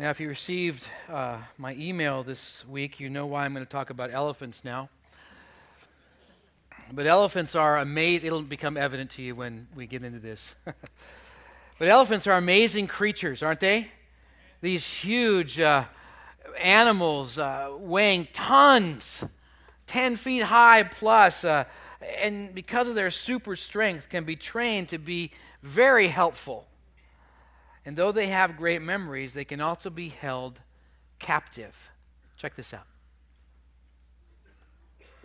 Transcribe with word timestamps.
Now, 0.00 0.10
if 0.10 0.20
you 0.20 0.28
received 0.28 0.84
uh, 1.08 1.38
my 1.56 1.74
email 1.74 2.22
this 2.22 2.64
week, 2.68 3.00
you 3.00 3.10
know 3.10 3.26
why 3.26 3.44
I'm 3.44 3.52
going 3.52 3.66
to 3.66 3.70
talk 3.70 3.90
about 3.90 4.12
elephants 4.12 4.64
now. 4.64 4.90
But 6.92 7.08
elephants 7.08 7.56
are 7.56 7.78
amazing. 7.78 8.24
It'll 8.24 8.42
become 8.42 8.76
evident 8.76 9.10
to 9.12 9.22
you 9.22 9.34
when 9.34 9.66
we 9.74 9.88
get 9.88 10.04
into 10.04 10.20
this. 10.20 10.54
but 11.80 11.88
elephants 11.88 12.28
are 12.28 12.36
amazing 12.36 12.86
creatures, 12.86 13.42
aren't 13.42 13.58
they? 13.58 13.90
These 14.60 14.86
huge 14.86 15.58
uh, 15.58 15.86
animals 16.60 17.36
uh, 17.36 17.72
weighing 17.76 18.28
tons, 18.32 19.24
10 19.88 20.14
feet 20.14 20.44
high 20.44 20.84
plus, 20.84 21.42
uh, 21.42 21.64
and 22.22 22.54
because 22.54 22.86
of 22.86 22.94
their 22.94 23.10
super 23.10 23.56
strength, 23.56 24.08
can 24.08 24.22
be 24.22 24.36
trained 24.36 24.90
to 24.90 24.98
be 24.98 25.32
very 25.64 26.06
helpful 26.06 26.67
and 27.88 27.96
though 27.96 28.12
they 28.12 28.26
have 28.26 28.58
great 28.58 28.82
memories, 28.82 29.32
they 29.32 29.46
can 29.46 29.62
also 29.62 29.88
be 29.88 30.10
held 30.10 30.60
captive. 31.18 31.74
Check 32.36 32.54
this 32.54 32.74
out. 32.74 32.86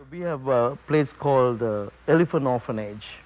We 0.09 0.21
have 0.21 0.47
a 0.47 0.77
place 0.87 1.11
called 1.11 1.61
uh, 1.61 1.89
Elephant 2.07 2.47
Orphanage. 2.47 3.17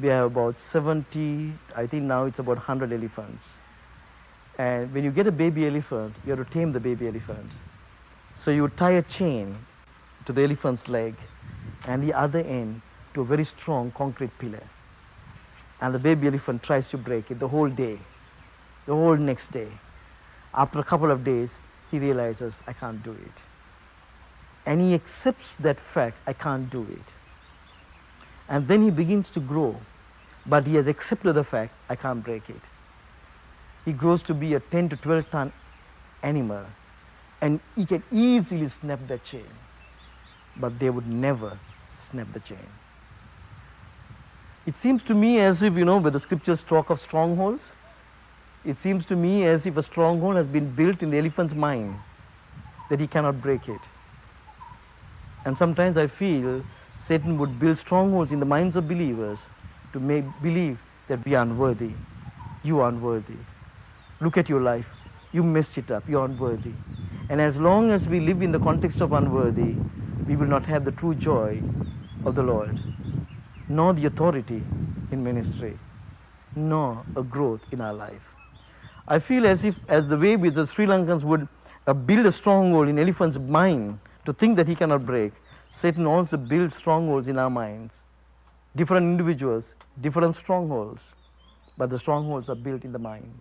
We 0.00 0.06
have 0.06 0.26
about 0.26 0.60
70, 0.60 1.52
I 1.74 1.88
think 1.88 2.04
now 2.04 2.26
it's 2.26 2.38
about 2.38 2.58
100 2.58 2.92
elephants. 2.92 3.44
And 4.56 4.94
when 4.94 5.02
you 5.02 5.10
get 5.10 5.26
a 5.26 5.32
baby 5.32 5.66
elephant, 5.66 6.14
you 6.24 6.30
have 6.30 6.46
to 6.46 6.52
tame 6.52 6.70
the 6.70 6.78
baby 6.78 7.08
elephant. 7.08 7.50
So 8.36 8.52
you 8.52 8.68
tie 8.68 8.92
a 8.92 9.02
chain 9.02 9.58
to 10.26 10.32
the 10.32 10.44
elephant's 10.44 10.88
leg 10.88 11.16
and 11.88 12.08
the 12.08 12.14
other 12.14 12.38
end 12.38 12.82
to 13.14 13.22
a 13.22 13.24
very 13.24 13.44
strong 13.44 13.90
concrete 13.90 14.38
pillar. 14.38 14.62
And 15.80 15.92
the 15.92 15.98
baby 15.98 16.28
elephant 16.28 16.62
tries 16.62 16.86
to 16.90 16.96
break 16.96 17.32
it 17.32 17.40
the 17.40 17.48
whole 17.48 17.68
day 17.68 17.98
the 18.90 18.96
whole 18.96 19.16
next 19.16 19.52
day. 19.52 19.68
After 20.52 20.80
a 20.80 20.82
couple 20.82 21.12
of 21.12 21.22
days, 21.22 21.54
he 21.92 22.00
realizes, 22.00 22.54
I 22.66 22.72
can't 22.72 23.00
do 23.04 23.12
it. 23.12 23.36
And 24.66 24.80
he 24.80 24.94
accepts 24.94 25.54
that 25.66 25.78
fact, 25.78 26.16
I 26.26 26.32
can't 26.32 26.68
do 26.68 26.82
it. 26.90 27.12
And 28.48 28.66
then 28.66 28.82
he 28.82 28.90
begins 28.90 29.30
to 29.30 29.40
grow, 29.40 29.76
but 30.44 30.66
he 30.66 30.74
has 30.74 30.88
accepted 30.88 31.34
the 31.34 31.44
fact, 31.44 31.72
I 31.88 31.94
can't 31.94 32.24
break 32.24 32.50
it. 32.50 32.62
He 33.84 33.92
grows 33.92 34.24
to 34.24 34.34
be 34.34 34.54
a 34.54 34.60
10 34.60 34.88
to 34.88 34.96
12 34.96 35.30
ton 35.30 35.52
animal, 36.24 36.66
and 37.40 37.60
he 37.76 37.86
can 37.86 38.02
easily 38.10 38.66
snap 38.66 39.06
that 39.06 39.22
chain. 39.22 39.50
But 40.56 40.80
they 40.80 40.90
would 40.90 41.06
never 41.06 41.56
snap 42.10 42.32
the 42.32 42.40
chain. 42.40 42.70
It 44.66 44.74
seems 44.74 45.04
to 45.04 45.14
me 45.14 45.38
as 45.38 45.62
if, 45.62 45.76
you 45.76 45.84
know, 45.84 45.98
where 45.98 46.10
the 46.10 46.18
scriptures 46.18 46.64
talk 46.64 46.90
of 46.90 47.00
strongholds, 47.00 47.62
it 48.64 48.76
seems 48.76 49.06
to 49.06 49.16
me 49.16 49.46
as 49.46 49.66
if 49.66 49.76
a 49.76 49.82
stronghold 49.82 50.36
has 50.36 50.46
been 50.46 50.70
built 50.74 51.02
in 51.02 51.10
the 51.10 51.18
elephant's 51.18 51.54
mind 51.54 51.96
that 52.90 53.00
he 53.00 53.06
cannot 53.06 53.40
break 53.40 53.68
it. 53.68 53.80
And 55.44 55.56
sometimes 55.56 55.96
I 55.96 56.06
feel 56.06 56.62
Satan 56.96 57.38
would 57.38 57.58
build 57.58 57.78
strongholds 57.78 58.32
in 58.32 58.40
the 58.40 58.46
minds 58.46 58.76
of 58.76 58.86
believers 58.86 59.48
to 59.94 60.00
make 60.00 60.24
believe 60.42 60.78
that 61.08 61.24
we 61.24 61.34
are 61.34 61.42
unworthy. 61.42 61.92
You 62.62 62.80
are 62.80 62.88
unworthy. 62.90 63.38
Look 64.20 64.36
at 64.36 64.50
your 64.50 64.60
life. 64.60 64.88
You 65.32 65.42
messed 65.42 65.78
it 65.78 65.90
up. 65.90 66.06
You're 66.06 66.26
unworthy. 66.26 66.74
And 67.30 67.40
as 67.40 67.58
long 67.58 67.90
as 67.90 68.06
we 68.06 68.20
live 68.20 68.42
in 68.42 68.52
the 68.52 68.58
context 68.58 69.00
of 69.00 69.12
unworthy, 69.12 69.76
we 70.26 70.36
will 70.36 70.46
not 70.46 70.66
have 70.66 70.84
the 70.84 70.92
true 70.92 71.14
joy 71.14 71.62
of 72.26 72.34
the 72.34 72.42
Lord, 72.42 72.78
nor 73.68 73.94
the 73.94 74.04
authority 74.06 74.62
in 75.10 75.24
ministry, 75.24 75.78
nor 76.54 77.02
a 77.16 77.22
growth 77.22 77.62
in 77.72 77.80
our 77.80 77.94
life. 77.94 78.39
I 79.10 79.18
feel 79.18 79.44
as 79.44 79.64
if, 79.64 79.74
as 79.88 80.06
the 80.06 80.16
way 80.16 80.36
the 80.36 80.64
Sri 80.64 80.86
Lankans 80.86 81.24
would 81.24 81.48
uh, 81.88 81.92
build 81.92 82.26
a 82.26 82.32
stronghold 82.32 82.88
in 82.88 82.96
elephant's 82.96 83.40
mind 83.40 83.98
to 84.24 84.32
think 84.32 84.56
that 84.56 84.68
he 84.68 84.76
cannot 84.76 85.04
break, 85.04 85.32
Satan 85.68 86.06
also 86.06 86.36
builds 86.36 86.76
strongholds 86.76 87.26
in 87.26 87.36
our 87.36 87.50
minds. 87.50 88.04
Different 88.76 89.04
individuals, 89.04 89.74
different 90.00 90.36
strongholds, 90.36 91.12
but 91.76 91.90
the 91.90 91.98
strongholds 91.98 92.48
are 92.48 92.54
built 92.54 92.84
in 92.84 92.92
the 92.92 93.00
mind. 93.00 93.36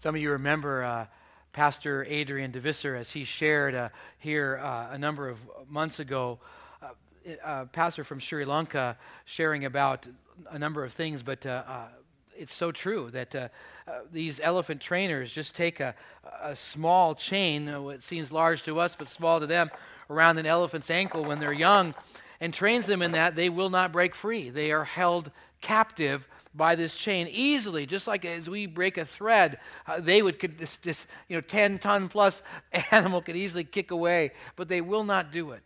Some 0.00 0.16
of 0.16 0.20
you 0.20 0.32
remember 0.32 0.82
uh, 0.82 1.06
Pastor 1.52 2.04
Adrian 2.08 2.50
DeVisser 2.50 2.98
as 2.98 3.10
he 3.10 3.22
shared 3.22 3.76
uh, 3.76 3.90
here 4.18 4.60
uh, 4.60 4.88
a 4.90 4.98
number 4.98 5.28
of 5.28 5.38
months 5.68 6.00
ago. 6.00 6.40
Uh, 6.82 6.88
uh, 7.44 7.64
pastor 7.66 8.02
from 8.02 8.18
Sri 8.18 8.44
Lanka 8.44 8.98
sharing 9.24 9.66
about 9.66 10.04
a 10.50 10.58
number 10.58 10.82
of 10.82 10.92
things, 10.92 11.22
but 11.22 11.46
it's 12.36 12.54
so 12.54 12.72
true 12.72 13.10
that 13.10 13.34
uh, 13.34 13.48
uh, 13.86 14.00
these 14.10 14.40
elephant 14.42 14.80
trainers 14.80 15.32
just 15.32 15.54
take 15.54 15.80
a, 15.80 15.94
a 16.42 16.54
small 16.56 17.14
chain, 17.14 17.68
uh, 17.68 17.80
what 17.80 18.04
seems 18.04 18.32
large 18.32 18.62
to 18.64 18.80
us 18.80 18.94
but 18.96 19.08
small 19.08 19.40
to 19.40 19.46
them, 19.46 19.70
around 20.10 20.38
an 20.38 20.46
elephant's 20.46 20.90
ankle 20.90 21.24
when 21.24 21.38
they're 21.38 21.52
young 21.52 21.94
and 22.40 22.52
trains 22.52 22.86
them 22.86 23.02
in 23.02 23.12
that 23.12 23.36
they 23.36 23.48
will 23.48 23.70
not 23.70 23.92
break 23.92 24.14
free. 24.14 24.50
They 24.50 24.72
are 24.72 24.84
held 24.84 25.30
captive 25.60 26.28
by 26.54 26.74
this 26.74 26.94
chain 26.94 27.28
easily, 27.30 27.86
just 27.86 28.06
like 28.06 28.24
as 28.24 28.50
we 28.50 28.66
break 28.66 28.98
a 28.98 29.04
thread, 29.04 29.58
uh, 29.86 30.00
they 30.00 30.22
would 30.22 30.38
could 30.38 30.58
this, 30.58 30.76
this 30.76 31.06
you 31.28 31.36
know 31.36 31.40
10 31.40 31.78
ton 31.78 32.08
plus 32.08 32.42
animal 32.90 33.22
could 33.22 33.36
easily 33.36 33.64
kick 33.64 33.90
away, 33.90 34.32
but 34.56 34.68
they 34.68 34.80
will 34.80 35.04
not 35.04 35.32
do 35.32 35.52
it 35.52 35.62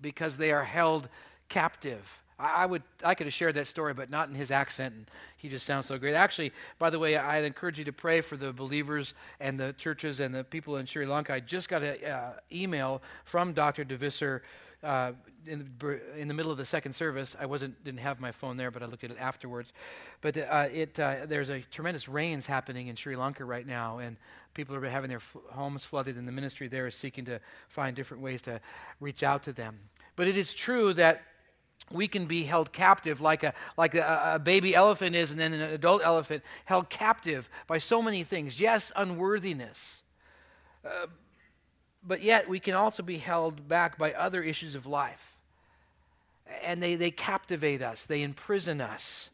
because 0.00 0.36
they 0.36 0.52
are 0.52 0.64
held 0.64 1.08
captive. 1.48 2.22
I, 2.40 2.66
would 2.66 2.82
I 3.04 3.14
could 3.14 3.26
have 3.26 3.34
shared 3.34 3.54
that 3.54 3.68
story, 3.68 3.94
but 3.94 4.10
not 4.10 4.28
in 4.28 4.34
his 4.34 4.50
accent. 4.50 4.94
And 4.94 5.10
he 5.36 5.48
just 5.48 5.66
sounds 5.66 5.86
so 5.86 5.98
great. 5.98 6.14
Actually, 6.14 6.52
by 6.78 6.90
the 6.90 6.98
way, 6.98 7.16
I'd 7.16 7.44
encourage 7.44 7.78
you 7.78 7.84
to 7.84 7.92
pray 7.92 8.20
for 8.20 8.36
the 8.36 8.52
believers 8.52 9.14
and 9.40 9.58
the 9.58 9.72
churches 9.74 10.20
and 10.20 10.34
the 10.34 10.44
people 10.44 10.76
in 10.78 10.86
Sri 10.86 11.06
Lanka. 11.06 11.34
I 11.34 11.40
just 11.40 11.68
got 11.68 11.82
an 11.82 12.04
uh, 12.04 12.34
email 12.52 13.02
from 13.24 13.52
Dr. 13.52 13.84
DeVisser 13.84 14.40
uh, 14.82 15.12
in, 15.46 15.68
in, 16.16 16.28
the 16.28 16.34
middle 16.34 16.50
of 16.50 16.58
the 16.58 16.64
second 16.64 16.94
service. 16.94 17.36
I 17.38 17.46
wasn't 17.46 17.82
didn't 17.84 18.00
have 18.00 18.20
my 18.20 18.32
phone 18.32 18.56
there, 18.56 18.70
but 18.70 18.82
I 18.82 18.86
looked 18.86 19.04
at 19.04 19.10
it 19.10 19.18
afterwards. 19.18 19.72
But 20.20 20.36
uh, 20.36 20.68
it 20.72 20.98
uh, 20.98 21.26
there's 21.26 21.50
a 21.50 21.60
tremendous 21.70 22.08
rains 22.08 22.46
happening 22.46 22.86
in 22.88 22.96
Sri 22.96 23.16
Lanka 23.16 23.44
right 23.44 23.66
now, 23.66 23.98
and 23.98 24.16
people 24.54 24.74
are 24.74 24.88
having 24.88 25.10
their 25.10 25.20
homes 25.50 25.84
flooded, 25.84 26.16
and 26.16 26.26
the 26.26 26.32
ministry 26.32 26.68
there 26.68 26.86
is 26.86 26.94
seeking 26.94 27.24
to 27.26 27.40
find 27.68 27.94
different 27.94 28.22
ways 28.22 28.40
to 28.42 28.60
reach 29.00 29.22
out 29.22 29.42
to 29.44 29.52
them. 29.52 29.78
But 30.16 30.28
it 30.28 30.36
is 30.36 30.54
true 30.54 30.94
that 30.94 31.22
we 31.92 32.08
can 32.08 32.26
be 32.26 32.44
held 32.44 32.72
captive 32.72 33.20
like 33.20 33.42
a 33.42 33.52
like 33.76 33.94
a, 33.94 34.32
a, 34.34 34.38
baby 34.38 34.74
elephant 34.74 35.16
is 35.16 35.30
and 35.30 35.40
then 35.40 35.52
an 35.52 35.60
adult 35.60 36.02
elephant 36.04 36.42
held 36.64 36.88
captive 36.88 37.48
by 37.66 37.78
so 37.78 38.00
many 38.00 38.24
things. 38.24 38.60
Yes 38.60 38.92
unworthiness. 38.96 40.02
Uh, 40.84 41.06
but 42.02 42.22
yet 42.22 42.48
we 42.48 42.60
can 42.60 42.74
also 42.74 43.02
be 43.02 43.18
held 43.18 43.68
back 43.68 43.98
by 43.98 44.12
other 44.12 44.42
issues 44.42 44.74
of 44.74 44.86
life. 44.86 45.36
And 46.64 46.82
they, 46.82 46.94
they 46.94 47.10
captivate 47.10 47.82
us. 47.82 48.06
They 48.06 48.22
imprison 48.22 48.80
us. 48.80 49.30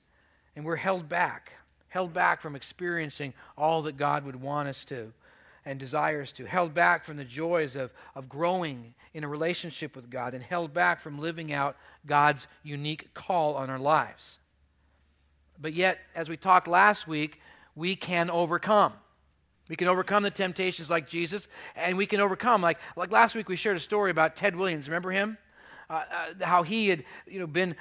And 0.55 0.65
we're 0.65 0.77
held 0.77 1.09
back 1.09 1.53
held 1.89 2.13
back 2.13 2.43
from 2.43 2.55
experiencing 2.55 3.33
all 3.57 3.81
that 3.81 3.97
god 3.97 4.23
would 4.23 4.37
want 4.37 4.69
us 4.69 4.85
to 4.85 5.13
and 5.65 5.81
desires 5.81 6.31
to, 6.31 6.45
held 6.45 6.75
back 6.75 7.05
from 7.05 7.17
the 7.17 7.25
joys 7.25 7.75
of, 7.75 7.91
of 8.15 8.29
growing 8.29 8.95
in 9.17 9.25
a 9.25 9.29
relationship 9.29 9.97
with 9.97 10.11
God, 10.11 10.35
and 10.35 10.45
held 10.45 10.75
back 10.75 11.01
from 11.01 11.19
living 11.19 11.51
out 11.51 11.79
God's 12.05 12.47
unique 12.63 13.15
call 13.15 13.55
on 13.55 13.71
our 13.71 13.79
lives. 13.79 14.39
But 15.59 15.73
yet, 15.73 16.01
as 16.15 16.29
we 16.29 16.37
talked 16.37 16.69
last 16.69 17.09
week, 17.09 17.41
we 17.75 17.97
can 17.97 18.29
overcome. 18.29 18.93
We 19.71 19.77
can 19.77 19.89
overcome 19.89 20.23
the 20.23 20.31
temptations 20.31 20.91
like 20.91 21.09
Jesus, 21.09 21.49
and 21.75 21.97
we 21.97 22.05
can 22.05 22.21
overcome, 22.21 22.61
like, 22.61 22.77
like 22.95 23.11
last 23.11 23.35
week 23.35 23.49
we 23.49 23.57
shared 23.57 23.79
a 23.79 23.81
story 23.81 24.11
about 24.11 24.37
Ted 24.37 24.55
Williams. 24.55 24.87
Remember 24.87 25.11
him? 25.11 25.39
Uh, 25.89 26.03
uh, 26.13 26.45
how 26.45 26.63
he 26.63 26.89
had 26.89 27.03
you 27.27 27.39
know, 27.39 27.47
been 27.47 27.75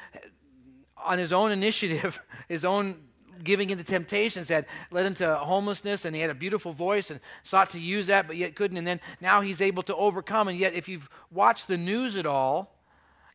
on 0.95 1.19
his 1.19 1.33
own 1.33 1.51
initiative, 1.51 2.17
his 2.47 2.63
own 2.63 2.95
giving 3.43 3.69
into 3.69 3.83
temptations 3.83 4.47
had 4.49 4.65
led 4.91 5.05
into 5.05 5.35
homelessness, 5.35 6.05
and 6.05 6.15
he 6.15 6.21
had 6.21 6.29
a 6.29 6.35
beautiful 6.35 6.73
voice 6.73 7.11
and 7.11 7.19
sought 7.43 7.69
to 7.71 7.79
use 7.79 8.07
that, 8.07 8.27
but 8.27 8.37
yet 8.37 8.55
couldn't. 8.55 8.77
And 8.77 8.87
then 8.87 8.99
now 9.21 9.41
he's 9.41 9.61
able 9.61 9.83
to 9.83 9.95
overcome. 9.95 10.47
And 10.47 10.57
yet, 10.57 10.73
if 10.73 10.87
you've 10.87 11.09
watched 11.31 11.67
the 11.67 11.77
news 11.77 12.17
at 12.17 12.25
all, 12.25 12.75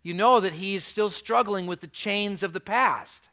you 0.03 0.15
know 0.15 0.41
that 0.41 0.55
he's 0.55 0.85
still 0.85 1.11
struggling 1.11 1.67
with 1.67 1.81
the 1.81 1.87
chains 1.87 2.43
of 2.43 2.53
the 2.53 2.61
past. 2.61 3.29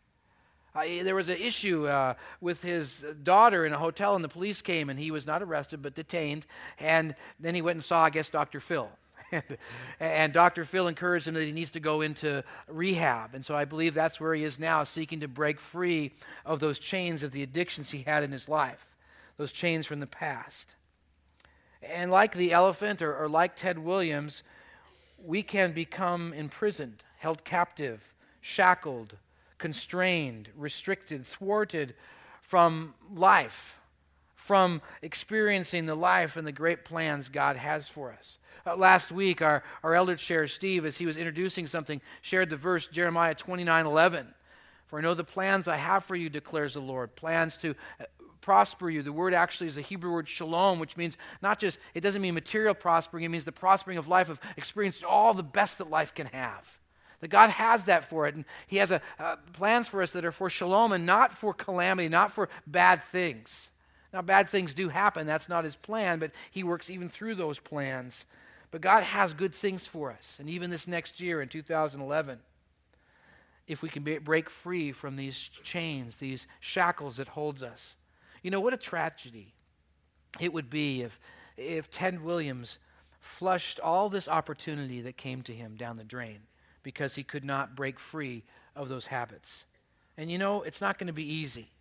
Uh, 0.75 1.03
there 1.03 1.15
was 1.15 1.29
an 1.29 1.37
issue 1.37 1.87
uh, 1.87 2.13
with 2.39 2.61
his 2.61 3.03
daughter 3.23 3.65
in 3.65 3.73
a 3.73 3.77
hotel, 3.77 4.15
and 4.15 4.23
the 4.23 4.29
police 4.29 4.61
came, 4.61 4.89
and 4.89 4.99
he 4.99 5.09
was 5.09 5.25
not 5.25 5.41
arrested 5.41 5.81
but 5.81 5.95
detained. 5.95 6.45
And 6.79 7.15
then 7.39 7.55
he 7.55 7.61
went 7.61 7.77
and 7.77 7.83
saw, 7.83 8.03
I 8.03 8.09
guess, 8.09 8.29
Dr. 8.29 8.59
Phil. 8.59 8.89
And, 9.31 9.43
and 9.99 10.33
Dr. 10.33 10.65
Phil 10.65 10.87
encouraged 10.87 11.27
him 11.27 11.33
that 11.35 11.43
he 11.43 11.51
needs 11.51 11.71
to 11.71 11.79
go 11.79 12.01
into 12.01 12.43
rehab. 12.67 13.35
And 13.35 13.45
so 13.45 13.55
I 13.55 13.65
believe 13.65 13.93
that's 13.93 14.19
where 14.19 14.33
he 14.33 14.43
is 14.43 14.59
now, 14.59 14.83
seeking 14.83 15.19
to 15.21 15.27
break 15.27 15.59
free 15.59 16.13
of 16.45 16.59
those 16.59 16.79
chains 16.79 17.23
of 17.23 17.31
the 17.31 17.43
addictions 17.43 17.91
he 17.91 18.03
had 18.03 18.23
in 18.23 18.31
his 18.31 18.47
life, 18.47 18.95
those 19.37 19.51
chains 19.51 19.85
from 19.85 19.99
the 19.99 20.07
past. 20.07 20.75
And 21.81 22.11
like 22.11 22.33
the 22.33 22.51
elephant 22.53 23.01
or, 23.01 23.15
or 23.15 23.29
like 23.29 23.55
Ted 23.55 23.79
Williams, 23.79 24.43
we 25.23 25.43
can 25.43 25.71
become 25.71 26.33
imprisoned, 26.33 27.03
held 27.17 27.43
captive, 27.43 28.01
shackled, 28.41 29.15
constrained, 29.57 30.49
restricted, 30.55 31.25
thwarted 31.25 31.95
from 32.41 32.93
life 33.13 33.76
from 34.47 34.81
experiencing 35.01 35.85
the 35.85 35.95
life 35.95 36.37
and 36.37 36.47
the 36.47 36.53
great 36.53 36.85
plans 36.85 37.27
God 37.27 37.57
has 37.57 37.89
for 37.89 38.13
us. 38.13 38.39
Uh, 38.65 38.77
last 38.77 39.11
week, 39.11 39.41
our, 39.41 39.61
our 39.83 39.93
elder 39.93 40.15
chair, 40.15 40.47
Steve, 40.47 40.85
as 40.85 40.95
he 40.95 41.05
was 41.05 41.17
introducing 41.17 41.67
something, 41.67 42.01
shared 42.21 42.49
the 42.49 42.55
verse 42.55 42.87
Jeremiah 42.87 43.35
29 43.35 43.85
11. 43.85 44.27
For 44.85 44.99
I 44.99 45.01
know 45.01 45.13
the 45.13 45.25
plans 45.25 45.67
I 45.67 45.75
have 45.75 46.05
for 46.05 46.15
you, 46.15 46.29
declares 46.29 46.75
the 46.75 46.79
Lord 46.79 47.13
plans 47.17 47.57
to 47.57 47.75
uh, 47.99 48.05
prosper 48.39 48.89
you. 48.89 49.03
The 49.03 49.11
word 49.11 49.33
actually 49.33 49.67
is 49.67 49.77
a 49.77 49.81
Hebrew 49.81 50.13
word 50.13 50.29
shalom, 50.29 50.79
which 50.79 50.95
means 50.95 51.17
not 51.41 51.59
just, 51.59 51.77
it 51.93 51.99
doesn't 51.99 52.21
mean 52.21 52.33
material 52.33 52.73
prospering, 52.73 53.25
it 53.25 53.29
means 53.29 53.43
the 53.43 53.51
prospering 53.51 53.97
of 53.97 54.07
life, 54.07 54.29
of 54.29 54.39
experiencing 54.55 55.05
all 55.05 55.33
the 55.33 55.43
best 55.43 55.77
that 55.79 55.89
life 55.89 56.13
can 56.13 56.27
have. 56.27 56.79
That 57.19 57.27
God 57.27 57.49
has 57.49 57.83
that 57.85 58.09
for 58.09 58.27
it. 58.27 58.35
And 58.35 58.45
He 58.67 58.77
has 58.77 58.91
a, 58.91 59.01
uh, 59.19 59.35
plans 59.51 59.89
for 59.89 60.01
us 60.01 60.13
that 60.13 60.23
are 60.23 60.31
for 60.31 60.49
shalom 60.49 60.93
and 60.93 61.05
not 61.05 61.33
for 61.33 61.53
calamity, 61.53 62.07
not 62.07 62.31
for 62.31 62.47
bad 62.65 63.03
things. 63.03 63.67
Now, 64.13 64.21
bad 64.21 64.49
things 64.49 64.73
do 64.73 64.89
happen. 64.89 65.27
That's 65.27 65.49
not 65.49 65.63
His 65.63 65.75
plan, 65.75 66.19
but 66.19 66.31
He 66.51 66.63
works 66.63 66.89
even 66.89 67.09
through 67.09 67.35
those 67.35 67.59
plans. 67.59 68.25
But 68.71 68.81
God 68.81 69.03
has 69.03 69.33
good 69.33 69.53
things 69.53 69.87
for 69.87 70.11
us. 70.11 70.35
And 70.39 70.49
even 70.49 70.69
this 70.69 70.87
next 70.87 71.21
year 71.21 71.41
in 71.41 71.49
2011, 71.49 72.39
if 73.67 73.81
we 73.81 73.89
can 73.89 74.03
be, 74.03 74.17
break 74.17 74.49
free 74.49 74.91
from 74.91 75.15
these 75.15 75.37
chains, 75.63 76.17
these 76.17 76.47
shackles 76.59 77.17
that 77.17 77.27
holds 77.29 77.63
us. 77.63 77.95
You 78.41 78.51
know, 78.51 78.61
what 78.61 78.73
a 78.73 78.77
tragedy 78.77 79.53
it 80.39 80.53
would 80.53 80.69
be 80.69 81.01
if, 81.01 81.19
if 81.57 81.89
Ted 81.89 82.23
Williams 82.23 82.79
flushed 83.19 83.79
all 83.79 84.09
this 84.09 84.27
opportunity 84.27 85.01
that 85.01 85.17
came 85.17 85.41
to 85.43 85.53
him 85.53 85.75
down 85.75 85.97
the 85.97 86.03
drain 86.03 86.39
because 86.83 87.15
he 87.15 87.23
could 87.23 87.43
not 87.43 87.75
break 87.75 87.99
free 87.99 88.43
of 88.75 88.89
those 88.89 89.07
habits. 89.07 89.65
And 90.17 90.31
you 90.31 90.37
know, 90.37 90.63
it's 90.63 90.81
not 90.81 90.97
going 90.97 91.07
to 91.07 91.13
be 91.13 91.29
easy. 91.29 91.71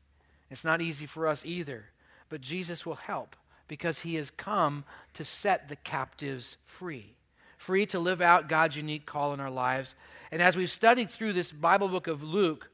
It's 0.50 0.64
not 0.64 0.80
easy 0.80 1.06
for 1.06 1.26
us 1.26 1.42
either. 1.44 1.84
But 2.28 2.40
Jesus 2.40 2.84
will 2.84 2.96
help 2.96 3.36
because 3.68 4.00
he 4.00 4.14
has 4.16 4.30
come 4.30 4.84
to 5.14 5.24
set 5.24 5.68
the 5.68 5.76
captives 5.76 6.56
free. 6.64 7.14
Free 7.56 7.86
to 7.86 7.98
live 7.98 8.20
out 8.20 8.48
God's 8.48 8.76
unique 8.76 9.06
call 9.06 9.32
in 9.32 9.40
our 9.40 9.50
lives. 9.50 9.94
And 10.30 10.42
as 10.42 10.56
we've 10.56 10.70
studied 10.70 11.10
through 11.10 11.32
this 11.32 11.52
Bible 11.52 11.88
book 11.88 12.06
of 12.06 12.22
Luke, 12.22 12.70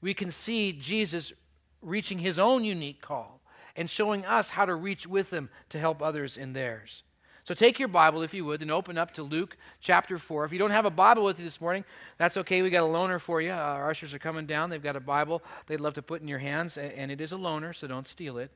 we 0.00 0.14
can 0.14 0.30
see 0.30 0.72
Jesus 0.72 1.32
reaching 1.82 2.18
his 2.18 2.38
own 2.38 2.64
unique 2.64 3.00
call 3.00 3.40
and 3.74 3.90
showing 3.90 4.24
us 4.24 4.50
how 4.50 4.64
to 4.64 4.74
reach 4.74 5.06
with 5.06 5.32
him 5.32 5.48
to 5.68 5.78
help 5.78 6.02
others 6.02 6.36
in 6.36 6.52
theirs. 6.52 7.02
So 7.44 7.54
take 7.54 7.78
your 7.78 7.88
Bible, 7.88 8.22
if 8.22 8.34
you 8.34 8.44
would, 8.44 8.60
and 8.60 8.72
open 8.72 8.98
up 8.98 9.12
to 9.12 9.22
Luke 9.22 9.56
chapter 9.80 10.18
4. 10.18 10.46
If 10.46 10.52
you 10.52 10.58
don't 10.58 10.72
have 10.72 10.84
a 10.84 10.90
Bible 10.90 11.22
with 11.22 11.38
you 11.38 11.44
this 11.44 11.60
morning, 11.60 11.84
that's 12.18 12.36
okay. 12.38 12.60
We 12.60 12.70
got 12.70 12.82
a 12.82 12.92
loaner 12.92 13.20
for 13.20 13.40
you. 13.40 13.52
Uh, 13.52 13.56
our 13.56 13.88
ushers 13.88 14.12
are 14.12 14.18
coming 14.18 14.46
down. 14.46 14.68
They've 14.68 14.82
got 14.82 14.96
a 14.96 15.00
Bible 15.00 15.42
they'd 15.68 15.80
love 15.80 15.94
to 15.94 16.02
put 16.02 16.20
in 16.20 16.26
your 16.26 16.40
hands, 16.40 16.76
and 16.76 17.10
it 17.12 17.20
is 17.20 17.30
a 17.30 17.36
loaner, 17.36 17.72
so 17.72 17.86
don't 17.86 18.08
steal 18.08 18.38
it. 18.38 18.50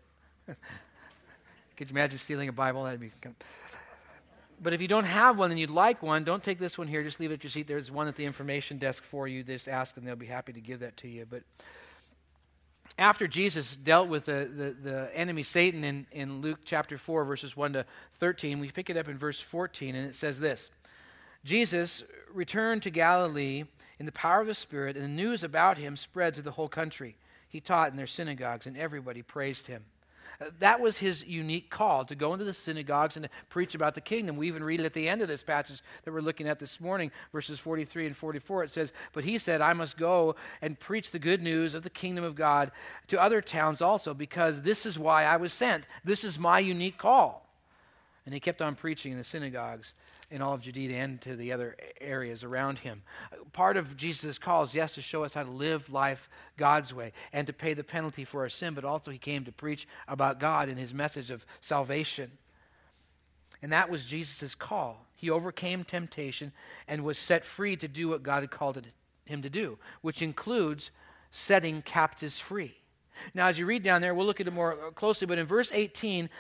Could 1.77 1.91
you 1.91 1.97
imagine 1.97 2.19
stealing 2.19 2.49
a 2.49 2.53
Bible? 2.53 2.85
That'd 2.85 3.01
be. 3.01 3.11
But 4.63 4.75
if 4.75 4.83
you 4.83 4.89
don't 4.89 5.05
have 5.05 5.39
one 5.39 5.51
and 5.51 5.59
you'd 5.59 5.71
like 5.71 6.03
one, 6.03 6.25
don't 6.25 6.43
take 6.43 6.59
this 6.59 6.77
one 6.77 6.87
here. 6.87 7.03
Just 7.03 7.19
leave 7.19 7.31
it 7.31 7.35
at 7.35 7.45
your 7.45 7.51
seat. 7.51 7.67
There's 7.67 7.91
one 7.91 8.09
at 8.09 8.17
the 8.17 8.25
information 8.27 8.77
desk 8.77 9.03
for 9.05 9.27
you. 9.27 9.43
Just 9.43 9.69
ask, 9.69 9.97
and 9.97 10.07
they'll 10.07 10.17
be 10.17 10.27
happy 10.27 10.53
to 10.53 10.61
give 10.61 10.81
that 10.81 10.97
to 10.99 11.09
you. 11.09 11.27
But 11.29 11.43
after 12.99 13.27
Jesus 13.27 13.77
dealt 13.77 14.09
with 14.09 14.27
the, 14.27 14.51
the, 14.55 14.91
the, 14.91 15.11
enemy 15.17 15.43
Satan 15.43 15.85
in, 15.85 16.07
in 16.13 16.43
Luke 16.43 16.59
chapter 16.65 16.99
4, 16.99 17.25
verses 17.25 17.57
1 17.57 17.73
to 17.73 17.87
13, 18.15 18.61
we 18.61 18.71
pick 18.71 18.91
it 18.91 18.99
up 18.99 19.09
in 19.09 19.17
verse 19.17 19.41
14, 19.41 19.95
and 19.95 20.07
it 20.07 20.17
says 20.17 20.39
this 20.39 20.71
Jesus 21.45 22.05
returned 22.33 22.83
to 22.83 22.91
Galilee 22.91 23.65
in 23.99 24.07
the 24.07 24.13
power 24.13 24.43
of 24.43 24.47
the 24.47 24.55
Spirit, 24.55 24.97
and 24.97 25.05
the 25.05 25.09
news 25.09 25.43
about 25.43 25.79
him 25.79 25.97
spread 25.97 26.35
through 26.35 26.43
the 26.43 26.53
whole 26.53 26.69
country. 26.69 27.17
He 27.49 27.61
taught 27.61 27.91
in 27.91 27.97
their 27.97 28.07
synagogues, 28.07 28.67
and 28.67 28.77
everybody 28.77 29.23
praised 29.23 29.67
him. 29.67 29.85
That 30.59 30.81
was 30.81 30.97
his 30.97 31.27
unique 31.27 31.69
call 31.69 32.07
to 32.07 32.15
go 32.15 32.33
into 32.33 32.47
the 32.47 32.55
synagogues 32.55 33.17
and 33.17 33.29
preach 33.51 33.75
about 33.75 33.95
the 33.95 34.01
kingdom. 34.01 34.37
We 34.37 34.49
even 34.49 34.65
read 34.65 34.81
it 34.81 34.87
at 34.87 34.95
the 34.95 35.07
end 35.07 35.21
of 35.21 35.29
this 35.29 35.43
passage 35.43 35.83
that 36.05 36.13
we're 36.13 36.23
looking 36.23 36.49
at 36.49 36.59
this 36.59 36.81
morning, 36.81 37.11
verses 37.31 37.61
43 37.61 38.07
and 38.07 38.17
44. 38.17 38.65
It 38.65 38.71
says, 38.71 38.93
But 39.13 39.25
he 39.25 39.39
said, 39.39 39.61
I 39.61 39.75
must 39.75 39.99
go 39.99 40.37
and 40.63 40.81
preach 40.81 41.11
the 41.11 41.19
good 41.19 41.43
news 41.43 41.75
of 41.75 41.83
the 41.83 41.91
kingdom 41.91 42.25
of 42.25 42.37
God 42.37 42.73
to 43.09 43.21
other 43.21 43.43
towns 43.43 43.83
also, 43.83 44.15
because 44.15 44.63
this 44.63 44.87
is 44.87 44.99
why 44.99 45.25
I 45.25 45.37
was 45.37 45.53
sent. 45.53 45.85
This 46.05 46.25
is 46.25 46.39
my 46.39 46.59
unique 46.59 46.97
call. 46.97 47.47
And 48.25 48.33
he 48.33 48.41
kept 48.41 48.63
on 48.63 48.77
preaching 48.77 49.13
in 49.13 49.19
the 49.19 49.25
synagogues 49.25 49.93
in 50.31 50.43
all 50.43 50.55
of 50.55 50.63
Judea 50.63 50.97
and 50.97 51.21
to 51.23 51.35
the 51.35 51.53
other 51.53 51.77
areas 52.01 52.45
around 52.45 52.79
him. 52.79 53.03
Part 53.53 53.77
of 53.77 53.97
Jesus' 53.97 54.39
call 54.39 54.63
is, 54.63 54.75
yes, 54.75 54.93
to 54.93 55.03
show 55.03 55.25
us 55.25 55.35
how 55.35 55.43
to 55.43 55.51
live 55.51 55.93
life 55.93 56.29
God's 56.57 56.95
way 56.95 57.13
and 57.33 57.47
to 57.47 57.53
pay 57.53 57.75
the 57.75 57.85
penalty 57.85 58.25
for 58.25 58.43
our 58.43 58.49
sin, 58.49 58.75
but 58.75 58.85
also 58.85 59.11
he 59.11 59.19
came 59.19 59.45
to 59.45 59.53
preach 59.53 59.89
about 60.07 60.39
God 60.39 60.69
and 60.69 60.79
his 60.79 60.95
message 60.95 61.31
of 61.31 61.45
salvation. 61.61 62.31
And 63.63 63.73
that 63.73 63.91
was 63.91 64.05
Jesus' 64.05 64.55
call. 64.55 65.07
He 65.17 65.29
overcame 65.31 65.85
temptation 65.85 66.53
and 66.89 67.05
was 67.05 67.19
set 67.19 67.45
free 67.45 67.77
to 67.77 67.89
do 67.89 68.09
what 68.09 68.23
God 68.23 68.43
had 68.43 68.51
called 68.51 68.87
him 69.27 69.43
to 69.43 69.51
do, 69.51 69.79
which 70.01 70.23
includes 70.23 70.91
setting 71.31 71.83
captives 71.83 72.39
free. 72.39 72.75
Now, 73.35 73.49
as 73.49 73.59
you 73.59 73.67
read 73.67 73.83
down 73.83 74.01
there, 74.01 74.15
we'll 74.15 74.27
look 74.27 74.41
at 74.41 74.47
it 74.47 74.53
more 74.53 74.93
closely, 74.95 75.27
but 75.27 75.39
in 75.39 75.47
verse 75.47 75.71
18, 75.73 76.31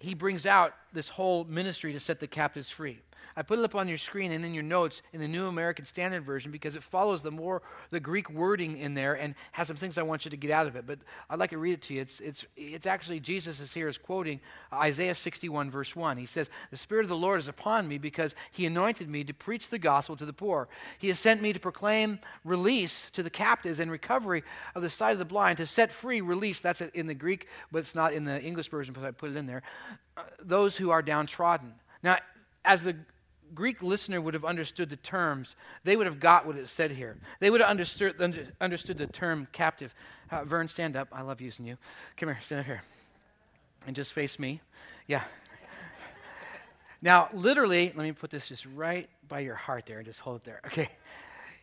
he 0.00 0.14
brings 0.14 0.46
out 0.46 0.74
this 0.92 1.08
whole 1.08 1.44
ministry 1.44 1.92
to 1.92 2.00
set 2.00 2.20
the 2.20 2.26
captives 2.26 2.68
free. 2.68 3.00
I 3.38 3.42
put 3.42 3.60
it 3.60 3.64
up 3.64 3.76
on 3.76 3.86
your 3.86 3.98
screen 3.98 4.32
and 4.32 4.44
in 4.44 4.52
your 4.52 4.64
notes 4.64 5.00
in 5.12 5.20
the 5.20 5.28
New 5.28 5.46
American 5.46 5.84
Standard 5.84 6.24
Version 6.24 6.50
because 6.50 6.74
it 6.74 6.82
follows 6.82 7.22
the 7.22 7.30
more 7.30 7.62
the 7.90 8.00
Greek 8.00 8.28
wording 8.30 8.78
in 8.78 8.94
there 8.94 9.14
and 9.14 9.36
has 9.52 9.68
some 9.68 9.76
things 9.76 9.96
I 9.96 10.02
want 10.02 10.24
you 10.24 10.32
to 10.32 10.36
get 10.36 10.50
out 10.50 10.66
of 10.66 10.74
it. 10.74 10.88
But 10.88 10.98
I'd 11.30 11.38
like 11.38 11.50
to 11.50 11.58
read 11.58 11.74
it 11.74 11.82
to 11.82 11.94
you. 11.94 12.00
It's, 12.00 12.18
it's, 12.18 12.44
it's 12.56 12.84
actually, 12.84 13.20
Jesus 13.20 13.60
is 13.60 13.72
here 13.72 13.86
is 13.86 13.96
quoting 13.96 14.40
Isaiah 14.72 15.14
61, 15.14 15.70
verse 15.70 15.94
1. 15.94 16.16
He 16.16 16.26
says, 16.26 16.50
The 16.72 16.76
Spirit 16.76 17.04
of 17.04 17.10
the 17.10 17.16
Lord 17.16 17.38
is 17.38 17.46
upon 17.46 17.86
me 17.86 17.96
because 17.96 18.34
he 18.50 18.66
anointed 18.66 19.08
me 19.08 19.22
to 19.22 19.32
preach 19.32 19.68
the 19.68 19.78
gospel 19.78 20.16
to 20.16 20.26
the 20.26 20.32
poor. 20.32 20.68
He 20.98 21.06
has 21.06 21.20
sent 21.20 21.40
me 21.40 21.52
to 21.52 21.60
proclaim 21.60 22.18
release 22.42 23.08
to 23.12 23.22
the 23.22 23.30
captives 23.30 23.78
and 23.78 23.88
recovery 23.88 24.42
of 24.74 24.82
the 24.82 24.90
sight 24.90 25.12
of 25.12 25.20
the 25.20 25.24
blind, 25.24 25.58
to 25.58 25.66
set 25.66 25.92
free 25.92 26.20
release. 26.20 26.60
That's 26.60 26.80
in 26.80 27.06
the 27.06 27.14
Greek, 27.14 27.46
but 27.70 27.78
it's 27.78 27.94
not 27.94 28.12
in 28.12 28.24
the 28.24 28.42
English 28.42 28.68
version 28.68 28.92
because 28.92 29.06
I 29.06 29.12
put 29.12 29.30
it 29.30 29.36
in 29.36 29.46
there. 29.46 29.62
Uh, 30.16 30.22
those 30.42 30.76
who 30.76 30.90
are 30.90 31.02
downtrodden. 31.02 31.74
Now, 32.02 32.18
as 32.64 32.82
the 32.82 32.96
Greek 33.54 33.82
listener 33.82 34.20
would 34.20 34.34
have 34.34 34.44
understood 34.44 34.90
the 34.90 34.96
terms, 34.96 35.56
they 35.84 35.96
would 35.96 36.06
have 36.06 36.20
got 36.20 36.46
what 36.46 36.56
it 36.56 36.68
said 36.68 36.90
here. 36.90 37.16
They 37.40 37.50
would 37.50 37.60
have 37.60 37.70
understood, 37.70 38.20
under, 38.20 38.46
understood 38.60 38.98
the 38.98 39.06
term 39.06 39.48
captive. 39.52 39.94
Uh, 40.30 40.44
Vern, 40.44 40.68
stand 40.68 40.96
up. 40.96 41.08
I 41.12 41.22
love 41.22 41.40
using 41.40 41.64
you. 41.64 41.76
Come 42.16 42.28
here, 42.28 42.38
stand 42.44 42.60
up 42.60 42.66
here. 42.66 42.82
And 43.86 43.96
just 43.96 44.12
face 44.12 44.38
me. 44.38 44.60
Yeah. 45.06 45.22
now, 47.00 47.28
literally, 47.32 47.92
let 47.96 48.04
me 48.04 48.12
put 48.12 48.30
this 48.30 48.48
just 48.48 48.66
right 48.66 49.08
by 49.26 49.40
your 49.40 49.54
heart 49.54 49.86
there 49.86 49.98
and 49.98 50.06
just 50.06 50.20
hold 50.20 50.36
it 50.36 50.44
there. 50.44 50.60
Okay. 50.66 50.90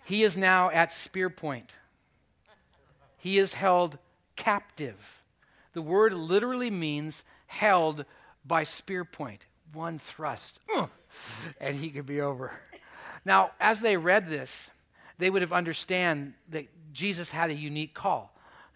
He 0.06 0.24
is 0.24 0.38
now 0.38 0.70
at 0.70 0.92
spear 0.92 1.30
point. 1.30 1.72
He 3.18 3.40
is 3.40 3.54
held 3.54 3.98
captive. 4.36 5.24
The 5.74 5.82
word 5.82 6.14
literally 6.14 6.70
means 6.70 7.24
held 7.48 8.06
by 8.46 8.64
spear 8.64 9.04
point 9.04 9.42
one 9.74 10.00
thrust, 10.00 10.60
and 11.60 11.76
he 11.76 11.90
could 11.90 12.06
be 12.06 12.22
over. 12.22 12.52
Now, 13.26 13.52
as 13.60 13.82
they 13.82 13.98
read 13.98 14.30
this, 14.30 14.70
they 15.18 15.30
would 15.30 15.42
have 15.42 15.54
understand 15.54 16.34
that 16.50 16.68
Jesus 16.94 17.32
had 17.32 17.50
a 17.50 17.54
unique 17.54 17.94
call. 17.94 18.32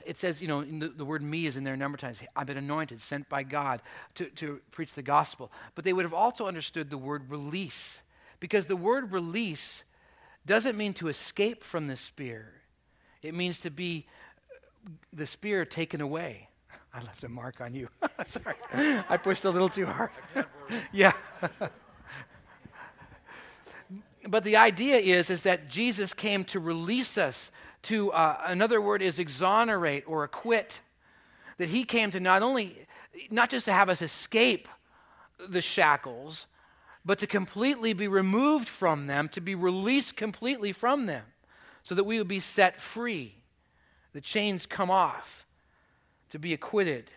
It 0.05 0.17
says, 0.17 0.41
you 0.41 0.47
know, 0.47 0.63
the, 0.63 0.87
the, 0.89 1.05
word 1.05 1.21
me 1.21 1.45
is 1.45 1.57
in 1.57 1.63
there 1.63 1.73
a 1.73 1.77
number 1.77 1.95
of 1.95 2.01
times. 2.01 2.19
I've 2.35 2.47
been 2.47 2.57
anointed, 2.57 3.01
sent 3.01 3.27
by 3.29 3.43
God 3.43 3.81
to, 4.15 4.25
to 4.25 4.59
preach 4.71 4.93
the 4.93 5.01
gospel. 5.01 5.51
But 5.75 5.83
they 5.83 5.93
would 5.93 6.05
have 6.05 6.13
also 6.13 6.47
understood 6.47 6.89
the 6.89 6.97
word 6.97 7.29
release. 7.29 8.01
Because 8.39 8.65
the 8.65 8.77
word 8.77 9.11
release 9.11 9.83
doesn't 10.45 10.77
mean 10.77 10.93
to 10.95 11.09
escape 11.09 11.63
from 11.63 11.87
the 11.87 11.95
spear, 11.95 12.53
it 13.21 13.33
means 13.33 13.59
to 13.59 13.69
be 13.69 14.07
the 15.11 15.25
spear 15.25 15.65
taken 15.65 15.99
away. 16.01 16.47
I 16.93 17.01
left 17.01 17.23
a 17.23 17.29
mark 17.29 17.61
on 17.61 17.75
you. 17.75 17.89
Sorry. 18.25 18.55
I 18.73 19.17
pushed 19.17 19.45
a 19.45 19.49
little 19.49 19.69
too 19.69 19.85
hard. 19.85 20.11
yeah. 20.91 21.13
But 24.29 24.43
the 24.43 24.57
idea 24.57 24.97
is, 24.97 25.29
is 25.29 25.43
that 25.43 25.69
Jesus 25.69 26.13
came 26.13 26.43
to 26.45 26.59
release 26.59 27.17
us 27.17 27.51
to, 27.83 28.11
uh, 28.11 28.41
another 28.45 28.79
word 28.79 29.01
is 29.01 29.17
exonerate 29.17 30.03
or 30.05 30.23
acquit. 30.23 30.81
That 31.57 31.69
he 31.69 31.83
came 31.83 32.11
to 32.11 32.19
not 32.19 32.41
only, 32.41 32.85
not 33.31 33.49
just 33.49 33.65
to 33.65 33.73
have 33.73 33.89
us 33.89 34.01
escape 34.01 34.67
the 35.39 35.61
shackles, 35.61 36.47
but 37.03 37.19
to 37.19 37.27
completely 37.27 37.93
be 37.93 38.07
removed 38.07 38.69
from 38.69 39.07
them, 39.07 39.29
to 39.29 39.41
be 39.41 39.55
released 39.55 40.15
completely 40.15 40.71
from 40.71 41.05
them, 41.05 41.25
so 41.83 41.95
that 41.95 42.03
we 42.03 42.17
would 42.17 42.27
be 42.27 42.39
set 42.39 42.79
free. 42.79 43.35
The 44.13 44.21
chains 44.21 44.65
come 44.65 44.91
off 44.91 45.45
to 46.29 46.39
be 46.39 46.53
acquitted. 46.53 47.09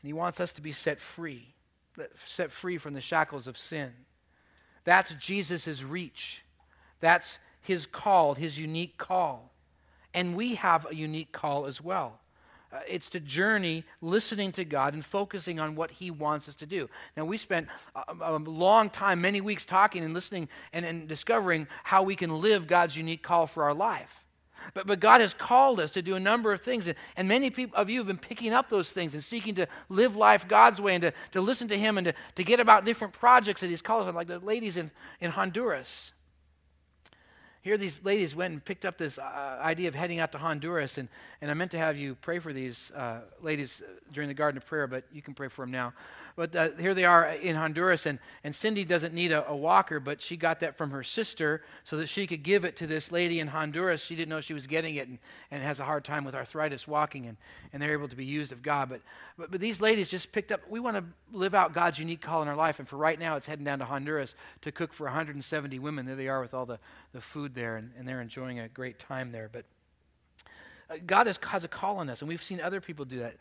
And 0.00 0.08
he 0.08 0.12
wants 0.12 0.40
us 0.40 0.52
to 0.52 0.60
be 0.60 0.72
set 0.72 1.00
free, 1.00 1.54
set 2.26 2.50
free 2.50 2.78
from 2.78 2.94
the 2.94 3.00
shackles 3.00 3.46
of 3.46 3.56
sin. 3.56 3.92
That's 4.84 5.12
Jesus' 5.14 5.82
reach. 5.82 6.42
That's 7.00 7.38
his 7.60 7.86
call, 7.86 8.34
his 8.34 8.58
unique 8.58 8.98
call. 8.98 9.50
And 10.14 10.36
we 10.36 10.56
have 10.56 10.86
a 10.90 10.94
unique 10.94 11.32
call 11.32 11.66
as 11.66 11.80
well. 11.80 12.20
Uh, 12.72 12.78
it's 12.86 13.08
to 13.08 13.20
journey 13.20 13.84
listening 14.00 14.52
to 14.52 14.64
God 14.64 14.94
and 14.94 15.04
focusing 15.04 15.58
on 15.58 15.74
what 15.74 15.90
He 15.90 16.10
wants 16.10 16.48
us 16.48 16.54
to 16.56 16.66
do. 16.66 16.88
Now, 17.16 17.24
we 17.24 17.36
spent 17.36 17.66
a, 17.96 18.14
a 18.20 18.38
long 18.38 18.90
time, 18.90 19.20
many 19.20 19.40
weeks 19.40 19.64
talking 19.64 20.04
and 20.04 20.14
listening 20.14 20.48
and, 20.72 20.84
and 20.84 21.08
discovering 21.08 21.66
how 21.82 22.04
we 22.04 22.14
can 22.14 22.40
live 22.40 22.68
God's 22.68 22.96
unique 22.96 23.22
call 23.24 23.48
for 23.48 23.64
our 23.64 23.74
life. 23.74 24.24
But, 24.74 24.86
but 24.86 25.00
God 25.00 25.20
has 25.20 25.34
called 25.34 25.80
us 25.80 25.90
to 25.92 26.02
do 26.02 26.16
a 26.16 26.20
number 26.20 26.52
of 26.52 26.60
things. 26.60 26.86
And, 26.86 26.96
and 27.16 27.28
many 27.28 27.50
people, 27.50 27.78
of 27.78 27.90
you 27.90 27.98
have 27.98 28.06
been 28.06 28.18
picking 28.18 28.52
up 28.52 28.70
those 28.70 28.92
things 28.92 29.14
and 29.14 29.22
seeking 29.22 29.54
to 29.56 29.66
live 29.88 30.16
life 30.16 30.46
God's 30.48 30.80
way 30.80 30.94
and 30.94 31.02
to, 31.02 31.12
to 31.32 31.40
listen 31.40 31.68
to 31.68 31.78
Him 31.78 31.98
and 31.98 32.06
to, 32.06 32.14
to 32.36 32.44
get 32.44 32.60
about 32.60 32.84
different 32.84 33.12
projects 33.12 33.60
that 33.60 33.68
He's 33.68 33.82
called 33.82 34.02
us 34.02 34.08
on, 34.08 34.14
like 34.14 34.28
the 34.28 34.38
ladies 34.38 34.76
in, 34.76 34.90
in 35.20 35.30
Honduras. 35.30 36.12
Here, 37.62 37.76
these 37.76 38.02
ladies 38.02 38.34
went 38.34 38.54
and 38.54 38.64
picked 38.64 38.86
up 38.86 38.96
this 38.96 39.18
uh, 39.18 39.58
idea 39.60 39.88
of 39.88 39.94
heading 39.94 40.18
out 40.18 40.32
to 40.32 40.38
Honduras, 40.38 40.96
and, 40.96 41.10
and 41.42 41.50
I 41.50 41.54
meant 41.54 41.70
to 41.72 41.78
have 41.78 41.94
you 41.94 42.14
pray 42.14 42.38
for 42.38 42.54
these 42.54 42.90
uh, 42.96 43.20
ladies 43.42 43.82
uh, 43.84 43.90
during 44.14 44.28
the 44.28 44.34
Garden 44.34 44.56
of 44.56 44.64
Prayer, 44.64 44.86
but 44.86 45.04
you 45.12 45.20
can 45.20 45.34
pray 45.34 45.48
for 45.48 45.66
them 45.66 45.70
now. 45.70 45.92
But 46.40 46.56
uh, 46.56 46.68
here 46.78 46.94
they 46.94 47.04
are 47.04 47.26
in 47.26 47.54
Honduras, 47.54 48.06
and, 48.06 48.18
and 48.44 48.56
Cindy 48.56 48.82
doesn't 48.86 49.12
need 49.12 49.30
a, 49.30 49.46
a, 49.46 49.54
walker, 49.54 50.00
but 50.00 50.22
she 50.22 50.38
got 50.38 50.60
that 50.60 50.74
from 50.74 50.90
her 50.90 51.02
sister 51.02 51.62
so 51.84 51.98
that 51.98 52.08
she 52.08 52.26
could 52.26 52.42
give 52.42 52.64
it 52.64 52.78
to 52.78 52.86
this 52.86 53.12
lady 53.12 53.40
in 53.40 53.46
Honduras. 53.46 54.02
She 54.02 54.16
didn't 54.16 54.30
know 54.30 54.40
she 54.40 54.54
was 54.54 54.66
getting 54.66 54.94
it 54.94 55.06
and, 55.06 55.18
and 55.50 55.62
has 55.62 55.80
a 55.80 55.84
hard 55.84 56.02
time 56.02 56.24
with 56.24 56.34
arthritis 56.34 56.88
walking, 56.88 57.26
and, 57.26 57.36
and 57.74 57.82
they're 57.82 57.92
able 57.92 58.08
to 58.08 58.16
be 58.16 58.24
used 58.24 58.52
of 58.52 58.62
God. 58.62 58.88
But, 58.88 59.02
but, 59.36 59.50
but 59.50 59.60
these 59.60 59.82
ladies 59.82 60.08
just 60.08 60.32
picked 60.32 60.50
up, 60.50 60.62
we 60.66 60.80
want 60.80 60.96
to 60.96 61.04
live 61.30 61.54
out 61.54 61.74
God's 61.74 61.98
unique 61.98 62.22
call 62.22 62.40
in 62.40 62.48
our 62.48 62.56
life, 62.56 62.78
and 62.78 62.88
for 62.88 62.96
right 62.96 63.18
now, 63.18 63.36
it's 63.36 63.44
heading 63.44 63.66
down 63.66 63.78
to 63.80 63.84
Honduras 63.84 64.34
to 64.62 64.72
cook 64.72 64.94
for 64.94 65.04
170 65.04 65.78
women. 65.78 66.06
There 66.06 66.16
they 66.16 66.28
are 66.28 66.40
with 66.40 66.54
all 66.54 66.64
the, 66.64 66.78
the 67.12 67.20
food 67.20 67.54
there, 67.54 67.76
and, 67.76 67.90
and 67.98 68.08
they're 68.08 68.22
enjoying 68.22 68.60
a 68.60 68.68
great 68.68 68.98
time 68.98 69.30
there. 69.30 69.50
But 69.52 69.66
uh, 70.88 70.94
God 71.04 71.26
has, 71.26 71.38
has 71.42 71.64
a 71.64 71.68
call 71.68 71.98
on 71.98 72.08
us, 72.08 72.22
and 72.22 72.30
we've 72.30 72.42
seen 72.42 72.62
other 72.62 72.80
people 72.80 73.04
do 73.04 73.18
that 73.18 73.36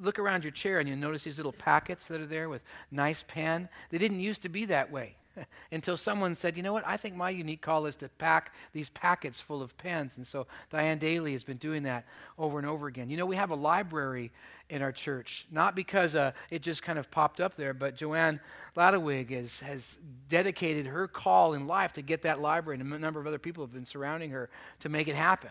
look 0.00 0.18
around 0.18 0.44
your 0.44 0.52
chair 0.52 0.80
and 0.80 0.88
you 0.88 0.96
notice 0.96 1.24
these 1.24 1.36
little 1.36 1.52
packets 1.52 2.06
that 2.06 2.20
are 2.20 2.26
there 2.26 2.48
with 2.48 2.62
nice 2.90 3.24
pen. 3.26 3.68
They 3.90 3.98
didn't 3.98 4.20
used 4.20 4.42
to 4.42 4.48
be 4.48 4.64
that 4.66 4.90
way 4.90 5.16
until 5.72 5.96
someone 5.96 6.36
said, 6.36 6.56
you 6.56 6.62
know 6.62 6.72
what, 6.72 6.86
I 6.86 6.96
think 6.96 7.16
my 7.16 7.30
unique 7.30 7.60
call 7.62 7.86
is 7.86 7.96
to 7.96 8.08
pack 8.08 8.54
these 8.72 8.90
packets 8.90 9.40
full 9.40 9.62
of 9.62 9.76
pens. 9.76 10.14
And 10.16 10.26
so 10.26 10.46
Diane 10.70 10.98
Daly 10.98 11.32
has 11.32 11.44
been 11.44 11.56
doing 11.56 11.82
that 11.84 12.06
over 12.38 12.58
and 12.58 12.66
over 12.66 12.86
again. 12.86 13.10
You 13.10 13.16
know, 13.16 13.26
we 13.26 13.36
have 13.36 13.50
a 13.50 13.56
library 13.56 14.32
in 14.70 14.82
our 14.82 14.92
church, 14.92 15.46
not 15.50 15.76
because 15.76 16.14
uh, 16.14 16.32
it 16.50 16.62
just 16.62 16.82
kind 16.82 16.98
of 16.98 17.10
popped 17.10 17.40
up 17.40 17.56
there, 17.56 17.74
but 17.74 17.96
Joanne 17.96 18.40
Ladewig 18.76 19.30
has, 19.30 19.58
has 19.60 19.96
dedicated 20.28 20.86
her 20.86 21.06
call 21.06 21.54
in 21.54 21.66
life 21.66 21.92
to 21.94 22.02
get 22.02 22.22
that 22.22 22.40
library, 22.40 22.80
and 22.80 22.92
a 22.92 22.98
number 22.98 23.20
of 23.20 23.26
other 23.26 23.38
people 23.38 23.62
have 23.62 23.72
been 23.72 23.84
surrounding 23.84 24.30
her 24.30 24.48
to 24.80 24.88
make 24.88 25.08
it 25.08 25.16
happen. 25.16 25.50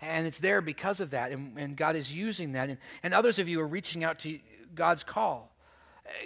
And 0.00 0.26
it's 0.26 0.40
there 0.40 0.60
because 0.60 1.00
of 1.00 1.10
that. 1.10 1.32
And, 1.32 1.56
and 1.58 1.76
God 1.76 1.96
is 1.96 2.12
using 2.12 2.52
that. 2.52 2.68
And, 2.68 2.78
and 3.02 3.14
others 3.14 3.38
of 3.38 3.48
you 3.48 3.60
are 3.60 3.66
reaching 3.66 4.04
out 4.04 4.18
to 4.20 4.38
God's 4.74 5.04
call. 5.04 5.52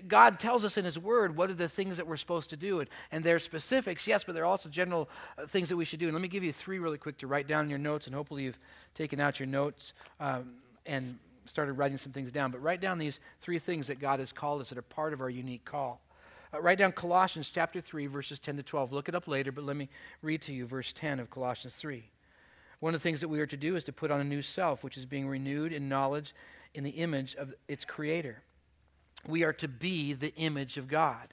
God 0.07 0.39
tells 0.39 0.65
us 0.65 0.77
in 0.77 0.85
His 0.85 0.99
Word 0.99 1.37
what 1.37 1.51
are 1.51 1.55
the 1.55 1.69
things 1.69 1.97
that 1.97 2.07
we're 2.07 2.17
supposed 2.17 2.51
to 2.51 2.57
do. 2.57 2.81
And, 2.81 2.89
and 3.13 3.25
they're 3.25 3.39
specifics, 3.39 4.07
yes, 4.07 4.25
but 4.25 4.35
they're 4.35 4.45
also 4.45 4.69
general 4.69 5.09
uh, 5.39 5.47
things 5.47 5.69
that 5.69 5.77
we 5.77 5.85
should 5.85 6.01
do. 6.01 6.07
And 6.07 6.15
let 6.15 6.23
me 6.23 6.29
give 6.29 6.45
you 6.45 6.53
three 6.53 6.79
really 6.79 6.99
quick 6.99 7.19
to 7.19 7.27
write 7.27 7.47
down 7.47 7.65
in 7.65 7.71
your 7.71 7.79
notes. 7.79 8.07
And 8.07 8.15
hopefully 8.15 8.45
you've 8.45 8.59
taken 8.95 9.21
out 9.21 9.41
your 9.41 9.47
notes 9.47 9.93
um, 10.19 10.55
and 10.87 11.19
started 11.47 11.75
writing 11.75 11.99
some 11.99 12.13
things 12.13 12.31
down. 12.33 12.51
But 12.51 12.63
write 12.63 12.81
down 12.81 12.99
these 12.99 13.21
three 13.41 13.59
things 13.59 13.87
that 13.87 14.01
God 14.01 14.19
has 14.19 14.33
called 14.33 14.61
us 14.61 14.69
that 14.69 14.79
are 14.79 14.83
part 14.83 15.13
of 15.13 15.21
our 15.21 15.31
unique 15.31 15.65
call. 15.65 16.01
Uh, 16.53 16.61
write 16.61 16.79
down 16.79 16.93
Colossians 16.93 17.51
chapter 17.51 17.81
3, 17.81 18.07
verses 18.07 18.39
10 18.39 18.57
to 18.57 18.63
12. 18.63 18.93
Look 18.93 19.09
it 19.09 19.15
up 19.15 19.29
later, 19.29 19.53
but 19.53 19.65
let 19.65 19.77
me 19.77 19.89
read 20.23 20.43
to 20.43 20.53
you 20.53 20.67
verse 20.67 20.93
10 20.93 21.21
of 21.21 21.31
Colossians 21.31 21.77
3. 21.77 22.11
One 22.81 22.95
of 22.95 23.01
the 23.01 23.03
things 23.03 23.21
that 23.21 23.29
we 23.29 23.41
are 23.41 23.47
to 23.47 23.57
do 23.57 23.77
is 23.77 23.85
to 23.85 23.93
put 23.93 24.11
on 24.11 24.21
a 24.21 24.25
new 24.25 24.43
self, 24.43 24.83
which 24.83 24.97
is 24.97 25.07
being 25.07 25.29
renewed 25.29 25.73
in 25.73 25.89
knowledge 25.89 26.35
in 26.75 26.83
the 26.83 26.91
image 26.91 27.35
of 27.35 27.55
its 27.69 27.85
creator. 27.85 28.43
We 29.27 29.45
are 29.45 29.53
to 29.55 29.69
be 29.69 30.15
the 30.15 30.35
image 30.37 30.79
of 30.79 30.89
God. 30.89 31.29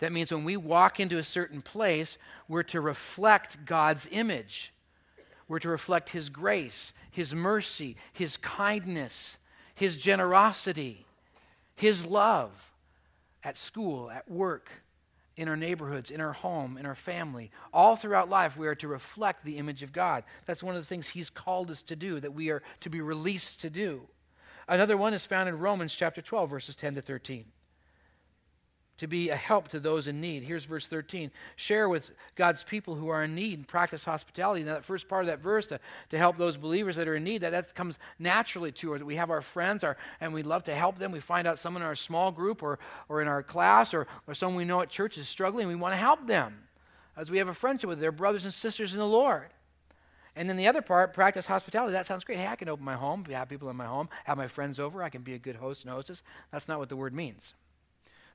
That 0.00 0.12
means 0.12 0.30
when 0.30 0.44
we 0.44 0.56
walk 0.56 1.00
into 1.00 1.18
a 1.18 1.22
certain 1.22 1.62
place, 1.62 2.18
we're 2.48 2.62
to 2.64 2.80
reflect 2.80 3.64
God's 3.64 4.06
image. 4.10 4.72
We're 5.48 5.58
to 5.60 5.68
reflect 5.68 6.10
His 6.10 6.28
grace, 6.28 6.92
His 7.10 7.34
mercy, 7.34 7.96
His 8.12 8.36
kindness, 8.36 9.38
His 9.74 9.96
generosity, 9.96 11.06
His 11.76 12.04
love 12.04 12.50
at 13.42 13.56
school, 13.56 14.10
at 14.10 14.30
work, 14.30 14.70
in 15.40 15.48
our 15.48 15.56
neighborhoods, 15.56 16.10
in 16.10 16.20
our 16.20 16.34
home, 16.34 16.76
in 16.76 16.84
our 16.84 16.94
family. 16.94 17.50
All 17.72 17.96
throughout 17.96 18.28
life, 18.28 18.58
we 18.58 18.66
are 18.66 18.74
to 18.74 18.88
reflect 18.88 19.42
the 19.42 19.56
image 19.56 19.82
of 19.82 19.90
God. 19.90 20.22
That's 20.44 20.62
one 20.62 20.76
of 20.76 20.82
the 20.82 20.86
things 20.86 21.08
He's 21.08 21.30
called 21.30 21.70
us 21.70 21.80
to 21.84 21.96
do, 21.96 22.20
that 22.20 22.34
we 22.34 22.50
are 22.50 22.62
to 22.80 22.90
be 22.90 23.00
released 23.00 23.62
to 23.62 23.70
do. 23.70 24.02
Another 24.68 24.98
one 24.98 25.14
is 25.14 25.24
found 25.24 25.48
in 25.48 25.58
Romans 25.58 25.94
chapter 25.94 26.20
12, 26.20 26.50
verses 26.50 26.76
10 26.76 26.96
to 26.96 27.00
13 27.00 27.46
to 29.00 29.06
be 29.06 29.30
a 29.30 29.36
help 29.36 29.68
to 29.68 29.80
those 29.80 30.08
in 30.08 30.20
need. 30.20 30.42
Here's 30.42 30.66
verse 30.66 30.86
13. 30.86 31.30
Share 31.56 31.88
with 31.88 32.10
God's 32.36 32.62
people 32.62 32.94
who 32.94 33.08
are 33.08 33.24
in 33.24 33.34
need 33.34 33.56
and 33.56 33.66
practice 33.66 34.04
hospitality. 34.04 34.62
Now, 34.62 34.74
that 34.74 34.84
first 34.84 35.08
part 35.08 35.22
of 35.22 35.28
that 35.28 35.40
verse, 35.40 35.68
to, 35.68 35.80
to 36.10 36.18
help 36.18 36.36
those 36.36 36.58
believers 36.58 36.96
that 36.96 37.08
are 37.08 37.16
in 37.16 37.24
need, 37.24 37.40
that, 37.40 37.52
that 37.52 37.74
comes 37.74 37.98
naturally 38.18 38.70
to 38.72 38.94
us. 38.94 39.02
We 39.02 39.16
have 39.16 39.30
our 39.30 39.40
friends 39.40 39.84
our, 39.84 39.96
and 40.20 40.34
we 40.34 40.42
love 40.42 40.64
to 40.64 40.74
help 40.74 40.98
them. 40.98 41.12
We 41.12 41.20
find 41.20 41.48
out 41.48 41.58
someone 41.58 41.80
in 41.80 41.88
our 41.88 41.94
small 41.94 42.30
group 42.30 42.62
or, 42.62 42.78
or 43.08 43.22
in 43.22 43.28
our 43.28 43.42
class 43.42 43.94
or, 43.94 44.06
or 44.26 44.34
someone 44.34 44.58
we 44.58 44.66
know 44.66 44.82
at 44.82 44.90
church 44.90 45.16
is 45.16 45.26
struggling. 45.26 45.66
We 45.66 45.76
want 45.76 45.94
to 45.94 45.98
help 45.98 46.26
them 46.26 46.58
as 47.16 47.30
we 47.30 47.38
have 47.38 47.48
a 47.48 47.54
friendship 47.54 47.88
with 47.88 48.00
their 48.00 48.12
brothers 48.12 48.44
and 48.44 48.52
sisters 48.52 48.92
in 48.92 48.98
the 48.98 49.06
Lord. 49.06 49.48
And 50.36 50.46
then 50.46 50.58
the 50.58 50.68
other 50.68 50.82
part, 50.82 51.14
practice 51.14 51.46
hospitality. 51.46 51.92
That 51.92 52.06
sounds 52.06 52.22
great. 52.22 52.38
Hey, 52.38 52.48
I 52.48 52.56
can 52.56 52.68
open 52.68 52.84
my 52.84 52.96
home, 52.96 53.24
have 53.30 53.48
people 53.48 53.70
in 53.70 53.76
my 53.76 53.86
home, 53.86 54.10
have 54.24 54.36
my 54.36 54.46
friends 54.46 54.78
over. 54.78 55.02
I 55.02 55.08
can 55.08 55.22
be 55.22 55.32
a 55.32 55.38
good 55.38 55.56
host 55.56 55.84
and 55.84 55.90
hostess. 55.90 56.22
That's 56.52 56.68
not 56.68 56.78
what 56.78 56.90
the 56.90 56.96
word 56.96 57.14
means. 57.14 57.54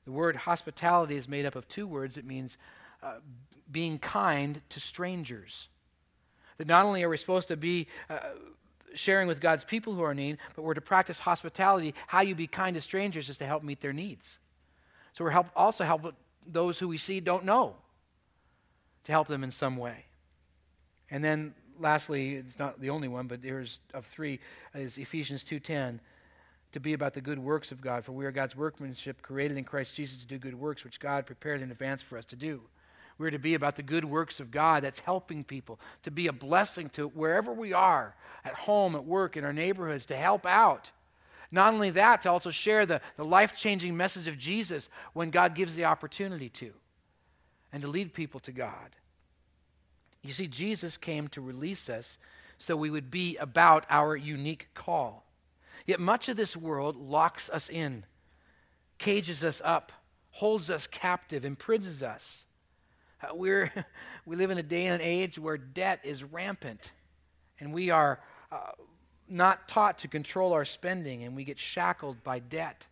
The 0.06 0.12
word 0.12 0.36
hospitality 0.36 1.16
is 1.16 1.28
made 1.28 1.46
up 1.46 1.56
of 1.56 1.68
two 1.68 1.88
words. 1.88 2.18
It 2.18 2.26
means 2.26 2.58
uh, 3.04 3.16
being 3.72 4.00
kind 4.00 4.62
to 4.70 4.80
strangers. 4.80 5.68
That 6.58 6.68
not 6.68 6.86
only 6.86 7.04
are 7.04 7.10
we 7.10 7.18
supposed 7.18 7.48
to 7.50 7.58
be 7.58 7.88
uh, 8.10 8.20
sharing 8.94 9.28
with 9.28 9.42
God's 9.42 9.64
people 9.64 9.94
who 9.94 10.02
are 10.04 10.12
in 10.12 10.18
need, 10.18 10.38
but 10.56 10.62
we're 10.62 10.74
to 10.74 10.82
practice 10.82 11.20
hospitality. 11.20 11.94
How 12.08 12.22
you 12.22 12.36
be 12.36 12.48
kind 12.48 12.76
to 12.76 12.82
strangers 12.82 13.30
is 13.30 13.38
to 13.40 13.46
help 13.46 13.64
meet 13.64 13.82
their 13.82 13.94
needs. 13.94 14.38
So 15.14 15.24
we're 15.24 15.32
help, 15.32 15.48
also 15.56 15.84
help 15.84 16.14
those 16.46 16.80
who 16.80 16.88
we 16.88 16.98
see 16.98 17.20
don't 17.20 17.46
know, 17.46 17.76
to 19.06 19.12
help 19.12 19.28
them 19.28 19.44
in 19.44 19.52
some 19.52 19.78
way. 19.78 20.06
And 21.10 21.24
then 21.24 21.56
lastly, 21.80 22.36
it's 22.36 22.60
not 22.60 22.80
the 22.80 22.90
only 22.90 23.08
one, 23.08 23.28
but 23.28 23.42
there's 23.42 23.80
of 23.94 24.06
three, 24.06 24.40
is 24.74 24.98
Ephesians 24.98 25.44
2.10 25.44 26.00
to 26.76 26.80
be 26.82 26.92
about 26.92 27.14
the 27.14 27.22
good 27.22 27.40
works 27.40 27.72
of 27.72 27.80
God, 27.80 28.04
for 28.04 28.12
we 28.12 28.26
are 28.26 28.34
God's 28.34 28.54
workmanship, 28.54 29.22
created 29.22 29.56
in 29.56 29.64
Christ 29.64 29.96
Jesus 29.96 30.18
to 30.18 30.28
do 30.28 30.38
good 30.38 30.54
works, 30.54 30.84
which 30.84 31.00
God 31.00 31.26
prepared 31.26 31.62
in 31.62 31.72
advance 31.72 32.02
for 32.02 32.18
us 32.18 32.26
to 32.26 32.36
do. 32.36 32.60
We're 33.18 33.32
to 33.32 33.40
be 33.40 33.54
about 33.54 33.78
the 33.78 33.82
good 33.82 34.04
works 34.04 34.42
of 34.42 34.52
God 34.52 34.84
that's 34.84 35.00
helping 35.00 35.46
people, 35.46 35.80
to 36.04 36.12
be 36.12 36.28
a 36.28 36.34
blessing 36.34 36.90
to 36.90 37.08
wherever 37.08 37.54
we 37.54 37.72
are, 37.72 38.14
at 38.44 38.56
home, 38.56 38.94
at 38.94 39.06
work, 39.06 39.38
in 39.38 39.46
our 39.46 39.54
neighborhoods, 39.54 40.06
to 40.08 40.18
help 40.18 40.46
out. 40.46 40.92
Not 41.50 41.74
only 41.74 41.92
that, 41.92 42.24
to 42.24 42.30
also 42.30 42.52
share 42.52 42.86
the, 42.86 43.00
the 43.16 43.24
life 43.24 43.56
changing 43.56 43.96
message 43.96 44.28
of 44.28 44.38
Jesus 44.38 44.90
when 45.14 45.30
God 45.30 45.56
gives 45.56 45.76
the 45.76 45.86
opportunity 45.86 46.50
to, 46.50 46.74
and 47.72 47.82
to 47.84 47.88
lead 47.88 48.14
people 48.14 48.42
to 48.42 48.52
God. 48.52 48.98
You 50.24 50.34
see, 50.34 50.48
Jesus 50.48 50.98
came 50.98 51.30
to 51.30 51.40
release 51.40 51.90
us 51.90 52.18
so 52.58 52.76
we 52.76 52.90
would 52.90 53.10
be 53.10 53.38
about 53.38 53.86
our 53.90 54.18
unique 54.18 54.68
call. 54.74 55.25
Yet 55.86 56.00
much 56.00 56.30
of 56.30 56.38
this 56.38 56.58
world 56.58 56.96
locks 56.96 57.50
us 57.50 57.70
in, 57.70 58.06
cages 58.98 59.44
us 59.44 59.62
up, 59.64 59.92
holds 60.32 60.70
us 60.70 60.88
captive, 60.88 61.46
imprisons 61.46 62.02
us. 62.02 62.46
Uh, 63.22 63.36
we're, 63.36 63.72
we 64.26 64.36
live 64.36 64.52
in 64.52 64.58
a 64.58 64.64
day 64.64 64.88
and 64.88 65.02
age 65.02 65.38
where 65.38 65.58
debt 65.58 66.00
is 66.04 66.24
rampant, 66.24 66.92
and 67.60 67.74
we 67.74 67.92
are 67.92 68.20
uh, 68.52 68.72
not 69.30 69.68
taught 69.68 70.00
to 70.00 70.08
control 70.08 70.54
our 70.54 70.66
spending, 70.66 71.24
and 71.24 71.36
we 71.36 71.44
get 71.44 71.60
shackled 71.60 72.24
by 72.24 72.40
debt 72.40 72.86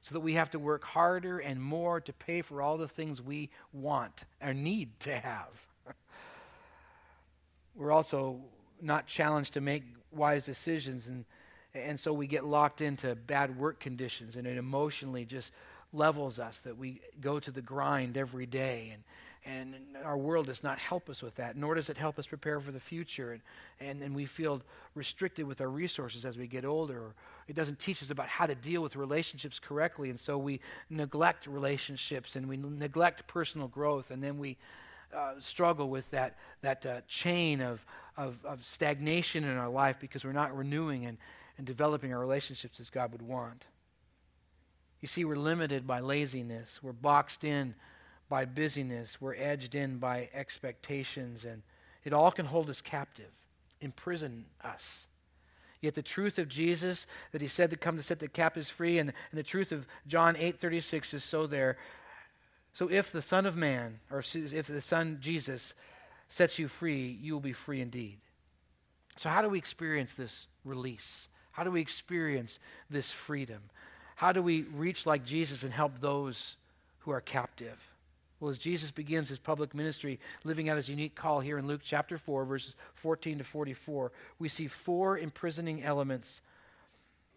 so 0.00 0.14
that 0.14 0.20
we 0.20 0.34
have 0.34 0.50
to 0.50 0.58
work 0.60 0.84
harder 0.84 1.40
and 1.40 1.60
more 1.60 2.00
to 2.00 2.12
pay 2.12 2.40
for 2.40 2.62
all 2.62 2.76
the 2.76 2.86
things 2.86 3.20
we 3.20 3.50
want 3.72 4.22
or 4.40 4.54
need 4.54 5.00
to 5.00 5.16
have. 5.18 5.66
We're 7.74 7.90
also 7.90 8.40
not 8.80 9.06
challenged 9.06 9.54
to 9.54 9.60
make 9.60 9.82
wise 10.12 10.46
decisions 10.46 11.08
and 11.08 11.24
and 11.76 11.98
so 12.00 12.12
we 12.12 12.26
get 12.26 12.44
locked 12.44 12.80
into 12.80 13.14
bad 13.14 13.58
work 13.58 13.80
conditions, 13.80 14.36
and 14.36 14.46
it 14.46 14.56
emotionally 14.56 15.24
just 15.24 15.52
levels 15.92 16.38
us 16.38 16.60
that 16.60 16.76
we 16.76 17.00
go 17.20 17.38
to 17.38 17.50
the 17.50 17.62
grind 17.62 18.16
every 18.16 18.46
day. 18.46 18.92
And, 18.92 19.02
and 19.46 19.74
our 20.04 20.18
world 20.18 20.46
does 20.46 20.62
not 20.62 20.78
help 20.78 21.08
us 21.08 21.22
with 21.22 21.36
that, 21.36 21.56
nor 21.56 21.74
does 21.74 21.88
it 21.88 21.96
help 21.96 22.18
us 22.18 22.26
prepare 22.26 22.60
for 22.60 22.72
the 22.72 22.80
future. 22.80 23.32
And, 23.32 23.40
and, 23.80 24.02
and 24.02 24.14
we 24.14 24.26
feel 24.26 24.60
restricted 24.94 25.46
with 25.46 25.60
our 25.60 25.68
resources 25.68 26.24
as 26.24 26.36
we 26.36 26.46
get 26.46 26.64
older. 26.64 27.14
It 27.46 27.54
doesn't 27.54 27.78
teach 27.78 28.02
us 28.02 28.10
about 28.10 28.28
how 28.28 28.46
to 28.46 28.54
deal 28.54 28.82
with 28.82 28.96
relationships 28.96 29.58
correctly, 29.58 30.10
and 30.10 30.18
so 30.18 30.36
we 30.36 30.60
neglect 30.90 31.46
relationships 31.46 32.34
and 32.36 32.48
we 32.48 32.56
neglect 32.56 33.26
personal 33.28 33.68
growth, 33.68 34.10
and 34.10 34.22
then 34.22 34.38
we 34.38 34.56
uh, 35.14 35.34
struggle 35.38 35.88
with 35.88 36.10
that, 36.10 36.36
that 36.62 36.84
uh, 36.84 37.00
chain 37.06 37.60
of, 37.60 37.84
of, 38.16 38.36
of 38.44 38.64
stagnation 38.64 39.44
in 39.44 39.56
our 39.56 39.68
life 39.68 39.96
because 40.00 40.24
we're 40.24 40.32
not 40.32 40.56
renewing 40.56 41.06
and, 41.06 41.18
and 41.58 41.66
developing 41.66 42.12
our 42.12 42.18
relationships 42.18 42.80
as 42.80 42.90
God 42.90 43.12
would 43.12 43.22
want. 43.22 43.66
You 45.00 45.08
see, 45.08 45.24
we're 45.24 45.36
limited 45.36 45.86
by 45.86 46.00
laziness, 46.00 46.80
we're 46.82 46.92
boxed 46.92 47.44
in 47.44 47.74
by 48.28 48.44
busyness, 48.44 49.20
we're 49.20 49.36
edged 49.36 49.74
in 49.74 49.98
by 49.98 50.28
expectations, 50.34 51.44
and 51.44 51.62
it 52.04 52.12
all 52.12 52.32
can 52.32 52.46
hold 52.46 52.68
us 52.68 52.80
captive, 52.80 53.30
imprison 53.80 54.46
us. 54.64 55.06
Yet 55.80 55.94
the 55.94 56.02
truth 56.02 56.38
of 56.38 56.48
Jesus 56.48 57.06
that 57.32 57.42
he 57.42 57.48
said 57.48 57.70
to 57.70 57.76
come 57.76 57.96
to 57.96 58.02
set 58.02 58.18
the 58.18 58.28
captives 58.28 58.68
free, 58.68 58.98
and, 58.98 59.12
and 59.30 59.38
the 59.38 59.42
truth 59.44 59.70
of 59.72 59.86
John 60.06 60.34
8:36 60.34 61.14
is 61.14 61.24
so 61.24 61.46
there. 61.46 61.76
So 62.72 62.90
if 62.90 63.12
the 63.12 63.22
Son 63.22 63.46
of 63.46 63.56
Man, 63.56 64.00
or 64.10 64.18
if 64.20 64.66
the 64.66 64.80
Son 64.80 65.18
Jesus 65.20 65.74
sets 66.28 66.58
you 66.58 66.68
free, 66.68 67.18
you 67.22 67.32
will 67.32 67.40
be 67.40 67.52
free 67.52 67.80
indeed. 67.80 68.18
So 69.16 69.30
how 69.30 69.42
do 69.42 69.48
we 69.48 69.58
experience 69.58 70.14
this 70.14 70.46
release? 70.64 71.28
How 71.56 71.64
do 71.64 71.70
we 71.70 71.80
experience 71.80 72.58
this 72.90 73.10
freedom? 73.10 73.62
How 74.16 74.30
do 74.30 74.42
we 74.42 74.64
reach 74.74 75.06
like 75.06 75.24
Jesus 75.24 75.62
and 75.62 75.72
help 75.72 75.98
those 75.98 76.56
who 76.98 77.12
are 77.12 77.22
captive? 77.22 77.78
Well, 78.38 78.50
as 78.50 78.58
Jesus 78.58 78.90
begins 78.90 79.30
his 79.30 79.38
public 79.38 79.74
ministry, 79.74 80.20
living 80.44 80.68
out 80.68 80.76
his 80.76 80.90
unique 80.90 81.14
call 81.14 81.40
here 81.40 81.56
in 81.56 81.66
Luke 81.66 81.80
chapter 81.82 82.18
4, 82.18 82.44
verses 82.44 82.76
14 82.96 83.38
to 83.38 83.44
44, 83.44 84.12
we 84.38 84.50
see 84.50 84.66
four 84.66 85.16
imprisoning 85.16 85.82
elements 85.82 86.42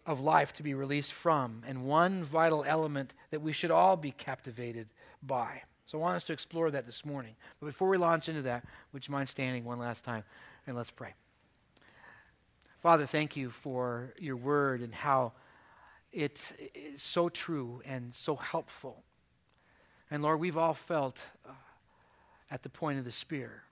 of 0.04 0.20
life 0.20 0.52
to 0.52 0.62
be 0.62 0.74
released 0.74 1.14
from, 1.14 1.62
and 1.66 1.86
one 1.86 2.22
vital 2.22 2.62
element 2.68 3.14
that 3.30 3.40
we 3.40 3.52
should 3.54 3.70
all 3.70 3.96
be 3.96 4.10
captivated 4.10 4.86
by. 5.22 5.62
So 5.86 5.96
I 5.96 6.02
want 6.02 6.16
us 6.16 6.24
to 6.24 6.34
explore 6.34 6.70
that 6.70 6.84
this 6.84 7.06
morning. 7.06 7.36
But 7.58 7.68
before 7.68 7.88
we 7.88 7.96
launch 7.96 8.28
into 8.28 8.42
that, 8.42 8.66
would 8.92 9.08
you 9.08 9.12
mind 9.12 9.30
standing 9.30 9.64
one 9.64 9.78
last 9.78 10.04
time 10.04 10.24
and 10.66 10.76
let's 10.76 10.90
pray? 10.90 11.14
Father, 12.80 13.04
thank 13.04 13.36
you 13.36 13.50
for 13.50 14.14
your 14.18 14.36
word 14.36 14.80
and 14.80 14.94
how 14.94 15.32
it 16.12 16.40
is 16.74 17.02
so 17.02 17.28
true 17.28 17.82
and 17.84 18.14
so 18.14 18.36
helpful. 18.36 19.02
And 20.10 20.22
Lord, 20.22 20.40
we've 20.40 20.56
all 20.56 20.72
felt 20.72 21.18
uh, 21.46 21.52
at 22.50 22.62
the 22.62 22.70
point 22.70 22.98
of 22.98 23.04
the 23.04 23.12
spear. 23.12 23.64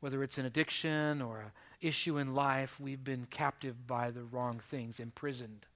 Whether 0.00 0.24
it's 0.24 0.36
an 0.36 0.46
addiction 0.46 1.22
or 1.22 1.40
an 1.40 1.52
issue 1.80 2.18
in 2.18 2.34
life, 2.34 2.80
we've 2.80 3.04
been 3.04 3.26
captive 3.30 3.86
by 3.86 4.10
the 4.10 4.24
wrong 4.24 4.60
things, 4.70 4.98
imprisoned. 4.98 5.66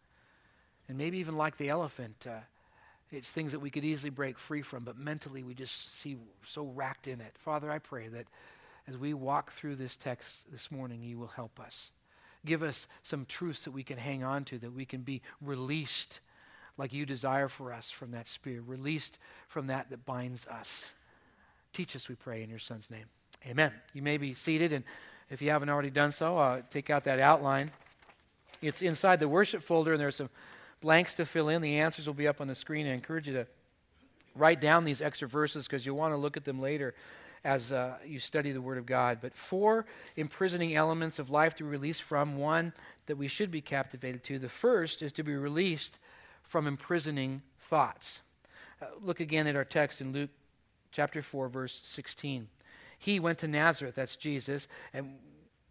And 0.88 0.98
maybe 0.98 1.18
even 1.18 1.36
like 1.36 1.58
the 1.58 1.68
elephant, 1.68 2.26
uh, 2.28 2.40
it's 3.12 3.30
things 3.30 3.52
that 3.52 3.60
we 3.60 3.70
could 3.70 3.84
easily 3.84 4.10
break 4.10 4.36
free 4.36 4.62
from, 4.62 4.82
but 4.82 4.98
mentally 4.98 5.44
we 5.44 5.54
just 5.54 6.00
see 6.00 6.16
so 6.44 6.64
racked 6.64 7.06
in 7.06 7.20
it. 7.20 7.36
Father, 7.38 7.70
I 7.70 7.78
pray 7.78 8.08
that 8.08 8.26
as 8.86 8.98
we 8.98 9.14
walk 9.14 9.52
through 9.52 9.76
this 9.76 9.96
text 9.96 10.38
this 10.50 10.70
morning, 10.70 11.02
you 11.02 11.18
will 11.18 11.28
help 11.28 11.58
us. 11.58 11.90
Give 12.44 12.62
us 12.62 12.86
some 13.02 13.24
truths 13.24 13.64
that 13.64 13.70
we 13.70 13.82
can 13.82 13.96
hang 13.96 14.22
on 14.22 14.44
to, 14.44 14.58
that 14.58 14.74
we 14.74 14.84
can 14.84 15.00
be 15.00 15.22
released 15.40 16.20
like 16.76 16.92
you 16.92 17.06
desire 17.06 17.48
for 17.48 17.72
us 17.72 17.90
from 17.90 18.10
that 18.10 18.28
spear, 18.28 18.60
released 18.60 19.18
from 19.48 19.68
that 19.68 19.88
that 19.90 20.04
binds 20.04 20.46
us. 20.48 20.90
Teach 21.72 21.96
us, 21.96 22.08
we 22.08 22.14
pray, 22.14 22.42
in 22.42 22.50
your 22.50 22.58
Son's 22.58 22.90
name. 22.90 23.06
Amen. 23.46 23.72
You 23.94 24.02
may 24.02 24.18
be 24.18 24.34
seated, 24.34 24.72
and 24.72 24.84
if 25.30 25.40
you 25.40 25.50
haven't 25.50 25.70
already 25.70 25.90
done 25.90 26.12
so, 26.12 26.36
uh, 26.36 26.62
take 26.70 26.90
out 26.90 27.04
that 27.04 27.20
outline. 27.20 27.70
It's 28.60 28.82
inside 28.82 29.18
the 29.18 29.28
worship 29.28 29.62
folder, 29.62 29.92
and 29.92 30.00
there's 30.00 30.16
some 30.16 30.30
blanks 30.82 31.14
to 31.14 31.24
fill 31.24 31.48
in. 31.48 31.62
The 31.62 31.78
answers 31.78 32.06
will 32.06 32.14
be 32.14 32.28
up 32.28 32.40
on 32.40 32.48
the 32.48 32.54
screen. 32.54 32.86
I 32.86 32.92
encourage 32.92 33.28
you 33.28 33.34
to 33.34 33.46
write 34.34 34.60
down 34.60 34.84
these 34.84 35.00
extra 35.00 35.28
verses 35.28 35.66
because 35.66 35.86
you'll 35.86 35.96
want 35.96 36.12
to 36.12 36.18
look 36.18 36.36
at 36.36 36.44
them 36.44 36.60
later 36.60 36.94
as 37.44 37.72
uh, 37.72 37.94
you 38.06 38.18
study 38.18 38.52
the 38.52 38.60
Word 38.60 38.78
of 38.78 38.86
God. 38.86 39.18
But 39.20 39.34
four 39.34 39.86
imprisoning 40.16 40.74
elements 40.74 41.18
of 41.18 41.30
life 41.30 41.54
to 41.56 41.64
be 41.64 41.68
released 41.68 42.02
from. 42.02 42.36
One 42.36 42.72
that 43.06 43.16
we 43.16 43.28
should 43.28 43.50
be 43.50 43.60
captivated 43.60 44.24
to. 44.24 44.38
The 44.38 44.48
first 44.48 45.02
is 45.02 45.12
to 45.12 45.22
be 45.22 45.34
released 45.34 45.98
from 46.42 46.66
imprisoning 46.66 47.42
thoughts. 47.58 48.20
Uh, 48.80 48.86
look 49.02 49.20
again 49.20 49.46
at 49.46 49.56
our 49.56 49.64
text 49.64 50.00
in 50.00 50.12
Luke 50.12 50.30
chapter 50.90 51.20
4, 51.20 51.48
verse 51.48 51.80
16. 51.84 52.48
He 52.98 53.20
went 53.20 53.38
to 53.40 53.48
Nazareth, 53.48 53.94
that's 53.94 54.16
Jesus, 54.16 54.66
and 54.94 55.16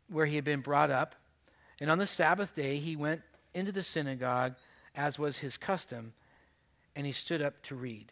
where 0.10 0.26
he 0.26 0.36
had 0.36 0.44
been 0.44 0.62
brought 0.62 0.92
up. 0.92 1.16
And 1.80 1.90
on 1.90 1.98
the 1.98 2.06
Sabbath 2.06 2.56
day, 2.56 2.78
he 2.78 2.96
went 2.96 3.22
into 3.54 3.72
the 3.72 3.84
synagogue, 3.84 4.54
as 4.96 5.18
was 5.18 5.38
his 5.38 5.58
custom, 5.58 6.14
and 6.96 7.06
he 7.06 7.12
stood 7.12 7.42
up 7.42 7.62
to 7.64 7.76
read. 7.76 8.12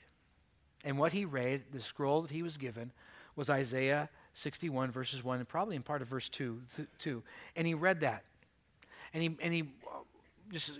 And 0.83 0.97
what 0.97 1.13
he 1.13 1.25
read, 1.25 1.63
the 1.71 1.79
scroll 1.79 2.23
that 2.23 2.31
he 2.31 2.41
was 2.41 2.57
given, 2.57 2.91
was 3.35 3.49
Isaiah 3.49 4.09
61, 4.33 4.91
verses 4.91 5.23
1, 5.23 5.39
and 5.39 5.47
probably 5.47 5.75
in 5.75 5.83
part 5.83 6.01
of 6.01 6.07
verse 6.07 6.29
2. 6.29 6.61
2. 6.99 7.23
And 7.55 7.67
he 7.67 7.73
read 7.73 8.01
that. 8.01 8.23
And 9.13 9.23
he, 9.23 9.35
and 9.41 9.53
he 9.53 9.69
just 10.51 10.73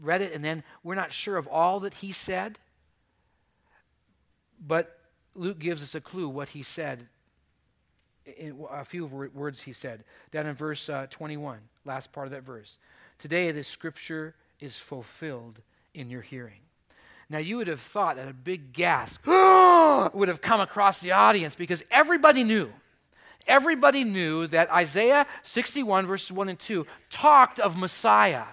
read 0.00 0.22
it, 0.22 0.32
and 0.32 0.44
then 0.44 0.62
we're 0.82 0.94
not 0.94 1.12
sure 1.12 1.36
of 1.36 1.46
all 1.48 1.80
that 1.80 1.94
he 1.94 2.12
said, 2.12 2.58
but 4.66 4.98
Luke 5.34 5.58
gives 5.58 5.82
us 5.82 5.94
a 5.94 6.00
clue 6.00 6.28
what 6.28 6.50
he 6.50 6.62
said. 6.62 7.06
In 8.38 8.64
a 8.72 8.84
few 8.84 9.06
words 9.06 9.60
he 9.60 9.72
said 9.72 10.02
down 10.32 10.46
in 10.46 10.54
verse 10.54 10.88
uh, 10.88 11.06
21, 11.10 11.58
last 11.84 12.12
part 12.12 12.26
of 12.26 12.32
that 12.32 12.42
verse. 12.42 12.78
Today, 13.20 13.52
this 13.52 13.68
scripture 13.68 14.34
is 14.58 14.76
fulfilled 14.76 15.60
in 15.94 16.10
your 16.10 16.22
hearing. 16.22 16.65
Now, 17.28 17.38
you 17.38 17.56
would 17.56 17.66
have 17.66 17.80
thought 17.80 18.16
that 18.16 18.28
a 18.28 18.32
big 18.32 18.72
gasp 18.72 19.26
would 19.26 20.28
have 20.28 20.40
come 20.40 20.60
across 20.60 21.00
the 21.00 21.12
audience 21.12 21.54
because 21.54 21.82
everybody 21.90 22.44
knew. 22.44 22.72
Everybody 23.46 24.04
knew 24.04 24.46
that 24.48 24.70
Isaiah 24.70 25.26
61, 25.42 26.06
verses 26.06 26.32
1 26.32 26.48
and 26.48 26.58
2, 26.58 26.86
talked 27.10 27.58
of 27.60 27.76
Messiah. 27.76 28.44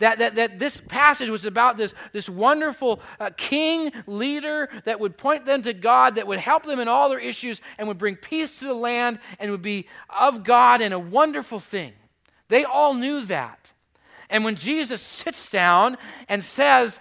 That, 0.00 0.18
that, 0.18 0.36
that 0.36 0.58
this 0.58 0.80
passage 0.88 1.28
was 1.28 1.44
about 1.44 1.76
this, 1.76 1.92
this 2.12 2.28
wonderful 2.28 3.00
uh, 3.18 3.30
king 3.36 3.92
leader 4.06 4.70
that 4.86 4.98
would 4.98 5.18
point 5.18 5.44
them 5.44 5.60
to 5.62 5.74
God, 5.74 6.14
that 6.14 6.26
would 6.26 6.38
help 6.38 6.64
them 6.64 6.80
in 6.80 6.88
all 6.88 7.10
their 7.10 7.18
issues, 7.18 7.60
and 7.76 7.86
would 7.86 7.98
bring 7.98 8.16
peace 8.16 8.58
to 8.60 8.64
the 8.64 8.74
land, 8.74 9.18
and 9.38 9.50
would 9.50 9.60
be 9.60 9.86
of 10.08 10.42
God 10.42 10.80
and 10.80 10.94
a 10.94 10.98
wonderful 10.98 11.60
thing. 11.60 11.92
They 12.48 12.64
all 12.64 12.94
knew 12.94 13.26
that. 13.26 13.72
And 14.30 14.42
when 14.42 14.56
Jesus 14.56 15.02
sits 15.02 15.50
down 15.50 15.98
and 16.28 16.42
says, 16.42 16.98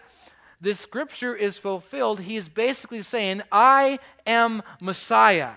This 0.61 0.79
scripture 0.79 1.35
is 1.35 1.57
fulfilled, 1.57 2.19
he 2.19 2.35
is 2.35 2.49
basically 2.49 3.01
saying, 3.01 3.41
I 3.51 3.99
am 4.27 4.61
Messiah. 4.81 5.51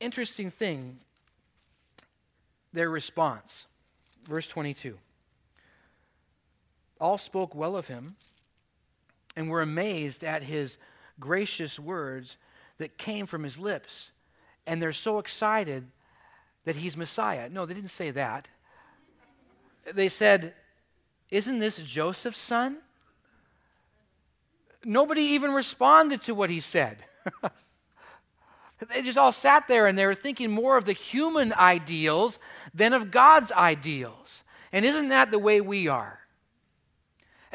Interesting 0.00 0.50
thing, 0.50 0.98
their 2.72 2.88
response. 2.88 3.66
Verse 4.26 4.48
22. 4.48 4.98
All 7.00 7.18
spoke 7.18 7.54
well 7.54 7.76
of 7.76 7.88
him 7.88 8.16
and 9.36 9.50
were 9.50 9.62
amazed 9.62 10.24
at 10.24 10.42
his 10.42 10.78
gracious 11.20 11.78
words 11.78 12.36
that 12.78 12.98
came 12.98 13.26
from 13.26 13.42
his 13.42 13.58
lips. 13.58 14.12
And 14.66 14.80
they're 14.80 14.92
so 14.92 15.18
excited 15.18 15.86
that 16.64 16.76
he's 16.76 16.96
Messiah. 16.96 17.48
No, 17.48 17.66
they 17.66 17.74
didn't 17.74 17.90
say 17.90 18.10
that. 18.12 18.48
They 19.92 20.08
said, 20.08 20.54
Isn't 21.32 21.58
this 21.58 21.78
Joseph's 21.78 22.38
son? 22.38 22.76
Nobody 24.84 25.22
even 25.22 25.52
responded 25.52 26.22
to 26.22 26.34
what 26.34 26.50
he 26.50 26.60
said. 26.60 26.98
They 28.88 29.02
just 29.02 29.18
all 29.18 29.30
sat 29.30 29.68
there 29.68 29.86
and 29.86 29.96
they 29.96 30.06
were 30.06 30.14
thinking 30.14 30.50
more 30.50 30.76
of 30.76 30.84
the 30.84 30.92
human 30.92 31.52
ideals 31.52 32.40
than 32.74 32.92
of 32.92 33.10
God's 33.12 33.52
ideals. 33.52 34.42
And 34.72 34.84
isn't 34.84 35.08
that 35.08 35.30
the 35.30 35.38
way 35.38 35.60
we 35.60 35.86
are? 35.88 36.18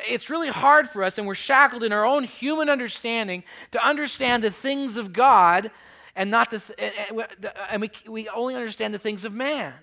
It's 0.07 0.29
really 0.29 0.49
hard 0.49 0.89
for 0.89 1.03
us, 1.03 1.17
and 1.17 1.25
we're 1.25 1.35
shackled 1.35 1.83
in 1.83 1.91
our 1.91 2.05
own 2.05 2.23
human 2.23 2.69
understanding 2.69 3.43
to 3.71 3.85
understand 3.85 4.43
the 4.43 4.51
things 4.51 4.95
of 4.95 5.11
God 5.11 5.71
and 6.15 6.31
not 6.31 6.51
the, 6.51 6.59
th- 6.59 6.79
eh, 6.79 6.91
eh, 6.97 7.23
eh, 7.43 7.49
and 7.71 7.81
we, 7.81 7.91
we 8.07 8.29
only 8.29 8.55
understand 8.55 8.93
the 8.93 8.99
things 8.99 9.25
of 9.25 9.33
man. 9.33 9.73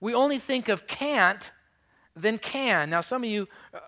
We 0.00 0.14
only 0.14 0.38
think 0.38 0.68
of 0.68 0.86
can't 0.86 1.52
than 2.16 2.38
can. 2.38 2.90
Now, 2.90 3.00
some 3.00 3.24
of 3.24 3.30
you 3.30 3.48
uh, 3.72 3.78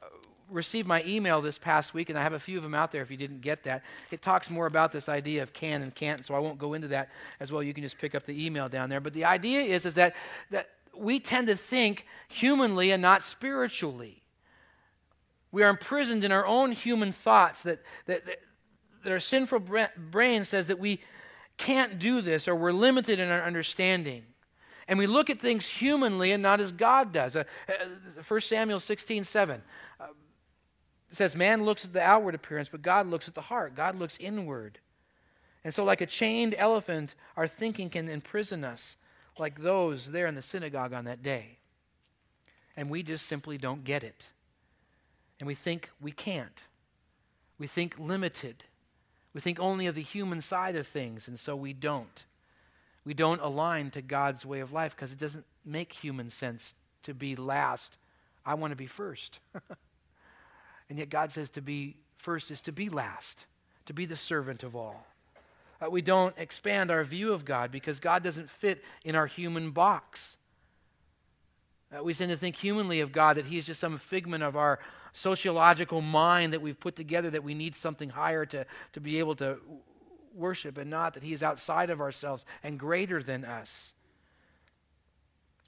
received 0.51 0.87
my 0.87 1.03
email 1.05 1.41
this 1.41 1.59
past 1.59 1.95
week, 1.95 2.11
and 2.11 2.19
I 2.19 2.23
have 2.23 2.33
a 2.33 2.39
few 2.39 2.57
of 2.57 2.63
them 2.63 2.75
out 2.75 2.93
there 2.93 3.03
if 3.03 3.11
you 3.11 3.17
didn't 3.17 3.41
get 3.41 3.65
that. 3.65 3.83
It 4.11 4.23
talks 4.23 4.51
more 4.51 4.67
about 4.67 4.93
this 4.93 5.09
idea 5.09 5.43
of 5.43 5.53
can 5.53 5.83
and 5.83 5.95
can't, 5.95 6.25
so 6.25 6.35
I 6.35 6.39
won't 6.39 6.59
go 6.59 6.75
into 6.75 6.89
that 6.89 7.11
as 7.41 7.53
well. 7.53 7.63
You 7.63 7.75
can 7.75 7.83
just 7.83 7.99
pick 7.99 8.15
up 8.15 8.27
the 8.27 8.45
email 8.45 8.69
down 8.69 8.89
there. 8.89 9.01
But 9.01 9.15
the 9.15 9.25
idea 9.25 9.63
is, 9.63 9.87
is 9.87 9.95
that, 9.95 10.15
that 10.51 10.69
we 10.97 11.21
tend 11.21 11.47
to 11.49 11.57
think 11.57 12.07
humanly 12.29 12.91
and 12.91 13.03
not 13.03 13.23
spiritually. 13.23 14.23
We 15.53 15.63
are 15.63 15.69
imprisoned 15.69 16.25
in 16.25 16.33
our 16.33 16.47
own 16.47 16.73
human 16.73 17.13
thoughts 17.13 17.63
that, 17.63 17.81
that, 18.07 18.27
that, 18.27 18.41
that 19.05 19.13
our 19.13 19.21
sinful 19.21 19.63
brain 19.97 20.45
says 20.45 20.67
that 20.67 20.79
we 20.79 21.01
can't 21.57 21.99
do 21.99 22.21
this 22.21 22.47
or 22.47 22.55
we're 22.55 22.73
limited 22.73 23.19
in 23.19 23.31
our 23.31 23.43
understanding. 23.43 24.25
And 24.89 24.99
we 24.99 25.07
look 25.07 25.31
at 25.31 25.41
things 25.41 25.67
humanly 25.67 26.33
and 26.33 26.43
not 26.43 26.61
as 26.61 26.73
God 26.73 27.13
does. 27.13 27.35
Uh, 27.35 27.45
uh, 27.69 28.23
1 28.27 28.41
Samuel 28.41 28.81
16, 28.81 29.25
7. 29.25 29.63
Uh, 29.99 30.07
says 31.11 31.35
man 31.35 31.65
looks 31.65 31.85
at 31.85 31.93
the 31.93 32.03
outward 32.03 32.35
appearance, 32.35 32.69
but 32.69 32.83
God 32.83 33.07
looks 33.07 33.29
at 33.29 33.35
the 33.35 33.43
heart. 33.43 33.75
God 33.75 33.99
looks 33.99 34.17
inward. 34.19 34.79
And 35.65 35.75
so, 35.75 35.83
like 35.85 36.01
a 36.01 36.07
chained 36.07 36.55
elephant, 36.57 37.15
our 37.37 37.49
thinking 37.49 37.91
can 37.91 38.09
imprison 38.09 38.65
us 38.65 38.97
like 39.39 39.61
those 39.61 40.13
there 40.13 40.27
in 40.27 40.35
the 40.35 40.43
synagogue 40.43 40.93
on 40.93 41.05
that 41.07 41.23
day. 41.23 41.59
And 42.77 42.89
we 42.89 43.03
just 43.03 43.27
simply 43.27 43.59
don't 43.59 43.85
get 43.85 44.05
it. 44.05 44.27
And 45.41 45.47
we 45.47 45.55
think 45.55 45.91
we 46.01 46.13
can't. 46.13 46.61
We 47.59 47.67
think 47.67 47.99
limited. 47.99 48.65
We 49.33 49.41
think 49.41 49.59
only 49.59 49.87
of 49.87 49.95
the 49.95 50.03
human 50.03 50.41
side 50.41 50.77
of 50.77 50.87
things, 50.87 51.29
and 51.29 51.39
so 51.39 51.57
we 51.57 51.73
don't. 51.73 52.25
We 53.07 53.15
don't 53.15 53.41
align 53.41 53.93
to 53.93 54.03
God's 54.03 54.45
way 54.45 54.59
of 54.59 54.73
life 54.73 54.97
because 54.97 55.13
it 55.13 55.19
doesn't 55.19 55.45
make 55.65 55.93
human 55.93 56.31
sense 56.31 56.75
to 57.05 57.15
be 57.15 57.37
last. 57.37 57.97
I 58.45 58.55
want 58.55 58.73
to 58.73 58.77
be 58.77 58.89
first. 58.89 59.39
and 60.91 60.99
yet 60.99 61.09
God 61.09 61.33
says 61.33 61.49
to 61.51 61.63
be 61.63 61.97
first 62.19 62.51
is 62.51 62.61
to 62.63 62.73
be 62.73 62.89
last, 62.89 63.47
to 63.87 63.95
be 63.95 64.07
the 64.07 64.17
servant 64.17 64.65
of 64.65 64.75
all. 64.75 65.07
Uh, 65.81 65.89
we 65.89 66.03
don't 66.03 66.35
expand 66.37 66.91
our 66.91 67.05
view 67.05 67.33
of 67.33 67.45
God 67.45 67.71
because 67.71 68.01
God 68.01 68.25
doesn't 68.25 68.51
fit 68.51 68.83
in 69.05 69.15
our 69.15 69.27
human 69.27 69.71
box. 69.71 70.37
Uh, 71.97 72.03
we 72.03 72.13
tend 72.13 72.33
to 72.33 72.37
think 72.37 72.57
humanly 72.57 72.99
of 72.99 73.13
God 73.13 73.37
that 73.37 73.47
He 73.47 73.57
is 73.57 73.67
just 73.67 73.79
some 73.79 73.99
figment 73.99 74.43
of 74.43 74.57
our 74.57 74.81
sociological 75.13 76.01
mind 76.01 76.53
that 76.53 76.61
we've 76.61 76.81
put 76.81 76.97
together 76.97 77.31
that 77.31 77.45
we 77.45 77.55
need 77.55 77.77
something 77.77 78.09
higher 78.09 78.45
to, 78.47 78.67
to 78.95 79.01
be 79.01 79.21
able 79.21 79.37
to 79.37 79.59
worship, 80.37 80.79
and 80.79 80.91
not 80.91 81.15
that 81.15 81.23
He 81.23 81.33
is 81.33 81.43
outside 81.43 81.91
of 81.91 82.01
ourselves 82.01 82.45
and 82.63 82.79
greater 82.79 83.23
than 83.23 83.45
us. 83.45 83.93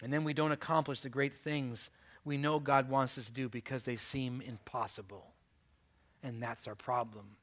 And 0.02 0.12
then 0.12 0.24
we 0.24 0.33
don't 0.33 0.52
accomplish 0.52 1.00
the 1.00 1.09
great 1.09 1.35
things 1.35 1.90
we 2.24 2.37
know 2.37 2.61
God 2.61 2.90
wants 2.90 3.16
us 3.18 3.26
to 3.26 3.33
do 3.33 3.48
because 3.48 3.85
they 3.85 3.96
seem 3.96 4.40
impossible. 4.40 5.33
And 6.22 6.42
that's 6.42 6.68
our 6.68 6.74
problem. 6.74 7.37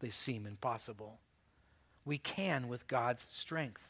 They 0.00 0.10
seem 0.10 0.46
impossible. 0.46 1.18
We 2.04 2.18
can 2.18 2.68
with 2.68 2.88
God's 2.88 3.24
strength 3.30 3.88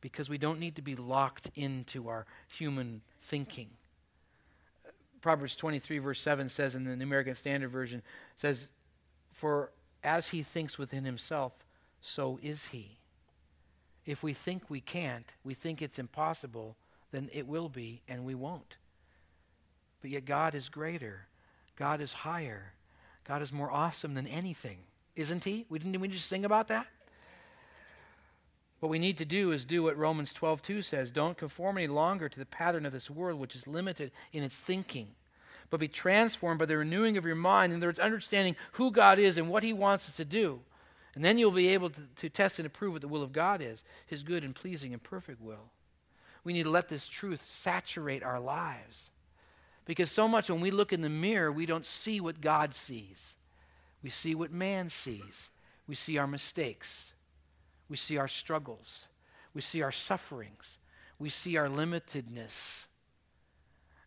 because 0.00 0.28
we 0.28 0.38
don't 0.38 0.58
need 0.58 0.76
to 0.76 0.82
be 0.82 0.96
locked 0.96 1.50
into 1.54 2.08
our 2.08 2.26
human 2.48 3.02
thinking. 3.22 3.68
Proverbs 5.20 5.56
23, 5.56 5.98
verse 5.98 6.20
7 6.20 6.48
says 6.48 6.74
in 6.74 6.84
the 6.84 6.96
New 6.96 7.04
American 7.04 7.34
Standard 7.34 7.70
Version, 7.70 8.02
says, 8.36 8.68
For 9.32 9.72
as 10.02 10.28
he 10.28 10.42
thinks 10.42 10.78
within 10.78 11.04
himself, 11.04 11.52
so 12.06 12.38
is 12.42 12.66
he. 12.66 12.98
If 14.04 14.22
we 14.22 14.32
think 14.32 14.70
we 14.70 14.80
can't, 14.80 15.26
we 15.42 15.54
think 15.54 15.82
it's 15.82 15.98
impossible, 15.98 16.76
then 17.10 17.28
it 17.32 17.46
will 17.46 17.68
be, 17.68 18.02
and 18.08 18.24
we 18.24 18.34
won't. 18.34 18.76
But 20.00 20.10
yet 20.10 20.24
God 20.24 20.54
is 20.54 20.68
greater. 20.68 21.26
God 21.76 22.00
is 22.00 22.12
higher. 22.12 22.72
God 23.26 23.42
is 23.42 23.52
more 23.52 23.70
awesome 23.70 24.14
than 24.14 24.28
anything. 24.28 24.78
Isn't 25.16 25.44
he? 25.44 25.66
We 25.68 25.80
didn't 25.80 26.00
we 26.00 26.08
just 26.08 26.28
sing 26.28 26.44
about 26.44 26.68
that? 26.68 26.86
What 28.78 28.90
we 28.90 28.98
need 28.98 29.18
to 29.18 29.24
do 29.24 29.50
is 29.50 29.64
do 29.64 29.82
what 29.82 29.96
Romans 29.96 30.32
12:2 30.32 30.84
says, 30.84 31.10
don't 31.10 31.36
conform 31.36 31.78
any 31.78 31.88
longer 31.88 32.28
to 32.28 32.38
the 32.38 32.46
pattern 32.46 32.86
of 32.86 32.92
this 32.92 33.10
world 33.10 33.40
which 33.40 33.56
is 33.56 33.66
limited 33.66 34.12
in 34.32 34.44
its 34.44 34.60
thinking, 34.60 35.08
but 35.70 35.80
be 35.80 35.88
transformed 35.88 36.60
by 36.60 36.66
the 36.66 36.76
renewing 36.76 37.16
of 37.16 37.24
your 37.24 37.34
mind 37.34 37.72
in 37.72 37.80
other 37.80 37.88
words, 37.88 37.98
understanding 37.98 38.54
who 38.72 38.92
God 38.92 39.18
is 39.18 39.38
and 39.38 39.48
what 39.48 39.64
he 39.64 39.72
wants 39.72 40.08
us 40.08 40.16
to 40.16 40.24
do. 40.24 40.60
And 41.16 41.24
then 41.24 41.38
you'll 41.38 41.50
be 41.50 41.68
able 41.68 41.88
to, 41.88 42.00
to 42.16 42.28
test 42.28 42.58
and 42.58 42.66
approve 42.66 42.92
what 42.92 43.00
the 43.00 43.08
will 43.08 43.22
of 43.22 43.32
God 43.32 43.62
is, 43.62 43.82
his 44.06 44.22
good 44.22 44.44
and 44.44 44.54
pleasing 44.54 44.92
and 44.92 45.02
perfect 45.02 45.40
will. 45.40 45.72
We 46.44 46.52
need 46.52 46.64
to 46.64 46.70
let 46.70 46.88
this 46.88 47.08
truth 47.08 47.42
saturate 47.44 48.22
our 48.22 48.38
lives. 48.38 49.10
Because 49.86 50.10
so 50.10 50.28
much 50.28 50.50
when 50.50 50.60
we 50.60 50.70
look 50.70 50.92
in 50.92 51.00
the 51.00 51.08
mirror, 51.08 51.50
we 51.50 51.64
don't 51.64 51.86
see 51.86 52.20
what 52.20 52.42
God 52.42 52.74
sees. 52.74 53.34
We 54.02 54.10
see 54.10 54.34
what 54.34 54.52
man 54.52 54.90
sees. 54.90 55.48
We 55.88 55.94
see 55.94 56.18
our 56.18 56.26
mistakes. 56.26 57.14
We 57.88 57.96
see 57.96 58.18
our 58.18 58.28
struggles. 58.28 59.06
We 59.54 59.62
see 59.62 59.80
our 59.80 59.92
sufferings. 59.92 60.76
We 61.18 61.30
see 61.30 61.56
our 61.56 61.68
limitedness. 61.68 62.84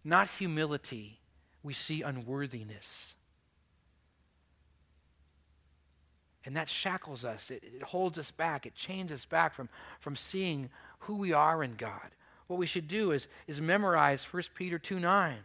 Not 0.03 0.29
humility, 0.29 1.19
we 1.63 1.73
see 1.73 2.03
unworthiness. 2.03 3.15
And 6.45 6.55
that 6.55 6.69
shackles 6.69 7.25
us. 7.25 7.51
It, 7.51 7.63
it, 7.63 7.83
holds 7.83 8.17
us 8.17 8.31
back. 8.31 8.65
It 8.65 8.75
chains 8.75 9.11
us 9.11 9.25
back 9.25 9.53
from, 9.53 9.69
from 9.99 10.15
seeing 10.15 10.69
who 10.99 11.17
we 11.17 11.33
are 11.33 11.63
in 11.63 11.75
God. 11.75 12.15
What 12.47 12.59
we 12.59 12.65
should 12.65 12.87
do 12.87 13.11
is, 13.11 13.27
is 13.47 13.59
memorize 13.61 14.23
1 14.23 14.43
Peter 14.55 14.79
2 14.79 14.99
9. 14.99 15.37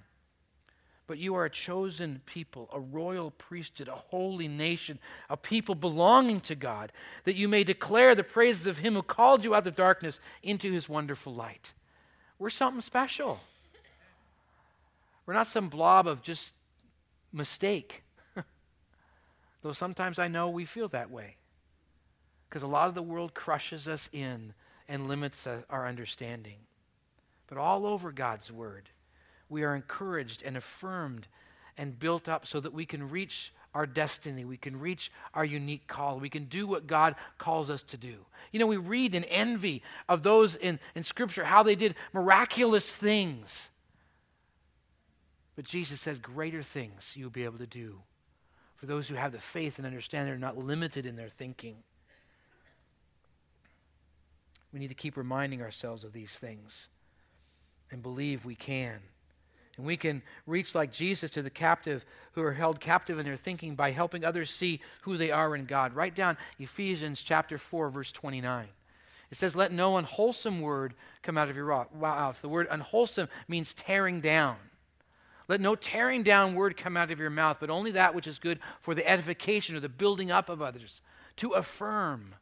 But 1.06 1.18
you 1.18 1.34
are 1.34 1.44
a 1.44 1.50
chosen 1.50 2.22
people, 2.24 2.70
a 2.72 2.80
royal 2.80 3.30
priesthood, 3.32 3.88
a 3.88 3.94
holy 3.94 4.48
nation, 4.48 4.98
a 5.28 5.36
people 5.36 5.74
belonging 5.74 6.40
to 6.40 6.54
God, 6.54 6.92
that 7.24 7.34
you 7.34 7.46
may 7.46 7.62
declare 7.62 8.14
the 8.14 8.24
praises 8.24 8.66
of 8.66 8.78
Him 8.78 8.94
who 8.94 9.02
called 9.02 9.44
you 9.44 9.54
out 9.54 9.66
of 9.66 9.74
darkness 9.74 10.18
into 10.42 10.72
His 10.72 10.88
wonderful 10.88 11.34
light. 11.34 11.72
We're 12.38 12.50
something 12.50 12.80
special. 12.80 13.40
We're 15.26 15.34
not 15.34 15.48
some 15.48 15.68
blob 15.68 16.06
of 16.06 16.22
just 16.22 16.54
mistake. 17.32 18.03
Though 19.64 19.72
sometimes 19.72 20.18
I 20.18 20.28
know 20.28 20.50
we 20.50 20.66
feel 20.66 20.88
that 20.88 21.10
way. 21.10 21.36
Because 22.48 22.62
a 22.62 22.68
lot 22.68 22.88
of 22.88 22.94
the 22.94 23.02
world 23.02 23.32
crushes 23.32 23.88
us 23.88 24.10
in 24.12 24.52
and 24.90 25.08
limits 25.08 25.48
our 25.70 25.88
understanding. 25.88 26.58
But 27.46 27.56
all 27.56 27.86
over 27.86 28.12
God's 28.12 28.52
Word, 28.52 28.90
we 29.48 29.62
are 29.62 29.74
encouraged 29.74 30.42
and 30.42 30.58
affirmed 30.58 31.28
and 31.78 31.98
built 31.98 32.28
up 32.28 32.46
so 32.46 32.60
that 32.60 32.74
we 32.74 32.84
can 32.84 33.08
reach 33.08 33.54
our 33.74 33.86
destiny. 33.86 34.44
We 34.44 34.58
can 34.58 34.78
reach 34.78 35.10
our 35.32 35.46
unique 35.46 35.86
call. 35.86 36.20
We 36.20 36.28
can 36.28 36.44
do 36.44 36.66
what 36.66 36.86
God 36.86 37.14
calls 37.38 37.70
us 37.70 37.82
to 37.84 37.96
do. 37.96 38.16
You 38.52 38.60
know, 38.60 38.66
we 38.66 38.76
read 38.76 39.14
in 39.14 39.24
envy 39.24 39.82
of 40.10 40.22
those 40.22 40.56
in, 40.56 40.78
in 40.94 41.04
Scripture 41.04 41.44
how 41.44 41.62
they 41.62 41.74
did 41.74 41.94
miraculous 42.12 42.94
things. 42.94 43.70
But 45.56 45.64
Jesus 45.64 46.02
says, 46.02 46.18
greater 46.18 46.62
things 46.62 47.12
you'll 47.14 47.30
be 47.30 47.44
able 47.44 47.58
to 47.58 47.66
do 47.66 48.02
for 48.84 48.92
those 48.92 49.08
who 49.08 49.14
have 49.14 49.32
the 49.32 49.38
faith 49.38 49.78
and 49.78 49.86
understand 49.86 50.28
they're 50.28 50.36
not 50.36 50.58
limited 50.58 51.06
in 51.06 51.16
their 51.16 51.30
thinking. 51.30 51.76
We 54.74 54.78
need 54.78 54.88
to 54.88 54.94
keep 54.94 55.16
reminding 55.16 55.62
ourselves 55.62 56.04
of 56.04 56.12
these 56.12 56.36
things 56.36 56.88
and 57.90 58.02
believe 58.02 58.44
we 58.44 58.54
can. 58.54 58.98
And 59.78 59.86
we 59.86 59.96
can 59.96 60.22
reach 60.46 60.74
like 60.74 60.92
Jesus 60.92 61.30
to 61.30 61.40
the 61.40 61.48
captive 61.48 62.04
who 62.32 62.42
are 62.42 62.52
held 62.52 62.78
captive 62.78 63.18
in 63.18 63.24
their 63.24 63.38
thinking 63.38 63.74
by 63.74 63.90
helping 63.90 64.22
others 64.22 64.50
see 64.50 64.80
who 65.02 65.16
they 65.16 65.30
are 65.30 65.56
in 65.56 65.64
God. 65.64 65.94
Write 65.94 66.14
down 66.14 66.36
Ephesians 66.58 67.22
chapter 67.22 67.56
4 67.56 67.88
verse 67.88 68.12
29. 68.12 68.66
It 69.30 69.38
says, 69.38 69.56
Let 69.56 69.72
no 69.72 69.96
unwholesome 69.96 70.60
word 70.60 70.92
come 71.22 71.38
out 71.38 71.48
of 71.48 71.56
your 71.56 71.68
mouth. 71.68 71.90
Wow, 71.94 72.34
the 72.38 72.50
word 72.50 72.68
unwholesome 72.70 73.28
means 73.48 73.72
tearing 73.72 74.20
down. 74.20 74.56
Let 75.48 75.60
no 75.60 75.74
tearing 75.74 76.22
down 76.22 76.54
word 76.54 76.76
come 76.76 76.96
out 76.96 77.10
of 77.10 77.18
your 77.18 77.30
mouth, 77.30 77.58
but 77.60 77.70
only 77.70 77.92
that 77.92 78.14
which 78.14 78.26
is 78.26 78.38
good 78.38 78.58
for 78.80 78.94
the 78.94 79.06
edification 79.06 79.76
or 79.76 79.80
the 79.80 79.88
building 79.88 80.30
up 80.30 80.48
of 80.48 80.62
others, 80.62 81.02
to 81.36 81.50
affirm 81.50 82.34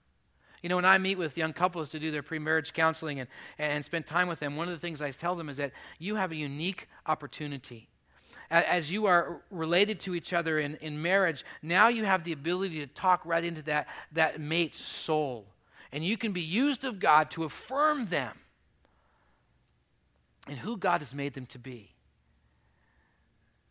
you 0.63 0.69
know, 0.69 0.77
when 0.77 0.85
I 0.85 0.97
meet 0.99 1.19
with 1.19 1.37
young 1.37 1.53
couples 1.53 1.89
to 1.91 1.99
do 1.99 2.11
their 2.13 2.23
pre-marriage 2.23 2.73
counseling 2.73 3.19
and, 3.19 3.29
and 3.59 3.85
spend 3.85 4.07
time 4.07 4.29
with 4.29 4.39
them, 4.39 4.57
one 4.57 4.69
of 4.69 4.75
the 4.75 4.81
things 4.81 5.03
I 5.03 5.11
tell 5.11 5.35
them 5.35 5.49
is 5.49 5.57
that 5.57 5.73
you 5.99 6.15
have 6.15 6.31
a 6.31 6.37
unique 6.37 6.89
opportunity. 7.07 7.89
As 8.49 8.91
you 8.91 9.07
are 9.07 9.41
related 9.51 9.99
to 10.01 10.15
each 10.15 10.33
other 10.33 10.61
in, 10.61 10.77
in 10.77 11.01
marriage, 11.01 11.45
now 11.63 11.89
you 11.89 12.05
have 12.05 12.23
the 12.23 12.33
ability 12.33 12.79
to 12.81 12.87
talk 12.87 13.23
right 13.25 13.45
into 13.45 13.63
that, 13.63 13.89
that 14.13 14.41
mate's 14.41 14.81
soul. 14.81 15.47
And 15.91 16.05
you 16.05 16.17
can 16.17 16.33
be 16.33 16.43
used 16.43 16.85
of 16.85 17.01
God 17.01 17.31
to 17.33 17.45
affirm 17.45 18.07
them 18.07 18.39
in 20.49 20.59
who 20.59 20.77
God 20.77 21.01
has 21.01 21.15
made 21.15 21.35
them 21.35 21.47
to 21.47 21.59
be. 21.59 21.92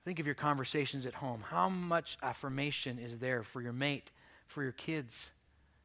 Think 0.03 0.19
of 0.19 0.25
your 0.25 0.35
conversations 0.35 1.05
at 1.05 1.13
home. 1.13 1.43
How 1.47 1.69
much 1.69 2.17
affirmation 2.23 2.97
is 2.99 3.19
there 3.19 3.43
for 3.43 3.61
your 3.61 3.73
mate, 3.73 4.09
for 4.47 4.63
your 4.63 4.71
kids? 4.71 5.29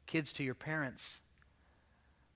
kids 0.07 0.33
to 0.35 0.45
your 0.45 0.55
parents. 0.55 1.19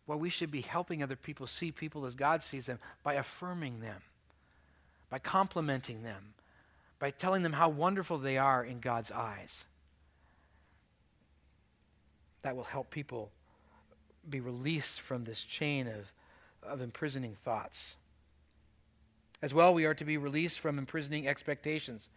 Well, 0.06 0.18
we 0.18 0.30
should 0.30 0.50
be 0.50 0.60
helping 0.60 1.02
other 1.02 1.16
people 1.16 1.46
see 1.46 1.70
people 1.70 2.04
as 2.04 2.14
God 2.14 2.42
sees 2.42 2.66
them 2.66 2.78
by 3.02 3.14
affirming 3.14 3.80
them, 3.80 4.02
by 5.08 5.18
complimenting 5.18 6.02
them, 6.02 6.34
by 6.98 7.10
telling 7.10 7.42
them 7.42 7.52
how 7.52 7.68
wonderful 7.68 8.18
they 8.18 8.36
are 8.36 8.64
in 8.64 8.80
God's 8.80 9.10
eyes. 9.10 9.64
That 12.42 12.56
will 12.56 12.64
help 12.64 12.90
people 12.90 13.30
be 14.28 14.40
released 14.40 15.00
from 15.00 15.24
this 15.24 15.42
chain 15.42 15.86
of, 15.86 16.12
of 16.62 16.80
imprisoning 16.80 17.34
thoughts. 17.34 17.96
As 19.42 19.55
well, 19.55 19.72
we 19.72 19.85
are 19.85 19.94
to 19.94 20.05
be 20.05 20.16
released 20.16 20.61
from 20.61 20.79
imprisoning 20.79 21.26
expectations. 21.26 22.11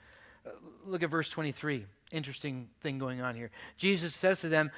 Uh, 0.46 0.50
look 0.86 1.04
at 1.04 1.10
verse 1.10 1.30
23. 1.30 1.86
Interesting 2.12 2.70
thing 2.82 3.00
going 3.00 3.22
on 3.22 3.36
here. 3.36 3.50
Jesus 3.78 4.14
says 4.14 4.42
to 4.42 4.50
them, 4.50 4.72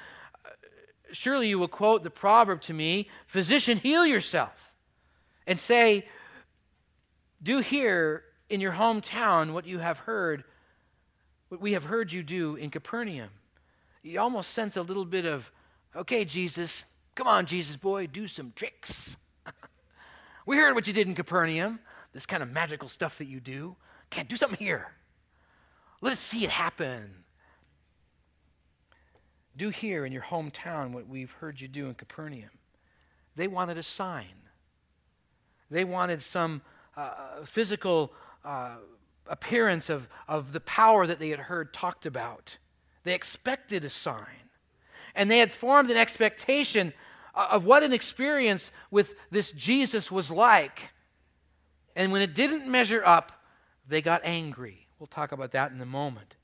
surely 1.12 1.48
you 1.48 1.58
will 1.58 1.68
quote 1.68 2.02
the 2.02 2.10
proverb 2.10 2.60
to 2.62 2.72
me 2.72 3.08
Physician, 3.26 3.78
heal 3.78 4.06
yourself. 4.06 4.72
And 5.46 5.60
say, 5.60 6.06
Do 7.42 7.58
here 7.58 8.24
in 8.48 8.60
your 8.60 8.72
hometown 8.72 9.52
what 9.52 9.66
you 9.66 9.78
have 9.78 9.98
heard, 9.98 10.44
what 11.48 11.60
we 11.60 11.72
have 11.72 11.84
heard 11.84 12.12
you 12.12 12.22
do 12.22 12.56
in 12.56 12.70
Capernaum. 12.70 13.30
You 14.02 14.20
almost 14.20 14.50
sense 14.50 14.76
a 14.76 14.82
little 14.82 15.04
bit 15.04 15.24
of, 15.24 15.50
okay, 15.94 16.24
Jesus, 16.24 16.84
come 17.14 17.26
on, 17.26 17.46
Jesus 17.46 17.76
boy, 17.76 18.06
do 18.06 18.26
some 18.26 18.52
tricks. 18.54 19.16
We 20.46 20.56
heard 20.58 20.76
what 20.76 20.86
you 20.86 20.92
did 20.92 21.08
in 21.08 21.16
Capernaum, 21.16 21.80
this 22.16 22.24
kind 22.24 22.42
of 22.42 22.50
magical 22.50 22.88
stuff 22.88 23.18
that 23.18 23.26
you 23.26 23.40
do. 23.40 23.76
Can't 24.08 24.26
do 24.26 24.36
something 24.36 24.58
here. 24.58 24.88
Let 26.00 26.14
us 26.14 26.18
see 26.18 26.44
it 26.44 26.50
happen. 26.50 27.24
Do 29.54 29.68
here 29.68 30.06
in 30.06 30.12
your 30.12 30.22
hometown 30.22 30.92
what 30.92 31.06
we've 31.06 31.30
heard 31.32 31.60
you 31.60 31.68
do 31.68 31.88
in 31.88 31.94
Capernaum. 31.94 32.48
They 33.36 33.46
wanted 33.46 33.76
a 33.76 33.82
sign. 33.82 34.32
They 35.70 35.84
wanted 35.84 36.22
some 36.22 36.62
uh, 36.96 37.44
physical 37.44 38.14
uh, 38.46 38.76
appearance 39.26 39.90
of, 39.90 40.08
of 40.26 40.54
the 40.54 40.60
power 40.60 41.06
that 41.06 41.18
they 41.18 41.28
had 41.28 41.38
heard 41.38 41.74
talked 41.74 42.06
about. 42.06 42.56
They 43.04 43.12
expected 43.12 43.84
a 43.84 43.90
sign. 43.90 44.48
And 45.14 45.30
they 45.30 45.38
had 45.38 45.52
formed 45.52 45.90
an 45.90 45.98
expectation 45.98 46.94
of 47.34 47.66
what 47.66 47.82
an 47.82 47.92
experience 47.92 48.70
with 48.90 49.16
this 49.30 49.52
Jesus 49.52 50.10
was 50.10 50.30
like. 50.30 50.92
And 51.96 52.12
when 52.12 52.22
it 52.22 52.34
didn't 52.34 52.68
measure 52.68 53.02
up, 53.04 53.32
they 53.88 54.02
got 54.02 54.20
angry. 54.22 54.86
We'll 55.00 55.06
talk 55.08 55.32
about 55.32 55.52
that 55.52 55.72
in 55.72 55.80
a 55.80 55.86
moment. 55.86 56.36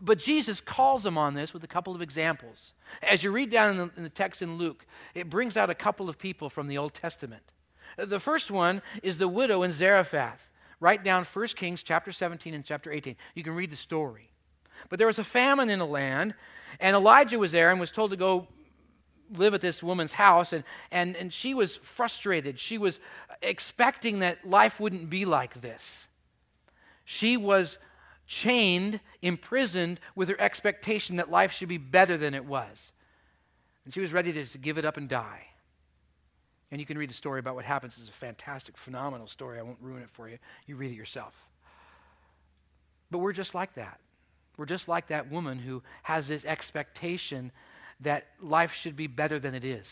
But 0.00 0.18
Jesus 0.18 0.60
calls 0.60 1.02
them 1.02 1.18
on 1.18 1.34
this 1.34 1.52
with 1.52 1.62
a 1.62 1.68
couple 1.68 1.94
of 1.94 2.02
examples. 2.02 2.72
As 3.02 3.22
you 3.22 3.30
read 3.30 3.50
down 3.50 3.70
in 3.70 3.76
the, 3.76 3.90
in 3.98 4.02
the, 4.02 4.08
text 4.08 4.40
in 4.40 4.56
Luke, 4.56 4.86
it 5.14 5.28
brings 5.28 5.56
out 5.56 5.68
a 5.70 5.74
couple 5.74 6.08
of 6.08 6.18
people 6.18 6.48
from 6.48 6.68
the 6.68 6.78
Old 6.78 6.94
Testament. 6.94 7.42
The 7.98 8.18
first 8.18 8.50
one 8.50 8.82
is 9.02 9.18
the 9.18 9.28
widow 9.28 9.62
in 9.62 9.72
Zarephath. 9.72 10.48
Write 10.80 11.04
down 11.04 11.24
1 11.24 11.46
Kings 11.48 11.82
chapter 11.82 12.10
17 12.10 12.54
and 12.54 12.64
chapter 12.64 12.90
18. 12.90 13.14
You 13.34 13.44
can 13.44 13.54
read 13.54 13.70
the 13.70 13.76
story. 13.76 14.30
But 14.88 14.98
there 14.98 15.06
was 15.06 15.18
a 15.18 15.24
famine 15.24 15.70
in 15.70 15.78
the 15.78 15.86
land, 15.86 16.34
and 16.80 16.96
Elijah 16.96 17.38
was 17.38 17.52
there 17.52 17.70
and 17.70 17.78
was 17.78 17.92
told 17.92 18.10
to 18.10 18.16
go 18.16 18.48
live 19.32 19.54
at 19.54 19.60
this 19.60 19.82
woman's 19.82 20.12
house, 20.12 20.52
and, 20.52 20.64
and, 20.90 21.16
and 21.16 21.32
she 21.32 21.54
was 21.54 21.76
frustrated. 21.76 22.58
She 22.60 22.78
was 22.78 23.00
expecting 23.42 24.20
that 24.20 24.48
life 24.48 24.80
wouldn't 24.80 25.10
be 25.10 25.24
like 25.24 25.60
this. 25.60 26.06
She 27.04 27.36
was 27.36 27.78
chained, 28.26 29.00
imprisoned 29.22 30.00
with 30.14 30.28
her 30.28 30.40
expectation 30.40 31.16
that 31.16 31.30
life 31.30 31.52
should 31.52 31.68
be 31.68 31.78
better 31.78 32.16
than 32.16 32.34
it 32.34 32.44
was. 32.44 32.92
And 33.84 33.92
she 33.92 34.00
was 34.00 34.12
ready 34.12 34.32
to, 34.32 34.44
to 34.46 34.58
give 34.58 34.78
it 34.78 34.84
up 34.84 34.96
and 34.96 35.08
die. 35.08 35.46
And 36.70 36.80
you 36.80 36.86
can 36.86 36.98
read 36.98 37.10
the 37.10 37.14
story 37.14 37.38
about 37.38 37.54
what 37.54 37.64
happens. 37.64 37.98
It's 37.98 38.08
a 38.08 38.12
fantastic, 38.12 38.76
phenomenal 38.76 39.26
story. 39.26 39.58
I 39.58 39.62
won't 39.62 39.78
ruin 39.80 40.02
it 40.02 40.10
for 40.10 40.28
you. 40.28 40.38
You 40.66 40.76
read 40.76 40.90
it 40.90 40.96
yourself. 40.96 41.34
But 43.10 43.18
we're 43.18 43.32
just 43.32 43.54
like 43.54 43.74
that. 43.74 44.00
We're 44.56 44.66
just 44.66 44.88
like 44.88 45.08
that 45.08 45.30
woman 45.30 45.58
who 45.58 45.82
has 46.02 46.28
this 46.28 46.44
expectation 46.44 47.52
that 48.00 48.26
life 48.40 48.72
should 48.72 48.96
be 48.96 49.06
better 49.06 49.38
than 49.38 49.54
it 49.54 49.64
is. 49.64 49.88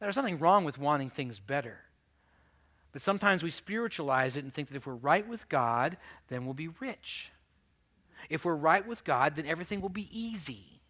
There's 0.00 0.16
nothing 0.16 0.38
wrong 0.38 0.64
with 0.64 0.78
wanting 0.78 1.10
things 1.10 1.38
better. 1.38 1.78
But 2.92 3.02
sometimes 3.02 3.42
we 3.42 3.50
spiritualize 3.50 4.36
it 4.36 4.44
and 4.44 4.52
think 4.52 4.68
that 4.68 4.76
if 4.76 4.86
we're 4.86 4.94
right 4.94 5.26
with 5.26 5.48
God, 5.48 5.96
then 6.28 6.44
we'll 6.44 6.54
be 6.54 6.68
rich. 6.80 7.30
If 8.28 8.44
we're 8.44 8.54
right 8.54 8.86
with 8.86 9.04
God, 9.04 9.36
then 9.36 9.46
everything 9.46 9.80
will 9.80 9.88
be 9.88 10.08
easy. 10.10 10.80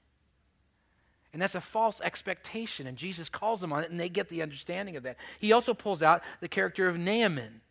And 1.32 1.40
that's 1.40 1.54
a 1.54 1.60
false 1.60 2.00
expectation, 2.02 2.86
and 2.86 2.96
Jesus 2.96 3.28
calls 3.28 3.60
them 3.60 3.72
on 3.72 3.84
it, 3.84 3.90
and 3.90 3.98
they 3.98 4.10
get 4.10 4.28
the 4.28 4.42
understanding 4.42 4.96
of 4.96 5.04
that. 5.04 5.16
He 5.38 5.52
also 5.52 5.72
pulls 5.72 6.02
out 6.02 6.22
the 6.40 6.48
character 6.48 6.88
of 6.88 6.98
Naaman. 6.98 7.62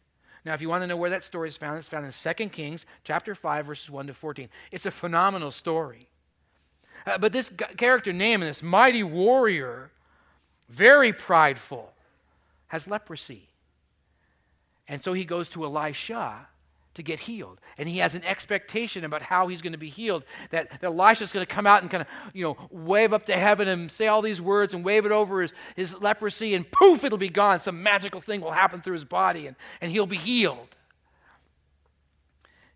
Now, 0.43 0.53
if 0.55 0.61
you 0.61 0.69
want 0.69 0.81
to 0.81 0.87
know 0.87 0.97
where 0.97 1.11
that 1.11 1.23
story 1.23 1.49
is 1.49 1.57
found, 1.57 1.77
it's 1.77 1.87
found 1.87 2.05
in 2.05 2.11
2 2.11 2.49
Kings 2.49 2.87
chapter 3.03 3.35
5, 3.35 3.65
verses 3.67 3.91
1 3.91 4.07
to 4.07 4.13
14. 4.13 4.49
It's 4.71 4.87
a 4.87 4.91
phenomenal 4.91 5.51
story. 5.51 6.09
Uh, 7.05 7.17
but 7.17 7.33
this 7.33 7.51
character, 7.77 8.13
Naaman, 8.13 8.47
this 8.47 8.63
mighty 8.63 9.03
warrior, 9.03 9.91
very 10.69 11.13
prideful, 11.13 11.91
has 12.67 12.87
leprosy. 12.87 13.47
And 14.87 15.03
so 15.03 15.13
he 15.13 15.25
goes 15.25 15.49
to 15.49 15.63
Elisha 15.63 16.47
to 16.93 17.03
get 17.03 17.21
healed. 17.21 17.59
And 17.77 17.87
he 17.87 17.99
has 17.99 18.15
an 18.15 18.23
expectation 18.25 19.05
about 19.05 19.21
how 19.21 19.47
he's 19.47 19.61
going 19.61 19.71
to 19.71 19.77
be 19.77 19.89
healed. 19.89 20.23
That, 20.49 20.69
that 20.81 20.83
Elisha's 20.83 21.31
going 21.31 21.45
to 21.45 21.51
come 21.51 21.65
out 21.65 21.81
and 21.81 21.89
kind 21.89 22.01
of, 22.01 22.07
you 22.33 22.43
know, 22.43 22.57
wave 22.69 23.13
up 23.13 23.25
to 23.27 23.37
heaven 23.37 23.67
and 23.67 23.89
say 23.89 24.07
all 24.07 24.21
these 24.21 24.41
words 24.41 24.73
and 24.73 24.83
wave 24.83 25.05
it 25.05 25.11
over 25.11 25.41
his, 25.41 25.53
his 25.75 25.93
leprosy, 26.01 26.53
and 26.53 26.69
poof, 26.69 27.03
it'll 27.03 27.17
be 27.17 27.29
gone. 27.29 27.59
Some 27.59 27.81
magical 27.81 28.19
thing 28.19 28.41
will 28.41 28.51
happen 28.51 28.81
through 28.81 28.93
his 28.93 29.05
body, 29.05 29.47
and, 29.47 29.55
and 29.79 29.91
he'll 29.91 30.05
be 30.05 30.17
healed. 30.17 30.75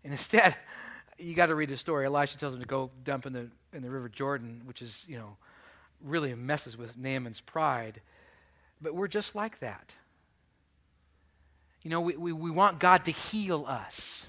And 0.02 0.12
instead, 0.12 0.56
you 1.18 1.34
got 1.34 1.46
to 1.46 1.54
read 1.54 1.68
the 1.68 1.76
story. 1.76 2.06
Elisha 2.06 2.38
tells 2.38 2.54
him 2.54 2.60
to 2.60 2.66
go 2.66 2.90
dump 3.04 3.26
in 3.26 3.32
the, 3.32 3.50
in 3.76 3.82
the 3.82 3.90
river 3.90 4.08
Jordan, 4.08 4.62
which 4.64 4.82
is, 4.82 5.04
you 5.06 5.18
know, 5.18 5.36
really 6.02 6.34
messes 6.34 6.76
with 6.76 6.96
Naaman's 6.96 7.40
pride. 7.40 8.00
But 8.80 8.94
we're 8.94 9.08
just 9.08 9.34
like 9.34 9.60
that. 9.60 9.92
You 11.82 11.90
know, 11.90 12.00
we, 12.00 12.16
we, 12.16 12.32
we 12.32 12.50
want 12.50 12.80
God 12.80 13.04
to 13.04 13.12
heal 13.12 13.64
us. 13.68 14.22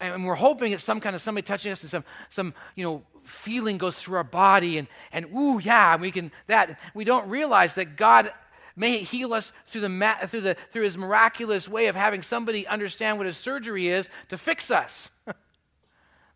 And 0.00 0.26
we're 0.26 0.34
hoping 0.34 0.72
it's 0.72 0.82
some 0.82 1.00
kind 1.00 1.14
of 1.14 1.22
somebody 1.22 1.46
touching 1.46 1.70
us 1.70 1.82
and 1.82 1.90
some, 1.90 2.04
some 2.28 2.54
you 2.74 2.84
know, 2.84 3.02
feeling 3.22 3.78
goes 3.78 3.96
through 3.96 4.16
our 4.16 4.24
body 4.24 4.78
and, 4.78 4.88
and 5.12 5.26
ooh, 5.32 5.60
yeah, 5.62 5.94
we 5.96 6.10
can, 6.10 6.32
that. 6.48 6.80
We 6.92 7.04
don't 7.04 7.28
realize 7.28 7.76
that 7.76 7.96
God 7.96 8.32
may 8.74 8.98
heal 8.98 9.32
us 9.32 9.52
through, 9.68 9.82
the, 9.82 10.16
through, 10.26 10.40
the, 10.40 10.56
through 10.72 10.82
his 10.82 10.98
miraculous 10.98 11.68
way 11.68 11.86
of 11.86 11.94
having 11.94 12.22
somebody 12.22 12.66
understand 12.66 13.18
what 13.18 13.26
his 13.26 13.36
surgery 13.36 13.88
is 13.88 14.08
to 14.30 14.36
fix 14.36 14.72
us. 14.72 15.10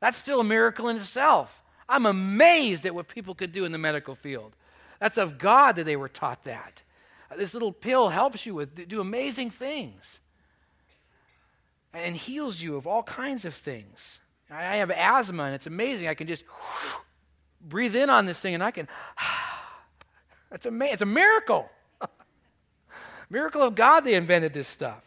That's 0.00 0.18
still 0.18 0.40
a 0.40 0.44
miracle 0.44 0.88
in 0.88 0.96
itself. 0.96 1.62
I'm 1.88 2.06
amazed 2.06 2.84
at 2.86 2.94
what 2.94 3.08
people 3.08 3.34
could 3.34 3.52
do 3.52 3.64
in 3.64 3.72
the 3.72 3.78
medical 3.78 4.14
field. 4.14 4.56
That's 5.00 5.18
of 5.18 5.38
God 5.38 5.76
that 5.76 5.84
they 5.84 5.96
were 5.96 6.08
taught 6.08 6.44
that. 6.44 6.82
This 7.36 7.54
little 7.54 7.72
pill 7.72 8.08
helps 8.08 8.46
you 8.46 8.54
with 8.54 8.88
do 8.88 9.00
amazing 9.00 9.50
things 9.50 10.20
and 11.92 12.16
heals 12.16 12.60
you 12.60 12.76
of 12.76 12.86
all 12.86 13.02
kinds 13.02 13.44
of 13.44 13.54
things. 13.54 14.18
I 14.50 14.76
have 14.76 14.90
asthma 14.90 15.44
and 15.44 15.54
it's 15.54 15.66
amazing. 15.66 16.08
I 16.08 16.14
can 16.14 16.26
just 16.26 16.44
breathe 17.60 17.96
in 17.96 18.10
on 18.10 18.26
this 18.26 18.40
thing 18.40 18.54
and 18.54 18.62
I 18.62 18.70
can. 18.70 18.88
That's 20.50 20.66
amazing. 20.66 20.92
It's 20.92 21.02
a 21.02 21.06
miracle. 21.06 21.68
miracle 23.30 23.62
of 23.62 23.74
God 23.74 24.00
they 24.00 24.14
invented 24.14 24.52
this 24.52 24.68
stuff. 24.68 25.02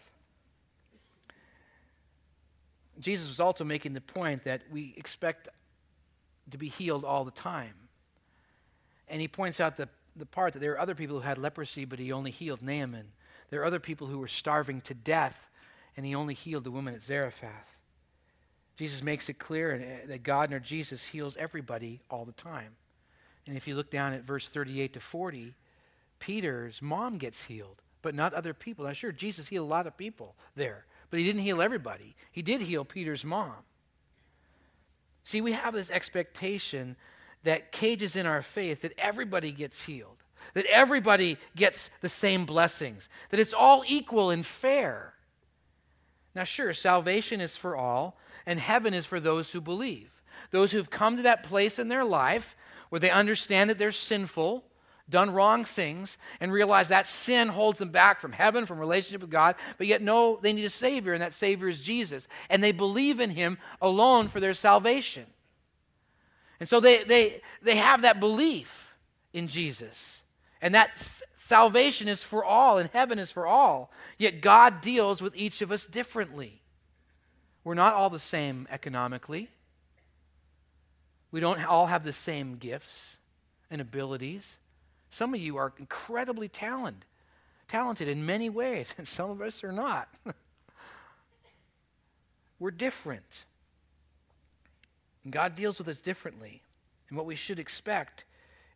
Jesus 3.00 3.30
was 3.30 3.40
also 3.40 3.64
making 3.64 3.94
the 3.94 4.02
point 4.02 4.44
that 4.44 4.64
we 4.70 4.94
expect 4.98 5.48
to 6.52 6.58
be 6.58 6.70
healed 6.70 7.06
all 7.06 7.26
the 7.26 7.32
time. 7.32 7.74
And 9.08 9.22
he 9.22 9.28
points 9.28 9.60
out 9.60 9.78
the 9.78 9.90
the 10.20 10.26
part 10.26 10.54
that 10.54 10.60
there 10.60 10.74
are 10.74 10.80
other 10.80 10.96
people 10.96 11.16
who 11.16 11.28
had 11.28 11.38
leprosy, 11.38 11.86
but 11.86 11.98
he 11.98 12.12
only 12.12 12.32
healed 12.32 12.62
Naaman. 12.62 13.08
There 13.50 13.62
are 13.62 13.66
other 13.66 13.80
people 13.80 14.08
who 14.08 14.20
were 14.20 14.28
starving 14.28 14.82
to 14.82 14.94
death, 14.94 15.50
and 15.98 16.06
he 16.06 16.14
only 16.14 16.34
healed 16.34 16.66
the 16.66 16.72
woman 16.72 16.94
at 16.94 17.04
Zarephath. 17.04 17.78
Jesus 18.78 19.02
makes 19.02 19.28
it 19.30 19.40
clear 19.40 19.76
uh, 19.76 20.08
that 20.08 20.24
God 20.24 20.52
nor 20.52 20.60
Jesus 20.60 21.04
heals 21.04 21.36
everybody 21.38 22.02
all 22.10 22.26
the 22.26 22.32
time. 22.34 22.76
And 23.48 23.58
if 23.58 23.68
you 23.68 23.76
look 23.76 23.90
down 23.90 24.14
at 24.14 24.24
verse 24.24 24.48
38 24.48 24.94
to 24.94 25.00
40, 25.00 25.56
Peter's 26.20 26.82
mom 26.82 27.18
gets 27.18 27.42
healed, 27.42 27.82
but 28.02 28.14
not 28.14 28.34
other 28.34 28.54
people. 28.54 28.86
Now, 28.86 28.94
sure, 28.94 29.12
Jesus 29.12 29.48
healed 29.48 29.68
a 29.68 29.70
lot 29.70 29.88
of 29.88 29.98
people 29.98 30.36
there, 30.56 30.86
but 31.10 31.20
he 31.20 31.26
didn't 31.26 31.42
heal 31.42 31.62
everybody. 31.62 32.16
He 32.32 32.42
did 32.42 32.62
heal 32.62 32.86
Peter's 32.86 33.26
mom. 33.26 33.56
See, 35.30 35.42
we 35.42 35.52
have 35.52 35.76
this 35.76 35.92
expectation 35.92 36.96
that 37.44 37.72
cages 37.72 38.16
in 38.16 38.26
our 38.26 38.42
faith 38.42 38.82
that 38.82 38.98
everybody 38.98 39.52
gets 39.52 39.84
healed, 39.84 40.24
that 40.56 40.66
everybody 40.66 41.38
gets 41.56 41.92
the 42.02 42.10
same 42.10 42.48
blessings, 42.48 43.10
that 43.30 43.40
it's 43.40 43.54
all 43.54 43.84
equal 43.86 44.32
and 44.32 44.44
fair. 44.44 45.14
Now, 46.34 46.46
sure, 46.46 46.74
salvation 46.74 47.42
is 47.42 47.56
for 47.56 47.78
all, 47.78 48.18
and 48.48 48.60
heaven 48.60 48.92
is 48.96 49.06
for 49.06 49.20
those 49.20 49.52
who 49.52 49.62
believe. 49.62 50.10
Those 50.50 50.72
who've 50.72 50.90
come 50.90 51.18
to 51.18 51.22
that 51.22 51.44
place 51.44 51.78
in 51.78 51.90
their 51.90 52.04
life 52.04 52.58
where 52.90 53.00
they 53.00 53.12
understand 53.12 53.70
that 53.70 53.78
they're 53.78 53.92
sinful, 53.92 54.64
done 55.10 55.32
wrong 55.32 55.66
things, 55.66 56.18
and 56.40 56.52
realize 56.52 56.90
that 56.90 57.08
sin 57.08 57.48
holds 57.48 57.80
them 57.80 57.90
back 57.90 58.20
from 58.20 58.32
heaven, 58.32 58.66
from 58.66 58.80
relationship 58.80 59.22
with 59.22 59.30
God, 59.30 59.56
but 59.78 59.88
yet 59.88 60.02
know 60.02 60.40
they 60.42 60.54
need 60.54 60.66
a 60.66 60.70
Savior, 60.70 61.14
and 61.14 61.22
that 61.22 61.34
Savior 61.34 61.68
is 61.68 61.80
Jesus. 61.80 62.28
And 62.50 62.64
they 62.64 62.72
believe 62.72 63.20
in 63.20 63.32
Him 63.32 63.58
alone 63.82 64.28
for 64.28 64.40
their 64.40 64.54
salvation. 64.54 65.26
And 66.60 66.68
so 66.68 66.80
they, 66.80 67.04
they, 67.04 67.42
they 67.62 67.76
have 67.76 68.02
that 68.04 68.20
belief 68.20 68.94
in 69.34 69.48
Jesus. 69.48 70.22
And 70.62 70.76
that 70.76 70.92
s- 70.92 71.24
salvation 71.38 72.08
is 72.08 72.22
for 72.22 72.44
all, 72.44 72.78
and 72.78 72.90
heaven 72.92 73.18
is 73.18 73.32
for 73.32 73.48
all. 73.48 73.92
Yet 74.18 74.42
God 74.42 74.82
deals 74.82 75.22
with 75.22 75.36
each 75.36 75.62
of 75.62 75.72
us 75.72 75.88
differently. 75.88 76.62
We're 77.64 77.74
not 77.74 77.94
all 77.94 78.10
the 78.10 78.20
same 78.20 78.68
economically. 78.70 79.50
We 81.32 81.40
don't 81.40 81.64
all 81.66 81.88
have 81.88 82.04
the 82.04 82.14
same 82.14 82.58
gifts 82.58 83.18
and 83.70 83.80
abilities. 83.82 84.59
Some 85.10 85.34
of 85.34 85.40
you 85.40 85.58
are 85.58 85.74
incredibly 85.78 86.48
talented, 86.48 87.06
talented 87.68 88.08
in 88.08 88.26
many 88.26 88.50
ways, 88.50 88.94
and 88.98 89.08
some 89.08 89.30
of 89.30 89.42
us 89.42 89.64
are 89.64 89.72
not. 89.72 90.10
We're 92.60 92.72
different. 92.72 93.46
And 95.24 95.34
God 95.34 95.56
deals 95.56 95.78
with 95.78 95.88
us 95.88 96.02
differently. 96.02 96.62
And 97.10 97.18
what 97.18 97.26
we 97.26 97.36
should 97.36 97.60
expect 97.60 98.26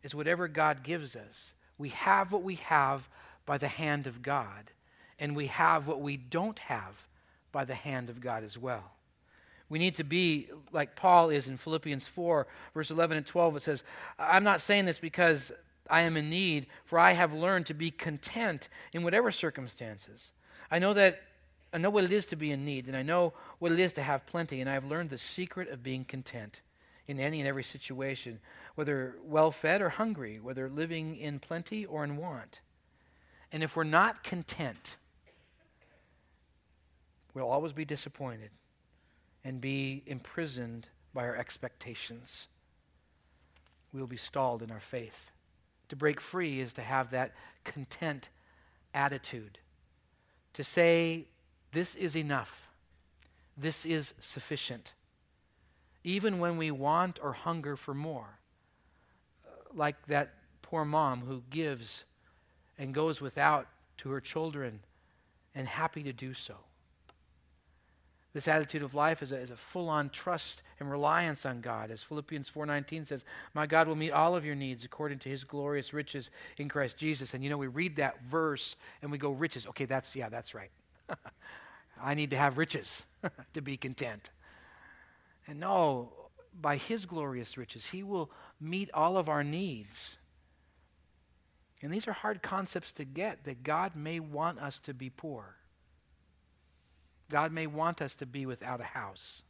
is 0.02 0.14
whatever 0.14 0.48
God 0.48 0.82
gives 0.82 1.16
us, 1.16 1.52
we 1.78 1.90
have 1.90 2.32
what 2.32 2.42
we 2.42 2.56
have 2.56 3.08
by 3.46 3.58
the 3.58 3.68
hand 3.68 4.06
of 4.06 4.22
God. 4.22 4.70
and 5.18 5.36
we 5.36 5.46
have 5.46 5.86
what 5.86 6.00
we 6.00 6.16
don't 6.16 6.58
have 6.58 7.06
by 7.52 7.64
the 7.64 7.74
hand 7.74 8.10
of 8.10 8.20
God 8.20 8.42
as 8.44 8.58
well. 8.58 8.92
We 9.68 9.78
need 9.78 9.96
to 9.96 10.04
be 10.04 10.48
like 10.72 10.96
Paul 10.96 11.30
is 11.30 11.46
in 11.46 11.56
Philippians 11.56 12.06
4, 12.06 12.46
verse 12.74 12.90
11 12.90 13.16
and 13.16 13.26
12. 13.26 13.56
It 13.56 13.62
says, 13.62 13.82
I'm 14.18 14.44
not 14.44 14.60
saying 14.60 14.84
this 14.84 14.98
because 14.98 15.52
I 15.88 16.02
am 16.02 16.16
in 16.16 16.30
need, 16.30 16.66
for 16.84 16.98
I 16.98 17.12
have 17.12 17.32
learned 17.32 17.66
to 17.66 17.74
be 17.74 17.90
content 17.90 18.68
in 18.92 19.02
whatever 19.02 19.30
circumstances. 19.30 20.32
I 20.70 20.78
know 20.78 20.94
that 20.94 21.22
I 21.72 21.78
know 21.78 21.90
what 21.90 22.04
it 22.04 22.12
is 22.12 22.26
to 22.26 22.36
be 22.36 22.52
in 22.52 22.64
need, 22.64 22.86
and 22.86 22.96
I 22.96 23.02
know 23.02 23.32
what 23.58 23.72
it 23.72 23.80
is 23.80 23.92
to 23.94 24.02
have 24.02 24.26
plenty, 24.26 24.60
and 24.60 24.70
I 24.70 24.74
have 24.74 24.84
learned 24.84 25.10
the 25.10 25.18
secret 25.18 25.68
of 25.68 25.82
being 25.82 26.04
content 26.04 26.60
in 27.08 27.18
any 27.18 27.40
and 27.40 27.48
every 27.48 27.64
situation, 27.64 28.38
whether 28.76 29.16
well 29.24 29.50
fed 29.50 29.82
or 29.82 29.88
hungry, 29.88 30.38
whether 30.38 30.68
living 30.68 31.16
in 31.16 31.40
plenty 31.40 31.84
or 31.84 32.04
in 32.04 32.16
want. 32.16 32.60
And 33.50 33.64
if 33.64 33.74
we're 33.74 33.82
not 33.82 34.22
content, 34.22 34.96
we'll 37.34 37.50
always 37.50 37.72
be 37.72 37.84
disappointed 37.84 38.50
and 39.42 39.60
be 39.60 40.04
imprisoned 40.06 40.88
by 41.12 41.24
our 41.24 41.36
expectations. 41.36 42.46
We'll 43.92 44.06
be 44.06 44.16
stalled 44.16 44.62
in 44.62 44.70
our 44.70 44.80
faith. 44.80 45.30
To 45.88 45.96
break 45.96 46.20
free 46.20 46.60
is 46.60 46.72
to 46.74 46.82
have 46.82 47.10
that 47.10 47.32
content 47.64 48.28
attitude. 48.92 49.58
To 50.54 50.64
say, 50.64 51.26
This 51.72 51.94
is 51.94 52.16
enough. 52.16 52.68
This 53.56 53.84
is 53.84 54.14
sufficient. 54.18 54.92
Even 56.02 56.38
when 56.38 56.56
we 56.56 56.70
want 56.70 57.18
or 57.22 57.32
hunger 57.32 57.76
for 57.76 57.94
more. 57.94 58.38
Uh, 59.46 59.50
like 59.74 60.06
that 60.06 60.34
poor 60.62 60.84
mom 60.84 61.22
who 61.22 61.42
gives 61.50 62.04
and 62.78 62.92
goes 62.94 63.20
without 63.20 63.66
to 63.98 64.10
her 64.10 64.20
children 64.20 64.80
and 65.54 65.68
happy 65.68 66.02
to 66.02 66.12
do 66.12 66.34
so. 66.34 66.56
This 68.34 68.48
attitude 68.48 68.82
of 68.82 68.94
life 68.94 69.22
is 69.22 69.30
a, 69.30 69.38
is 69.38 69.52
a 69.52 69.56
full-on 69.56 70.10
trust 70.10 70.64
and 70.80 70.90
reliance 70.90 71.46
on 71.46 71.60
God. 71.60 71.92
As 71.92 72.02
Philippians 72.02 72.50
4.19 72.50 73.06
says, 73.06 73.24
My 73.54 73.64
God 73.64 73.86
will 73.86 73.94
meet 73.94 74.10
all 74.10 74.34
of 74.34 74.44
your 74.44 74.56
needs 74.56 74.84
according 74.84 75.20
to 75.20 75.28
his 75.28 75.44
glorious 75.44 75.94
riches 75.94 76.32
in 76.58 76.68
Christ 76.68 76.96
Jesus. 76.96 77.32
And 77.32 77.44
you 77.44 77.48
know, 77.48 77.56
we 77.56 77.68
read 77.68 77.94
that 77.96 78.24
verse 78.28 78.74
and 79.02 79.12
we 79.12 79.18
go, 79.18 79.30
riches. 79.30 79.68
Okay, 79.68 79.84
that's, 79.84 80.16
yeah, 80.16 80.28
that's 80.28 80.52
right. 80.52 80.70
I 82.02 82.14
need 82.14 82.30
to 82.30 82.36
have 82.36 82.58
riches 82.58 83.04
to 83.52 83.60
be 83.60 83.76
content. 83.76 84.30
And 85.46 85.60
no, 85.60 86.12
by 86.60 86.76
his 86.76 87.06
glorious 87.06 87.56
riches, 87.56 87.86
he 87.86 88.02
will 88.02 88.32
meet 88.60 88.90
all 88.92 89.16
of 89.16 89.28
our 89.28 89.44
needs. 89.44 90.16
And 91.82 91.92
these 91.92 92.08
are 92.08 92.12
hard 92.12 92.42
concepts 92.42 92.90
to 92.92 93.04
get 93.04 93.44
that 93.44 93.62
God 93.62 93.94
may 93.94 94.18
want 94.18 94.58
us 94.58 94.80
to 94.80 94.94
be 94.94 95.08
poor. 95.08 95.54
God 97.30 97.52
may 97.52 97.66
want 97.66 98.02
us 98.02 98.14
to 98.16 98.26
be 98.26 98.46
without 98.46 98.80
a 98.80 98.84
house. 98.84 99.42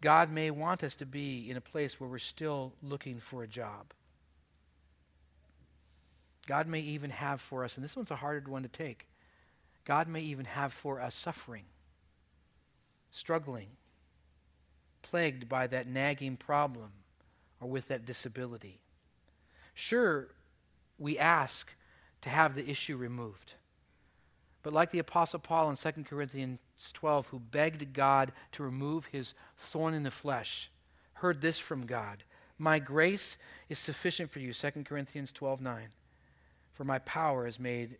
God 0.00 0.30
may 0.30 0.50
want 0.50 0.84
us 0.84 0.96
to 0.96 1.06
be 1.06 1.50
in 1.50 1.56
a 1.56 1.62
place 1.62 1.98
where 1.98 2.08
we're 2.08 2.18
still 2.18 2.74
looking 2.82 3.18
for 3.20 3.42
a 3.42 3.48
job. 3.48 3.92
God 6.46 6.66
may 6.66 6.80
even 6.80 7.10
have 7.10 7.40
for 7.40 7.64
us, 7.64 7.76
and 7.76 7.84
this 7.84 7.96
one's 7.96 8.10
a 8.10 8.16
harder 8.16 8.50
one 8.50 8.62
to 8.62 8.68
take, 8.68 9.08
God 9.84 10.08
may 10.08 10.20
even 10.20 10.44
have 10.44 10.72
for 10.72 11.00
us 11.00 11.14
suffering, 11.14 11.64
struggling, 13.10 13.68
plagued 15.02 15.48
by 15.48 15.66
that 15.66 15.86
nagging 15.86 16.36
problem 16.36 16.90
or 17.60 17.68
with 17.68 17.88
that 17.88 18.04
disability. 18.04 18.80
Sure, 19.74 20.28
we 20.98 21.18
ask 21.18 21.70
to 22.22 22.28
have 22.28 22.54
the 22.54 22.68
issue 22.68 22.96
removed. 22.96 23.54
But 24.64 24.72
like 24.72 24.90
the 24.90 24.98
Apostle 24.98 25.38
Paul 25.38 25.68
in 25.70 25.76
2 25.76 26.04
Corinthians 26.04 26.58
12, 26.94 27.26
who 27.28 27.38
begged 27.38 27.92
God 27.92 28.32
to 28.52 28.62
remove 28.62 29.06
his 29.06 29.34
thorn 29.58 29.92
in 29.92 30.04
the 30.04 30.10
flesh, 30.10 30.70
heard 31.12 31.42
this 31.42 31.58
from 31.58 31.86
God 31.86 32.24
My 32.58 32.78
grace 32.78 33.36
is 33.68 33.78
sufficient 33.78 34.30
for 34.30 34.40
you, 34.40 34.54
2 34.54 34.70
Corinthians 34.84 35.32
12 35.32 35.60
9. 35.60 35.88
For 36.72 36.84
my 36.84 36.98
power 37.00 37.46
is 37.46 37.60
made 37.60 37.98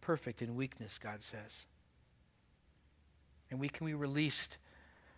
perfect 0.00 0.40
in 0.40 0.56
weakness, 0.56 0.98
God 0.98 1.18
says. 1.20 1.66
And 3.50 3.60
we 3.60 3.68
can 3.68 3.86
be 3.86 3.94
released 3.94 4.56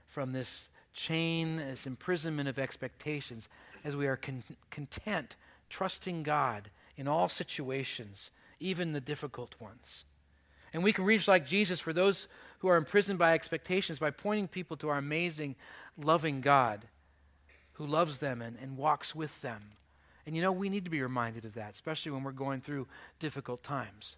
from 0.09 0.33
this 0.33 0.69
chain, 0.93 1.57
this 1.57 1.87
imprisonment 1.87 2.49
of 2.49 2.59
expectations, 2.59 3.49
as 3.85 3.95
we 3.95 4.09
are 4.09 4.17
con- 4.17 4.43
content, 4.71 5.37
trusting 5.71 6.25
God 6.25 6.71
in 6.97 7.07
all 7.07 7.29
situations, 7.29 8.33
even 8.59 8.93
the 8.93 9.01
difficult 9.01 9.55
ones. 9.61 10.05
And 10.75 10.83
we 10.83 10.93
can 10.93 11.05
reach 11.05 11.29
like 11.29 11.47
Jesus 11.47 11.81
for 11.81 11.93
those 11.93 12.27
who 12.59 12.69
are 12.69 12.77
imprisoned 12.77 13.19
by 13.19 13.33
expectations 13.33 14.01
by 14.01 14.11
pointing 14.11 14.49
people 14.49 14.77
to 14.79 14.89
our 14.89 14.99
amazing, 14.99 15.55
loving 15.97 16.41
God 16.41 16.87
who 17.75 17.87
loves 17.87 18.19
them 18.19 18.43
and, 18.43 18.59
and 18.61 18.77
walks 18.77 19.15
with 19.15 19.41
them. 19.41 19.63
And 20.27 20.35
you 20.35 20.43
know, 20.43 20.53
we 20.53 20.69
need 20.69 20.85
to 20.85 20.91
be 20.91 21.03
reminded 21.03 21.45
of 21.45 21.55
that, 21.55 21.75
especially 21.75 22.13
when 22.13 22.25
we're 22.25 22.33
going 22.33 22.61
through 22.61 22.89
difficult 23.21 23.63
times. 23.63 24.17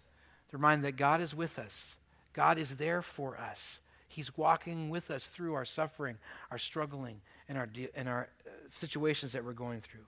To 0.49 0.57
remind 0.57 0.83
that 0.83 0.93
God 0.97 1.21
is 1.21 1.35
with 1.35 1.59
us, 1.59 1.95
God 2.33 2.57
is 2.57 2.77
there 2.77 3.01
for 3.01 3.37
us. 3.37 3.79
He's 4.07 4.35
walking 4.37 4.89
with 4.89 5.11
us 5.11 5.27
through 5.27 5.53
our 5.53 5.65
suffering, 5.65 6.17
our 6.49 6.57
struggling, 6.57 7.21
and 7.49 7.57
our, 7.57 7.67
and 7.93 8.07
our 8.07 8.29
uh, 8.45 8.49
situations 8.69 9.33
that 9.33 9.43
we're 9.43 9.51
going 9.53 9.81
through. 9.81 10.05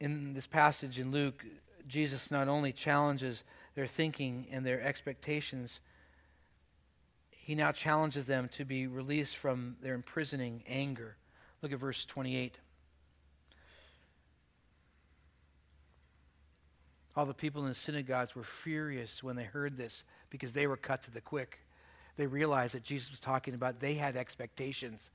In 0.00 0.34
this 0.34 0.46
passage 0.46 0.98
in 0.98 1.10
Luke, 1.10 1.44
Jesus 1.86 2.30
not 2.30 2.48
only 2.48 2.72
challenges 2.72 3.44
their 3.74 3.86
thinking 3.86 4.46
and 4.50 4.64
their 4.64 4.80
expectations, 4.82 5.80
he 7.30 7.54
now 7.54 7.72
challenges 7.72 8.26
them 8.26 8.48
to 8.48 8.64
be 8.64 8.86
released 8.86 9.36
from 9.36 9.76
their 9.80 9.94
imprisoning 9.94 10.62
anger. 10.66 11.16
Look 11.62 11.72
at 11.72 11.78
verse 11.78 12.04
28. 12.04 12.58
All 17.14 17.24
the 17.24 17.32
people 17.32 17.62
in 17.62 17.68
the 17.68 17.74
synagogues 17.74 18.34
were 18.34 18.44
furious 18.44 19.22
when 19.22 19.36
they 19.36 19.44
heard 19.44 19.78
this 19.78 20.04
because 20.28 20.52
they 20.52 20.66
were 20.66 20.76
cut 20.76 21.02
to 21.04 21.10
the 21.10 21.20
quick. 21.20 21.60
They 22.16 22.26
realized 22.26 22.74
that 22.74 22.82
Jesus 22.82 23.10
was 23.10 23.20
talking 23.20 23.54
about 23.54 23.80
they 23.80 23.94
had 23.94 24.16
expectations, 24.16 25.10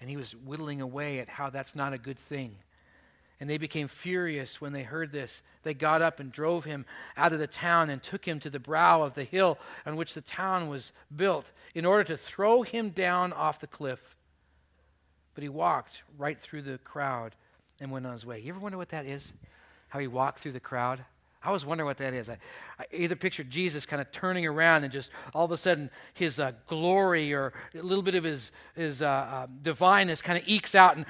and 0.00 0.10
he 0.10 0.16
was 0.16 0.34
whittling 0.34 0.80
away 0.80 1.20
at 1.20 1.28
how 1.28 1.50
that's 1.50 1.76
not 1.76 1.92
a 1.92 1.98
good 1.98 2.18
thing. 2.18 2.56
And 3.40 3.50
they 3.50 3.58
became 3.58 3.88
furious 3.88 4.60
when 4.60 4.72
they 4.72 4.84
heard 4.84 5.10
this. 5.10 5.42
They 5.64 5.74
got 5.74 6.02
up 6.02 6.20
and 6.20 6.30
drove 6.30 6.64
him 6.64 6.86
out 7.16 7.32
of 7.32 7.38
the 7.38 7.46
town 7.46 7.90
and 7.90 8.02
took 8.02 8.24
him 8.24 8.38
to 8.40 8.50
the 8.50 8.60
brow 8.60 9.02
of 9.02 9.14
the 9.14 9.24
hill 9.24 9.58
on 9.84 9.96
which 9.96 10.14
the 10.14 10.20
town 10.20 10.68
was 10.68 10.92
built 11.14 11.50
in 11.74 11.84
order 11.84 12.04
to 12.04 12.16
throw 12.16 12.62
him 12.62 12.90
down 12.90 13.32
off 13.32 13.60
the 13.60 13.66
cliff. 13.66 14.16
But 15.34 15.42
he 15.42 15.48
walked 15.48 16.02
right 16.16 16.38
through 16.38 16.62
the 16.62 16.78
crowd 16.78 17.34
and 17.80 17.90
went 17.90 18.06
on 18.06 18.12
his 18.12 18.24
way. 18.24 18.40
You 18.40 18.50
ever 18.50 18.60
wonder 18.60 18.78
what 18.78 18.90
that 18.90 19.04
is? 19.04 19.32
How 19.88 19.98
he 19.98 20.06
walked 20.06 20.38
through 20.38 20.52
the 20.52 20.60
crowd? 20.60 21.04
I 21.42 21.48
always 21.48 21.66
wonder 21.66 21.84
what 21.84 21.98
that 21.98 22.14
is. 22.14 22.30
I, 22.30 22.38
I 22.78 22.86
either 22.90 23.16
picture 23.16 23.44
Jesus 23.44 23.84
kind 23.84 24.00
of 24.00 24.10
turning 24.10 24.46
around 24.46 24.84
and 24.84 24.92
just 24.92 25.10
all 25.34 25.44
of 25.44 25.52
a 25.52 25.56
sudden 25.58 25.90
his 26.14 26.40
uh, 26.40 26.52
glory 26.68 27.34
or 27.34 27.52
a 27.74 27.82
little 27.82 28.02
bit 28.02 28.14
of 28.14 28.24
his, 28.24 28.50
his 28.74 29.02
uh, 29.02 29.06
uh, 29.06 29.46
divineness 29.62 30.22
kind 30.22 30.38
of 30.38 30.48
ekes 30.48 30.74
out 30.74 30.96
and 30.96 31.04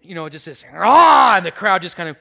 you 0.00 0.14
know, 0.14 0.26
it 0.26 0.30
just 0.30 0.46
this, 0.46 0.64
ah, 0.72 1.36
and 1.36 1.44
the 1.44 1.50
crowd 1.50 1.82
just 1.82 1.96
kind 1.96 2.08
of 2.08 2.16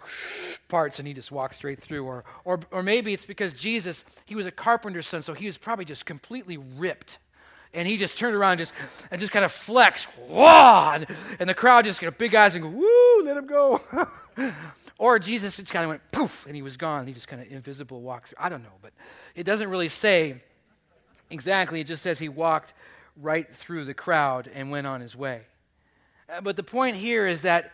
parts 0.68 1.00
and 1.00 1.08
he 1.08 1.14
just 1.14 1.32
walks 1.32 1.58
straight 1.58 1.82
through. 1.82 2.06
Or, 2.06 2.24
or, 2.46 2.60
or 2.72 2.84
maybe 2.84 3.14
it's 3.14 3.26
because 3.26 3.54
Jesus, 3.54 4.04
he 4.26 4.36
was 4.36 4.46
a 4.46 4.52
carpenter's 4.52 5.08
son, 5.08 5.22
so 5.22 5.34
he 5.34 5.46
was 5.46 5.58
probably 5.58 5.86
just 5.86 6.06
completely 6.06 6.58
ripped. 6.58 7.20
And 7.74 7.88
he 7.88 7.98
just 7.98 8.18
turned 8.18 8.36
around 8.36 8.54
and 8.54 8.60
just, 8.60 8.74
and 9.12 9.22
just 9.22 9.32
kind 9.32 9.46
of 9.46 9.52
flexed, 9.52 10.08
and, 10.30 11.08
and 11.40 11.50
the 11.50 11.54
crowd 11.54 11.86
just 11.86 12.02
got 12.02 12.18
big 12.18 12.34
eyes 12.36 12.56
and 12.56 12.64
go, 12.64 12.70
woo, 12.70 13.24
let 13.24 13.38
him 13.38 13.46
go. 13.46 13.82
or 14.98 15.20
Jesus 15.20 15.58
just 15.58 15.72
kind 15.72 15.84
of 15.84 15.90
went 15.90 16.02
poof, 16.12 16.46
and 16.48 16.56
he 16.56 16.62
was 16.62 16.78
gone. 16.78 17.08
He 17.08 17.14
just 17.14 17.28
kind 17.28 17.42
of 17.42 17.52
invisible 17.52 18.02
walked 18.02 18.30
through. 18.30 18.38
I 18.40 18.50
don't 18.50 18.64
know, 18.64 18.78
but 18.82 18.92
it 19.36 19.44
doesn't 19.44 19.70
really 19.70 19.90
say 19.90 20.42
exactly. 21.30 21.82
It 21.82 21.88
just 21.88 22.04
says 22.04 22.20
he 22.20 22.30
walked 22.30 22.74
right 23.22 23.54
through 23.54 23.86
the 23.86 23.94
crowd 23.94 24.50
and 24.54 24.72
went 24.72 24.88
on 24.88 25.02
his 25.02 25.16
way. 25.16 25.42
Uh, 26.30 26.42
but 26.42 26.56
the 26.56 26.64
point 26.64 26.98
here 26.98 27.26
is 27.28 27.44
that 27.44 27.72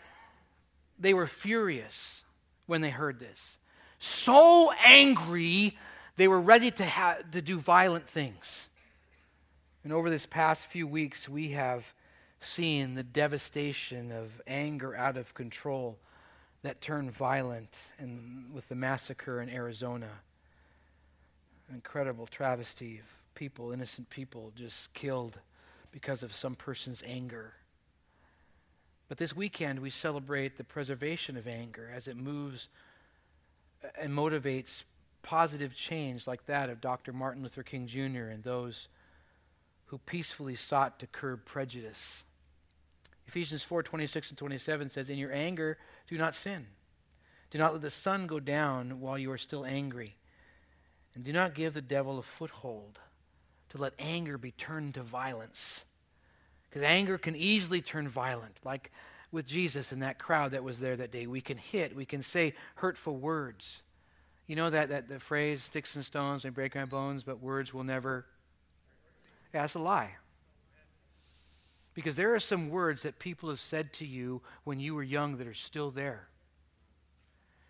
they 0.99 1.13
were 1.13 1.27
furious 1.27 2.21
when 2.65 2.81
they 2.81 2.89
heard 2.89 3.19
this. 3.19 3.57
So 3.99 4.71
angry, 4.85 5.77
they 6.17 6.27
were 6.27 6.41
ready 6.41 6.71
to, 6.71 6.85
ha- 6.85 7.17
to 7.31 7.41
do 7.41 7.57
violent 7.57 8.07
things. 8.07 8.67
And 9.83 9.91
over 9.91 10.09
this 10.09 10.25
past 10.25 10.65
few 10.65 10.87
weeks, 10.87 11.27
we 11.27 11.49
have 11.49 11.93
seen 12.39 12.95
the 12.95 13.03
devastation 13.03 14.11
of 14.11 14.41
anger 14.47 14.95
out 14.95 15.17
of 15.17 15.33
control 15.33 15.97
that 16.61 16.79
turned 16.79 17.11
violent 17.11 17.77
and 17.97 18.53
with 18.53 18.69
the 18.69 18.75
massacre 18.75 19.41
in 19.41 19.49
Arizona. 19.49 20.09
An 21.69 21.75
incredible 21.75 22.27
travesty 22.27 22.99
of 22.99 23.05
people, 23.35 23.71
innocent 23.71 24.09
people, 24.09 24.51
just 24.55 24.93
killed 24.93 25.39
because 25.91 26.23
of 26.23 26.35
some 26.35 26.55
person's 26.55 27.03
anger. 27.05 27.53
But 29.07 29.17
this 29.17 29.35
weekend, 29.35 29.79
we 29.79 29.89
celebrate 29.89 30.57
the 30.57 30.63
preservation 30.63 31.37
of 31.37 31.47
anger 31.47 31.91
as 31.93 32.07
it 32.07 32.17
moves 32.17 32.69
and 33.99 34.13
motivates 34.13 34.83
positive 35.21 35.75
change 35.75 36.27
like 36.27 36.45
that 36.45 36.69
of 36.69 36.81
Dr. 36.81 37.13
Martin 37.13 37.43
Luther 37.43 37.63
King 37.63 37.87
Jr. 37.87 38.29
and 38.29 38.43
those 38.43 38.87
who 39.85 39.97
peacefully 39.99 40.55
sought 40.55 40.99
to 40.99 41.07
curb 41.07 41.45
prejudice. 41.45 42.23
Ephesians 43.27 43.63
4 43.63 43.83
26 43.83 44.29
and 44.29 44.37
27 44.37 44.89
says, 44.89 45.09
In 45.09 45.17
your 45.17 45.31
anger, 45.31 45.77
do 46.07 46.17
not 46.17 46.35
sin. 46.35 46.67
Do 47.51 47.57
not 47.57 47.73
let 47.73 47.81
the 47.81 47.89
sun 47.89 48.27
go 48.27 48.39
down 48.39 48.99
while 48.99 49.17
you 49.17 49.31
are 49.31 49.37
still 49.37 49.65
angry. 49.65 50.17
And 51.15 51.23
do 51.23 51.31
not 51.31 51.53
give 51.53 51.73
the 51.73 51.81
devil 51.81 52.17
a 52.17 52.23
foothold 52.23 52.99
to 53.69 53.77
let 53.77 53.93
anger 53.99 54.37
be 54.37 54.51
turned 54.51 54.95
to 54.95 55.03
violence. 55.03 55.85
Because 56.73 56.87
anger 56.87 57.19
can 57.19 57.35
easily 57.35 57.83
turn 57.83 58.07
violent, 58.07 58.59
like 58.63 58.91
with 59.31 59.45
Jesus 59.45 59.91
and 59.91 60.01
that 60.01 60.17
crowd 60.17 60.53
that 60.53 60.63
was 60.63 60.79
there 60.79 60.95
that 60.95 61.11
day. 61.11 61.27
We 61.27 61.39
can 61.39 61.57
hit, 61.57 61.95
we 61.95 62.03
can 62.03 62.23
say 62.23 62.55
hurtful 62.73 63.15
words. 63.15 63.83
You 64.47 64.55
know 64.55 64.71
that, 64.71 64.89
that 64.89 65.07
the 65.07 65.19
phrase, 65.19 65.61
sticks 65.61 65.95
and 65.95 66.03
stones 66.03 66.43
may 66.43 66.49
break 66.49 66.73
my 66.73 66.85
bones, 66.85 67.21
but 67.21 67.39
words 67.39 67.75
will 67.75 67.83
never. 67.83 68.25
Yeah, 69.53 69.61
that's 69.61 69.75
a 69.75 69.79
lie. 69.79 70.15
Because 71.93 72.15
there 72.15 72.33
are 72.33 72.39
some 72.39 72.71
words 72.71 73.03
that 73.03 73.19
people 73.19 73.49
have 73.49 73.59
said 73.59 73.93
to 73.93 74.05
you 74.05 74.41
when 74.63 74.79
you 74.79 74.95
were 74.95 75.03
young 75.03 75.37
that 75.37 75.45
are 75.45 75.53
still 75.53 75.91
there. 75.91 76.27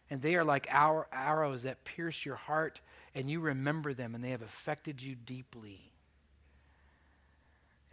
And 0.09 0.21
they 0.21 0.35
are 0.35 0.45
like 0.45 0.65
arrows 0.71 1.63
that 1.63 1.83
pierce 1.83 2.25
your 2.25 2.37
heart, 2.37 2.79
and 3.13 3.29
you 3.29 3.41
remember 3.41 3.93
them, 3.93 4.15
and 4.15 4.23
they 4.23 4.29
have 4.29 4.41
affected 4.41 5.03
you 5.03 5.15
deeply. 5.15 5.92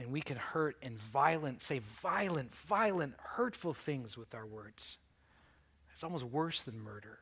And 0.00 0.10
we 0.10 0.22
can 0.22 0.38
hurt 0.38 0.76
and 0.82 0.98
violent, 0.98 1.62
say 1.62 1.82
violent, 2.00 2.54
violent, 2.54 3.14
hurtful 3.18 3.74
things 3.74 4.16
with 4.16 4.34
our 4.34 4.46
words. 4.46 4.96
It's 5.94 6.02
almost 6.02 6.24
worse 6.24 6.62
than 6.62 6.80
murder, 6.80 7.18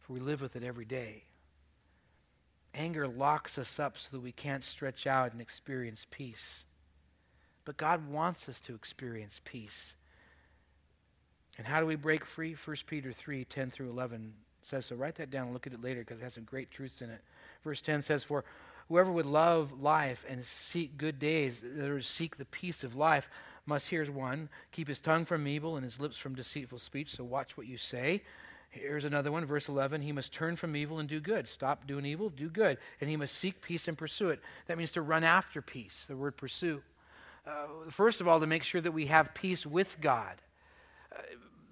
for 0.00 0.14
we 0.14 0.20
live 0.20 0.40
with 0.40 0.56
it 0.56 0.64
every 0.64 0.86
day. 0.86 1.24
Anger 2.74 3.06
locks 3.06 3.58
us 3.58 3.78
up 3.78 3.98
so 3.98 4.08
that 4.12 4.22
we 4.22 4.32
can't 4.32 4.64
stretch 4.64 5.06
out 5.06 5.32
and 5.32 5.40
experience 5.42 6.06
peace. 6.10 6.64
But 7.66 7.76
God 7.76 8.08
wants 8.08 8.48
us 8.48 8.58
to 8.62 8.74
experience 8.74 9.42
peace. 9.44 9.94
And 11.58 11.66
how 11.66 11.78
do 11.78 11.86
we 11.86 11.94
break 11.94 12.24
free? 12.24 12.54
1 12.54 12.76
Peter 12.86 13.12
3 13.12 13.44
10 13.44 13.70
through 13.70 13.90
11 13.90 14.32
says 14.62 14.86
so. 14.86 14.96
Write 14.96 15.16
that 15.16 15.30
down 15.30 15.44
and 15.44 15.52
look 15.52 15.66
at 15.66 15.74
it 15.74 15.82
later 15.82 16.00
because 16.00 16.20
it 16.20 16.24
has 16.24 16.34
some 16.34 16.44
great 16.44 16.70
truths 16.70 17.02
in 17.02 17.10
it. 17.10 17.20
Verse 17.62 17.82
10 17.82 18.00
says, 18.00 18.24
For 18.24 18.44
whoever 18.88 19.10
would 19.10 19.26
love 19.26 19.80
life 19.80 20.24
and 20.28 20.44
seek 20.44 20.96
good 20.98 21.18
days, 21.18 21.62
or 21.64 22.00
seek 22.00 22.36
the 22.36 22.44
peace 22.44 22.84
of 22.84 22.94
life, 22.94 23.28
must, 23.66 23.88
here's 23.88 24.10
one, 24.10 24.48
keep 24.72 24.88
his 24.88 25.00
tongue 25.00 25.24
from 25.24 25.46
evil 25.46 25.76
and 25.76 25.84
his 25.84 25.98
lips 25.98 26.16
from 26.16 26.34
deceitful 26.34 26.78
speech. 26.78 27.14
So 27.16 27.24
watch 27.24 27.56
what 27.56 27.66
you 27.66 27.78
say. 27.78 28.22
Here's 28.68 29.04
another 29.04 29.30
one, 29.30 29.44
verse 29.46 29.68
11. 29.68 30.02
He 30.02 30.12
must 30.12 30.32
turn 30.32 30.56
from 30.56 30.74
evil 30.74 30.98
and 30.98 31.08
do 31.08 31.20
good. 31.20 31.48
Stop 31.48 31.86
doing 31.86 32.04
evil, 32.04 32.28
do 32.28 32.48
good. 32.50 32.78
And 33.00 33.08
he 33.08 33.16
must 33.16 33.36
seek 33.36 33.62
peace 33.62 33.86
and 33.88 33.96
pursue 33.96 34.30
it. 34.30 34.40
That 34.66 34.76
means 34.76 34.92
to 34.92 35.02
run 35.02 35.22
after 35.24 35.62
peace, 35.62 36.06
the 36.08 36.16
word 36.16 36.36
pursue. 36.36 36.82
Uh, 37.46 37.90
first 37.90 38.20
of 38.20 38.28
all, 38.28 38.40
to 38.40 38.46
make 38.46 38.64
sure 38.64 38.80
that 38.80 38.92
we 38.92 39.06
have 39.06 39.32
peace 39.32 39.64
with 39.64 40.00
God. 40.00 40.42
Uh, 41.14 41.20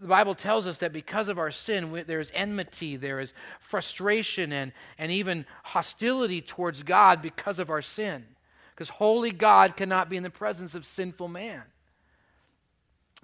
the 0.03 0.09
Bible 0.09 0.35
tells 0.35 0.67
us 0.67 0.79
that 0.79 0.93
because 0.93 1.29
of 1.29 1.39
our 1.39 1.53
sin, 1.53 1.93
we, 1.93 2.03
there 2.03 2.19
is 2.19 2.33
enmity, 2.35 2.97
there 2.97 3.21
is 3.21 3.33
frustration, 3.61 4.53
and, 4.53 4.73
and 4.99 5.13
even 5.13 5.47
hostility 5.63 6.41
towards 6.41 6.83
God 6.83 7.23
because 7.23 7.61
of 7.61 7.71
our 7.71 7.83
sin. 7.83 8.25
Because 8.75 8.89
holy 8.89 9.31
God 9.31 9.77
cannot 9.77 10.11
be 10.11 10.17
in 10.17 10.25
the 10.25 10.31
presence 10.31 10.75
of 10.75 10.85
sinful 10.85 11.29
man. 11.29 11.63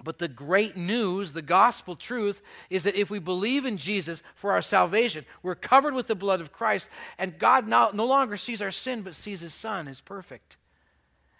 But 0.05 0.19
the 0.19 0.29
great 0.29 0.77
news, 0.77 1.33
the 1.33 1.43
gospel 1.43 1.97
truth, 1.97 2.41
is 2.71 2.85
that 2.85 2.95
if 2.95 3.11
we 3.11 3.19
believe 3.19 3.65
in 3.65 3.77
Jesus 3.77 4.23
for 4.37 4.53
our 4.53 4.63
salvation, 4.63 5.27
we're 5.43 5.57
covered 5.57 5.95
with 5.95 6.07
the 6.07 6.15
blood 6.15 6.41
of 6.41 6.53
Christ, 6.53 6.87
and 7.19 7.41
God 7.41 7.67
now, 7.67 7.91
no 7.93 8.07
longer 8.07 8.37
sees 8.37 8.63
our 8.63 8.71
sin, 8.71 9.03
but 9.03 9.17
sees 9.17 9.41
his 9.41 9.53
Son 9.53 9.89
as 9.89 10.01
perfect 10.01 10.57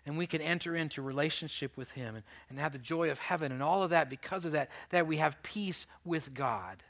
and 0.09 0.17
we 0.17 0.27
can 0.27 0.41
enter 0.41 0.75
into 0.75 1.03
relationship 1.03 1.77
with 1.77 1.91
him 1.91 2.15
and, 2.15 2.25
and 2.49 2.59
have 2.59 2.73
the 2.73 2.79
joy 2.79 3.11
of 3.11 3.19
heaven 3.19 3.53
and 3.53 3.63
all 3.63 3.83
of 3.83 3.91
that 3.91 4.09
because 4.09 4.47
of 4.47 4.53
that 4.53 4.71
that 4.89 5.07
we 5.07 5.19
have 5.19 5.41
peace 5.43 5.87
with 6.03 6.33
god. 6.33 6.83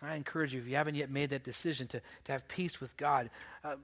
And 0.00 0.10
i 0.10 0.16
encourage 0.16 0.54
you 0.54 0.60
if 0.60 0.66
you 0.66 0.76
haven't 0.76 0.94
yet 0.94 1.10
made 1.10 1.28
that 1.30 1.44
decision 1.44 1.86
to, 1.88 2.00
to 2.24 2.32
have 2.32 2.48
peace 2.48 2.80
with 2.80 2.96
god 2.96 3.28
uh, 3.64 3.76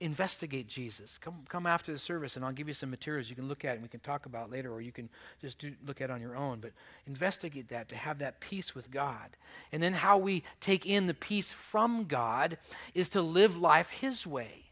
investigate 0.00 0.66
jesus. 0.66 1.18
Come, 1.20 1.44
come 1.46 1.66
after 1.66 1.92
the 1.92 1.98
service 1.98 2.36
and 2.36 2.44
i'll 2.44 2.52
give 2.52 2.68
you 2.68 2.74
some 2.74 2.88
materials 2.88 3.28
you 3.28 3.36
can 3.36 3.48
look 3.48 3.66
at 3.66 3.74
and 3.74 3.82
we 3.82 3.88
can 3.88 4.00
talk 4.00 4.24
about 4.24 4.50
later 4.50 4.72
or 4.72 4.80
you 4.80 4.90
can 4.90 5.10
just 5.42 5.58
do, 5.58 5.74
look 5.86 6.00
at 6.00 6.10
on 6.10 6.22
your 6.22 6.34
own. 6.34 6.58
But 6.58 6.72
investigate 7.06 7.68
that 7.68 7.90
to 7.90 7.96
have 7.96 8.20
that 8.20 8.40
peace 8.40 8.74
with 8.74 8.90
god. 8.90 9.36
And 9.72 9.82
then 9.82 9.92
how 9.92 10.16
we 10.16 10.42
take 10.62 10.86
in 10.86 11.04
the 11.04 11.12
peace 11.12 11.52
from 11.52 12.04
god 12.04 12.56
is 12.94 13.10
to 13.10 13.20
live 13.20 13.58
life 13.58 13.90
his 13.90 14.26
way 14.26 14.70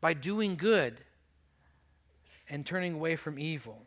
by 0.00 0.14
doing 0.14 0.54
good 0.54 0.98
and 2.48 2.64
turning 2.64 2.94
away 2.94 3.16
from 3.16 3.38
evil. 3.38 3.82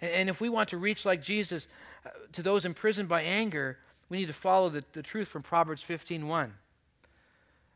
And, 0.00 0.10
and 0.10 0.28
if 0.28 0.40
we 0.40 0.48
want 0.48 0.70
to 0.70 0.76
reach 0.76 1.04
like 1.04 1.22
Jesus 1.22 1.68
uh, 2.04 2.10
to 2.32 2.42
those 2.42 2.64
imprisoned 2.64 3.08
by 3.08 3.22
anger, 3.22 3.78
we 4.08 4.18
need 4.18 4.26
to 4.26 4.34
follow 4.34 4.68
the, 4.68 4.84
the 4.92 5.02
truth 5.02 5.28
from 5.28 5.42
Proverbs 5.42 5.82
15:1. 5.82 6.50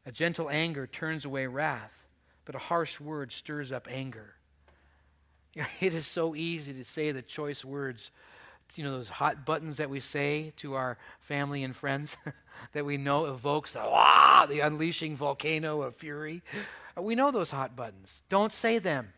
A 0.04 0.12
gentle 0.12 0.48
anger 0.50 0.86
turns 0.86 1.24
away 1.24 1.46
wrath, 1.46 2.04
but 2.44 2.54
a 2.54 2.58
harsh 2.58 3.00
word 3.00 3.32
stirs 3.32 3.72
up 3.72 3.88
anger. 3.90 4.34
It 5.80 5.94
is 5.94 6.06
so 6.06 6.34
easy 6.34 6.74
to 6.74 6.84
say 6.84 7.12
the 7.12 7.22
choice 7.22 7.64
words, 7.64 8.10
you 8.74 8.84
know, 8.84 8.92
those 8.92 9.08
hot 9.08 9.46
buttons 9.46 9.78
that 9.78 9.88
we 9.88 10.00
say 10.00 10.52
to 10.58 10.74
our 10.74 10.98
family 11.20 11.64
and 11.64 11.74
friends 11.74 12.14
that 12.74 12.84
we 12.84 12.98
know 12.98 13.24
evokes 13.24 13.72
the, 13.72 13.80
ah, 13.80 14.46
the 14.46 14.60
unleashing 14.60 15.16
volcano 15.16 15.80
of 15.80 15.96
fury. 15.96 16.42
We 16.94 17.14
know 17.14 17.30
those 17.30 17.50
hot 17.50 17.74
buttons. 17.74 18.20
Don't 18.28 18.52
say 18.52 18.78
them 18.78 19.14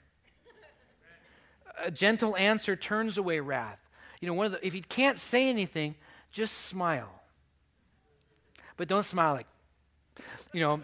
a 1.82 1.90
gentle 1.90 2.36
answer 2.36 2.76
turns 2.76 3.18
away 3.18 3.40
wrath. 3.40 3.78
You 4.20 4.28
know, 4.28 4.34
one 4.34 4.46
of 4.46 4.52
the, 4.52 4.66
if 4.66 4.74
you 4.74 4.82
can't 4.82 5.18
say 5.18 5.48
anything, 5.48 5.94
just 6.30 6.66
smile. 6.66 7.22
But 8.76 8.88
don't 8.88 9.04
smile 9.04 9.34
like, 9.34 9.46
you 10.52 10.60
know, 10.60 10.80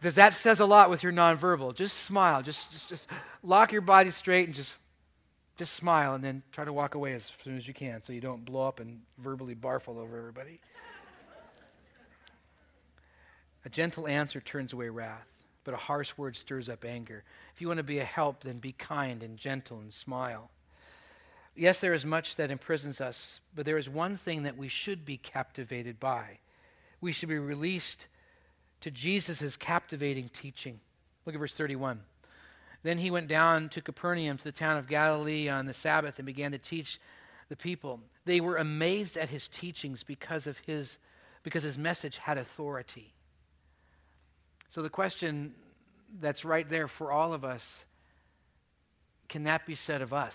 because 0.00 0.16
that 0.16 0.34
says 0.34 0.60
a 0.60 0.66
lot 0.66 0.90
with 0.90 1.02
your 1.02 1.12
nonverbal. 1.12 1.74
Just 1.74 1.98
smile. 1.98 2.42
Just, 2.42 2.70
just, 2.72 2.88
just 2.88 3.08
lock 3.42 3.72
your 3.72 3.80
body 3.80 4.10
straight 4.10 4.46
and 4.46 4.54
just, 4.54 4.74
just 5.56 5.74
smile, 5.74 6.14
and 6.14 6.22
then 6.22 6.42
try 6.52 6.64
to 6.64 6.72
walk 6.72 6.94
away 6.94 7.14
as 7.14 7.32
soon 7.42 7.56
as 7.56 7.66
you 7.66 7.74
can, 7.74 8.02
so 8.02 8.12
you 8.12 8.20
don't 8.20 8.44
blow 8.44 8.66
up 8.66 8.78
and 8.78 9.00
verbally 9.18 9.54
barf 9.54 9.88
all 9.88 9.98
over 9.98 10.18
everybody. 10.18 10.60
A 13.64 13.68
gentle 13.68 14.06
answer 14.06 14.40
turns 14.40 14.72
away 14.72 14.90
wrath 14.90 15.35
but 15.66 15.74
a 15.74 15.78
harsh 15.78 16.16
word 16.16 16.36
stirs 16.36 16.68
up 16.68 16.84
anger. 16.84 17.24
If 17.52 17.60
you 17.60 17.66
want 17.66 17.78
to 17.78 17.84
be 17.84 17.98
a 17.98 18.04
help, 18.04 18.44
then 18.44 18.58
be 18.58 18.70
kind 18.70 19.22
and 19.22 19.36
gentle 19.36 19.80
and 19.80 19.92
smile. 19.92 20.48
Yes, 21.56 21.80
there 21.80 21.92
is 21.92 22.04
much 22.04 22.36
that 22.36 22.52
imprisons 22.52 23.00
us, 23.00 23.40
but 23.52 23.66
there 23.66 23.76
is 23.76 23.88
one 23.88 24.16
thing 24.16 24.44
that 24.44 24.56
we 24.56 24.68
should 24.68 25.04
be 25.04 25.16
captivated 25.16 25.98
by. 25.98 26.38
We 27.00 27.10
should 27.10 27.28
be 27.28 27.38
released 27.38 28.06
to 28.82 28.92
Jesus' 28.92 29.56
captivating 29.56 30.28
teaching. 30.28 30.78
Look 31.24 31.34
at 31.34 31.38
verse 31.40 31.56
31. 31.56 32.00
Then 32.84 32.98
he 32.98 33.10
went 33.10 33.26
down 33.26 33.68
to 33.70 33.80
Capernaum, 33.80 34.38
to 34.38 34.44
the 34.44 34.52
town 34.52 34.76
of 34.76 34.86
Galilee, 34.86 35.48
on 35.48 35.66
the 35.66 35.74
Sabbath 35.74 36.20
and 36.20 36.26
began 36.26 36.52
to 36.52 36.58
teach 36.58 37.00
the 37.48 37.56
people. 37.56 37.98
They 38.24 38.40
were 38.40 38.56
amazed 38.56 39.16
at 39.16 39.30
his 39.30 39.48
teachings 39.48 40.04
because 40.04 40.46
of 40.46 40.58
his 40.58 40.98
because 41.42 41.64
his 41.64 41.78
message 41.78 42.18
had 42.18 42.38
authority. 42.38 43.15
So 44.68 44.82
the 44.82 44.90
question 44.90 45.54
that's 46.20 46.44
right 46.44 46.68
there 46.68 46.88
for 46.88 47.10
all 47.10 47.32
of 47.32 47.44
us 47.44 47.84
can 49.28 49.44
that 49.44 49.66
be 49.66 49.74
said 49.74 50.02
of 50.02 50.12
us? 50.12 50.34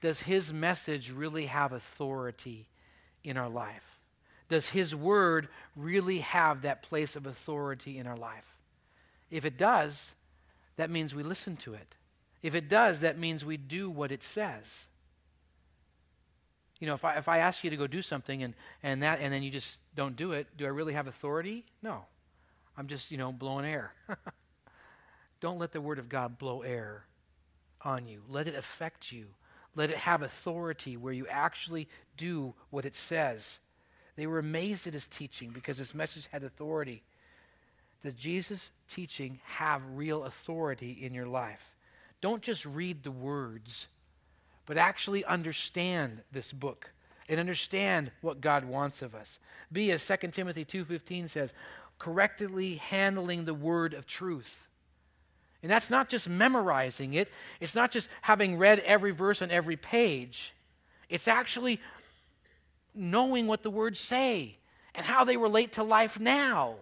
Does 0.00 0.20
his 0.20 0.52
message 0.52 1.10
really 1.10 1.46
have 1.46 1.72
authority 1.72 2.68
in 3.24 3.36
our 3.36 3.48
life? 3.48 3.98
Does 4.48 4.66
his 4.66 4.94
word 4.94 5.48
really 5.76 6.18
have 6.18 6.62
that 6.62 6.82
place 6.82 7.16
of 7.16 7.26
authority 7.26 7.98
in 7.98 8.06
our 8.06 8.16
life? 8.16 8.56
If 9.30 9.44
it 9.44 9.58
does, 9.58 10.12
that 10.76 10.90
means 10.90 11.14
we 11.14 11.22
listen 11.22 11.56
to 11.58 11.74
it. 11.74 11.94
If 12.42 12.54
it 12.54 12.68
does, 12.68 13.00
that 13.00 13.18
means 13.18 13.44
we 13.44 13.56
do 13.56 13.90
what 13.90 14.12
it 14.12 14.22
says. 14.22 14.64
You 16.78 16.86
know, 16.86 16.94
if 16.94 17.04
I, 17.04 17.16
if 17.16 17.28
I 17.28 17.38
ask 17.38 17.64
you 17.64 17.70
to 17.70 17.76
go 17.76 17.88
do 17.88 18.00
something 18.00 18.42
and, 18.42 18.54
and, 18.82 19.02
that, 19.02 19.18
and 19.20 19.32
then 19.32 19.42
you 19.42 19.50
just 19.50 19.80
don't 19.96 20.14
do 20.14 20.32
it, 20.32 20.46
do 20.56 20.64
I 20.64 20.68
really 20.68 20.92
have 20.92 21.08
authority? 21.08 21.64
No. 21.82 22.04
I'm 22.78 22.86
just, 22.86 23.10
you 23.10 23.18
know, 23.18 23.32
blowing 23.32 23.66
air. 23.66 23.92
Don't 25.40 25.58
let 25.58 25.72
the 25.72 25.80
Word 25.80 25.98
of 25.98 26.08
God 26.08 26.38
blow 26.38 26.62
air 26.62 27.04
on 27.82 28.06
you. 28.06 28.22
Let 28.28 28.48
it 28.48 28.54
affect 28.54 29.12
you. 29.12 29.26
Let 29.74 29.90
it 29.90 29.96
have 29.96 30.22
authority 30.22 30.96
where 30.96 31.12
you 31.12 31.26
actually 31.26 31.88
do 32.16 32.54
what 32.70 32.86
it 32.86 32.96
says. 32.96 33.58
They 34.16 34.26
were 34.26 34.38
amazed 34.38 34.86
at 34.86 34.94
his 34.94 35.06
teaching 35.08 35.50
because 35.50 35.78
his 35.78 35.94
message 35.94 36.26
had 36.32 36.42
authority. 36.42 37.02
Does 38.02 38.14
Jesus' 38.14 38.70
teaching 38.88 39.40
have 39.44 39.82
real 39.92 40.24
authority 40.24 40.98
in 41.02 41.12
your 41.12 41.26
life? 41.26 41.76
don't 42.20 42.42
just 42.42 42.64
read 42.64 43.02
the 43.02 43.10
words, 43.10 43.86
but 44.66 44.76
actually 44.76 45.24
understand 45.24 46.20
this 46.32 46.52
book 46.52 46.90
and 47.28 47.38
understand 47.38 48.10
what 48.22 48.40
God 48.40 48.64
wants 48.64 49.02
of 49.02 49.14
us. 49.14 49.38
Be 49.70 49.92
as 49.92 50.02
2 50.06 50.32
Timothy 50.32 50.64
2:15 50.64 51.28
says, 51.28 51.52
correctly 51.98 52.76
handling 52.76 53.44
the 53.44 53.54
word 53.54 53.94
of 53.94 54.06
truth. 54.06 54.68
And 55.62 55.70
that's 55.70 55.90
not 55.90 56.08
just 56.08 56.28
memorizing 56.28 57.14
it, 57.14 57.30
it's 57.60 57.74
not 57.74 57.90
just 57.90 58.08
having 58.22 58.58
read 58.58 58.78
every 58.80 59.10
verse 59.10 59.42
on 59.42 59.50
every 59.50 59.76
page. 59.76 60.54
It's 61.08 61.26
actually 61.26 61.80
knowing 62.94 63.46
what 63.46 63.62
the 63.62 63.70
words 63.70 63.98
say 63.98 64.56
and 64.94 65.04
how 65.04 65.24
they 65.24 65.36
relate 65.36 65.72
to 65.72 65.82
life 65.82 66.20
now. 66.20 66.76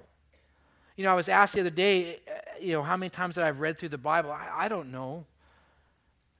You 0.96 1.04
know, 1.04 1.10
I 1.10 1.14
was 1.14 1.28
asked 1.28 1.54
the 1.54 1.60
other 1.60 1.70
day, 1.70 2.14
uh, 2.14 2.38
you 2.60 2.72
know, 2.72 2.82
how 2.82 2.96
many 2.96 3.10
times 3.10 3.34
that 3.36 3.44
I've 3.44 3.60
read 3.60 3.78
through 3.78 3.90
the 3.90 3.98
Bible. 3.98 4.32
I, 4.32 4.64
I 4.64 4.68
don't 4.68 4.90
know. 4.90 5.26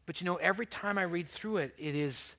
But 0.07 0.21
you 0.21 0.25
know, 0.25 0.37
every 0.37 0.67
time 0.67 0.99
I 0.99 1.03
read 1.03 1.29
through 1.29 1.59
it, 1.59 1.75
it 1.79 1.95
is 1.95 2.35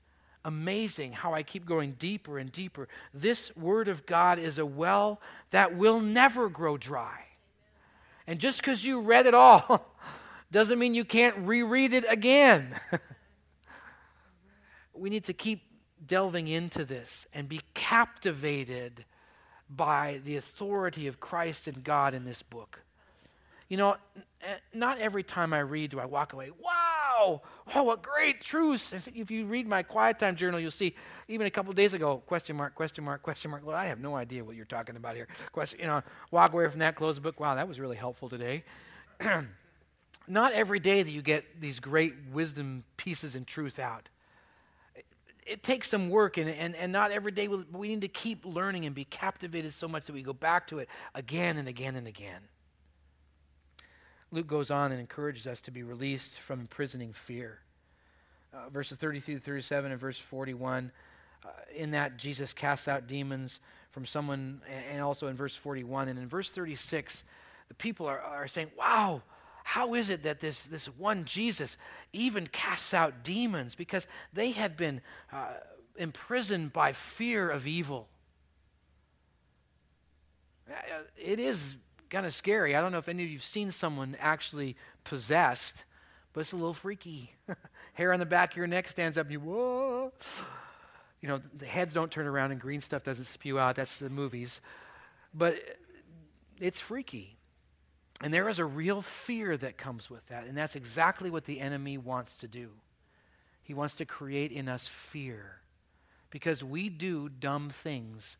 amazing 0.47 1.11
how 1.11 1.33
I 1.33 1.43
keep 1.43 1.65
going 1.65 1.91
deeper 1.99 2.39
and 2.39 2.49
deeper. 2.49 2.87
This 3.13 3.55
Word 3.57 3.89
of 3.89 4.05
God 4.05 4.39
is 4.39 4.57
a 4.57 4.65
well 4.65 5.21
that 5.51 5.75
will 5.75 5.99
never 5.99 6.47
grow 6.47 6.77
dry. 6.77 7.19
And 8.25 8.39
just 8.39 8.59
because 8.61 8.85
you 8.85 9.01
read 9.01 9.25
it 9.25 9.33
all 9.33 9.93
doesn't 10.51 10.79
mean 10.79 10.95
you 10.95 11.03
can't 11.03 11.35
reread 11.39 11.93
it 11.93 12.05
again. 12.07 12.73
we 14.93 15.09
need 15.09 15.25
to 15.25 15.33
keep 15.33 15.63
delving 16.05 16.47
into 16.47 16.85
this 16.85 17.27
and 17.33 17.49
be 17.49 17.59
captivated 17.73 19.03
by 19.69 20.21
the 20.23 20.37
authority 20.37 21.07
of 21.07 21.19
Christ 21.19 21.67
and 21.67 21.83
God 21.83 22.13
in 22.13 22.23
this 22.23 22.41
book. 22.41 22.79
You 23.69 23.77
know, 23.77 23.97
eh, 24.41 24.55
not 24.73 24.99
every 24.99 25.23
time 25.23 25.53
I 25.53 25.59
read 25.59 25.91
do 25.91 25.99
I 25.99 26.05
walk 26.05 26.33
away, 26.33 26.51
wow, 26.59 27.41
oh, 27.75 27.83
what 27.83 28.01
great 28.01 28.41
truths. 28.41 28.93
If 29.13 29.29
you 29.29 29.45
read 29.45 29.67
my 29.67 29.83
quiet 29.83 30.19
time 30.19 30.35
journal, 30.35 30.59
you'll 30.59 30.71
see 30.71 30.95
even 31.27 31.47
a 31.47 31.51
couple 31.51 31.73
days 31.73 31.93
ago, 31.93 32.23
question 32.25 32.55
mark, 32.55 32.75
question 32.75 33.03
mark, 33.03 33.21
question 33.23 33.51
mark. 33.51 33.65
Well, 33.65 33.75
I 33.75 33.85
have 33.85 33.99
no 33.99 34.15
idea 34.15 34.43
what 34.43 34.55
you're 34.55 34.65
talking 34.65 34.95
about 34.95 35.15
here. 35.15 35.27
Question, 35.51 35.79
you 35.79 35.87
know, 35.87 36.01
walk 36.31 36.53
away 36.53 36.69
from 36.69 36.79
that, 36.79 36.95
close 36.95 37.15
the 37.15 37.21
book. 37.21 37.39
Wow, 37.39 37.55
that 37.55 37.67
was 37.67 37.79
really 37.79 37.97
helpful 37.97 38.29
today. 38.29 38.63
not 40.27 40.53
every 40.53 40.79
day 40.79 41.03
that 41.03 41.11
you 41.11 41.21
get 41.21 41.59
these 41.59 41.79
great 41.79 42.13
wisdom 42.31 42.83
pieces 42.95 43.35
and 43.35 43.45
truth 43.45 43.79
out 43.79 44.09
it 45.47 45.63
takes 45.63 45.89
some 45.89 46.09
work, 46.09 46.37
and, 46.37 46.49
and, 46.49 46.75
and 46.75 46.91
not 46.91 47.11
every 47.11 47.31
day. 47.31 47.47
We'll, 47.47 47.63
we 47.71 47.87
need 47.87 48.01
to 48.01 48.07
keep 48.07 48.45
learning 48.45 48.85
and 48.85 48.93
be 48.93 49.05
captivated 49.05 49.73
so 49.73 49.87
much 49.87 50.05
that 50.05 50.13
we 50.13 50.21
go 50.21 50.33
back 50.33 50.67
to 50.67 50.79
it 50.79 50.89
again 51.15 51.57
and 51.57 51.67
again 51.67 51.95
and 51.95 52.05
again. 52.07 52.41
Luke 54.31 54.47
goes 54.47 54.71
on 54.71 54.91
and 54.91 54.99
encourages 54.99 55.47
us 55.47 55.61
to 55.61 55.71
be 55.71 55.83
released 55.83 56.39
from 56.39 56.59
imprisoning 56.59 57.13
fear. 57.13 57.59
Uh, 58.53 58.69
verses 58.69 58.97
33 58.97 59.35
to 59.35 59.39
37 59.39 59.91
and 59.91 59.99
verse 59.99 60.17
41. 60.17 60.91
Uh, 61.45 61.49
in 61.75 61.91
that, 61.91 62.17
Jesus 62.17 62.51
casts 62.51 62.87
out 62.87 63.07
demons 63.07 63.59
from 63.91 64.05
someone, 64.05 64.61
and 64.91 65.01
also 65.01 65.27
in 65.27 65.35
verse 65.35 65.55
41. 65.55 66.09
And 66.09 66.19
in 66.19 66.27
verse 66.27 66.49
36, 66.51 67.23
the 67.69 67.73
people 67.75 68.05
are, 68.05 68.19
are 68.19 68.47
saying, 68.47 68.69
Wow, 68.77 69.21
how 69.63 69.93
is 69.93 70.09
it 70.09 70.23
that 70.23 70.39
this, 70.39 70.63
this 70.65 70.87
one 70.87 71.25
Jesus 71.25 71.77
even 72.11 72.47
casts 72.47 72.93
out 72.93 73.23
demons? 73.23 73.75
Because 73.75 74.07
they 74.33 74.51
had 74.51 74.75
been 74.75 75.01
uh, 75.31 75.53
imprisoned 75.97 76.73
by 76.73 76.91
fear 76.91 77.49
of 77.49 77.65
evil. 77.65 78.07
Uh, 80.69 80.73
it 81.17 81.39
is 81.39 81.75
kind 82.09 82.25
of 82.25 82.33
scary. 82.33 82.75
I 82.75 82.81
don't 82.81 82.91
know 82.91 82.97
if 82.97 83.09
any 83.09 83.23
of 83.23 83.29
you 83.29 83.37
have 83.37 83.43
seen 83.43 83.71
someone 83.71 84.15
actually 84.19 84.75
possessed, 85.03 85.83
but 86.33 86.41
it's 86.41 86.51
a 86.51 86.55
little 86.55 86.73
freaky. 86.73 87.33
Hair 87.93 88.13
on 88.13 88.19
the 88.19 88.25
back 88.25 88.51
of 88.51 88.57
your 88.57 88.67
neck 88.67 88.89
stands 88.89 89.17
up, 89.17 89.25
and 89.25 89.33
you, 89.33 89.39
whoa. 89.39 90.11
You 91.21 91.29
know, 91.29 91.41
the 91.57 91.65
heads 91.65 91.93
don't 91.93 92.11
turn 92.11 92.27
around 92.27 92.51
and 92.51 92.61
green 92.61 92.81
stuff 92.81 93.03
doesn't 93.03 93.25
spew 93.25 93.57
out. 93.57 93.75
That's 93.75 93.97
the 93.97 94.09
movies. 94.09 94.61
But 95.33 95.57
it's 96.59 96.79
freaky. 96.79 97.37
And 98.21 98.33
there 98.33 98.49
is 98.49 98.59
a 98.59 98.65
real 98.65 99.01
fear 99.01 99.57
that 99.57 99.77
comes 99.77 100.09
with 100.09 100.27
that. 100.27 100.45
And 100.45 100.57
that's 100.57 100.75
exactly 100.75 101.29
what 101.29 101.45
the 101.45 101.59
enemy 101.59 101.97
wants 101.97 102.35
to 102.37 102.47
do. 102.47 102.69
He 103.63 103.73
wants 103.73 103.95
to 103.95 104.05
create 104.05 104.51
in 104.51 104.69
us 104.69 104.87
fear 104.87 105.61
because 106.29 106.63
we 106.63 106.89
do 106.89 107.29
dumb 107.29 107.69
things 107.69 108.37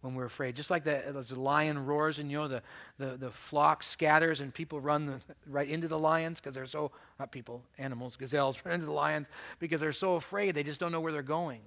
when 0.00 0.14
we're 0.14 0.24
afraid. 0.24 0.54
Just 0.54 0.70
like 0.70 0.84
the, 0.84 1.02
the 1.12 1.40
lion 1.40 1.84
roars 1.86 2.18
and 2.18 2.30
you 2.30 2.38
know 2.38 2.48
the, 2.48 2.62
the, 2.98 3.16
the 3.16 3.30
flock 3.30 3.82
scatters 3.82 4.40
and 4.40 4.52
people 4.52 4.80
run 4.80 5.06
the, 5.06 5.20
right 5.46 5.68
into 5.68 5.88
the 5.88 5.98
lions 5.98 6.40
because 6.40 6.54
they're 6.54 6.66
so, 6.66 6.92
not 7.18 7.32
people, 7.32 7.62
animals, 7.78 8.16
gazelles 8.16 8.60
run 8.64 8.74
into 8.74 8.86
the 8.86 8.92
lions 8.92 9.26
because 9.58 9.80
they're 9.80 9.92
so 9.92 10.14
afraid 10.14 10.54
they 10.54 10.62
just 10.62 10.80
don't 10.80 10.92
know 10.92 11.00
where 11.00 11.12
they're 11.12 11.22
going. 11.22 11.60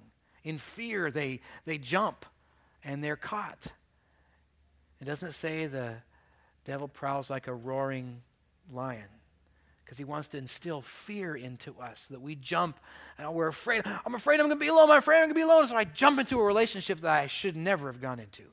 In 0.44 0.58
fear, 0.58 1.10
they, 1.10 1.40
they 1.66 1.78
jump 1.78 2.24
and 2.84 3.02
they're 3.02 3.16
caught. 3.16 3.66
It 5.00 5.04
doesn't 5.04 5.32
say 5.32 5.66
the 5.66 5.94
Devil 6.64 6.88
prowls 6.88 7.28
like 7.28 7.48
a 7.48 7.54
roaring 7.54 8.22
lion 8.72 9.08
because 9.92 9.98
he 9.98 10.04
wants 10.04 10.28
to 10.28 10.38
instill 10.38 10.80
fear 10.80 11.36
into 11.36 11.78
us 11.78 12.06
that 12.08 12.22
we 12.22 12.34
jump 12.34 12.80
and 13.18 13.34
we're 13.34 13.48
afraid. 13.48 13.82
I'm 14.06 14.14
afraid 14.14 14.40
I'm 14.40 14.46
going 14.46 14.58
to 14.58 14.64
be 14.64 14.68
alone. 14.68 14.90
I'm 14.90 14.96
afraid 14.96 15.16
I'm 15.16 15.24
going 15.24 15.28
to 15.28 15.34
be 15.34 15.42
alone. 15.42 15.66
So 15.66 15.76
I 15.76 15.84
jump 15.84 16.18
into 16.18 16.40
a 16.40 16.42
relationship 16.42 17.02
that 17.02 17.10
I 17.10 17.26
should 17.26 17.56
never 17.56 17.92
have 17.92 18.00
gone 18.00 18.18
into. 18.18 18.44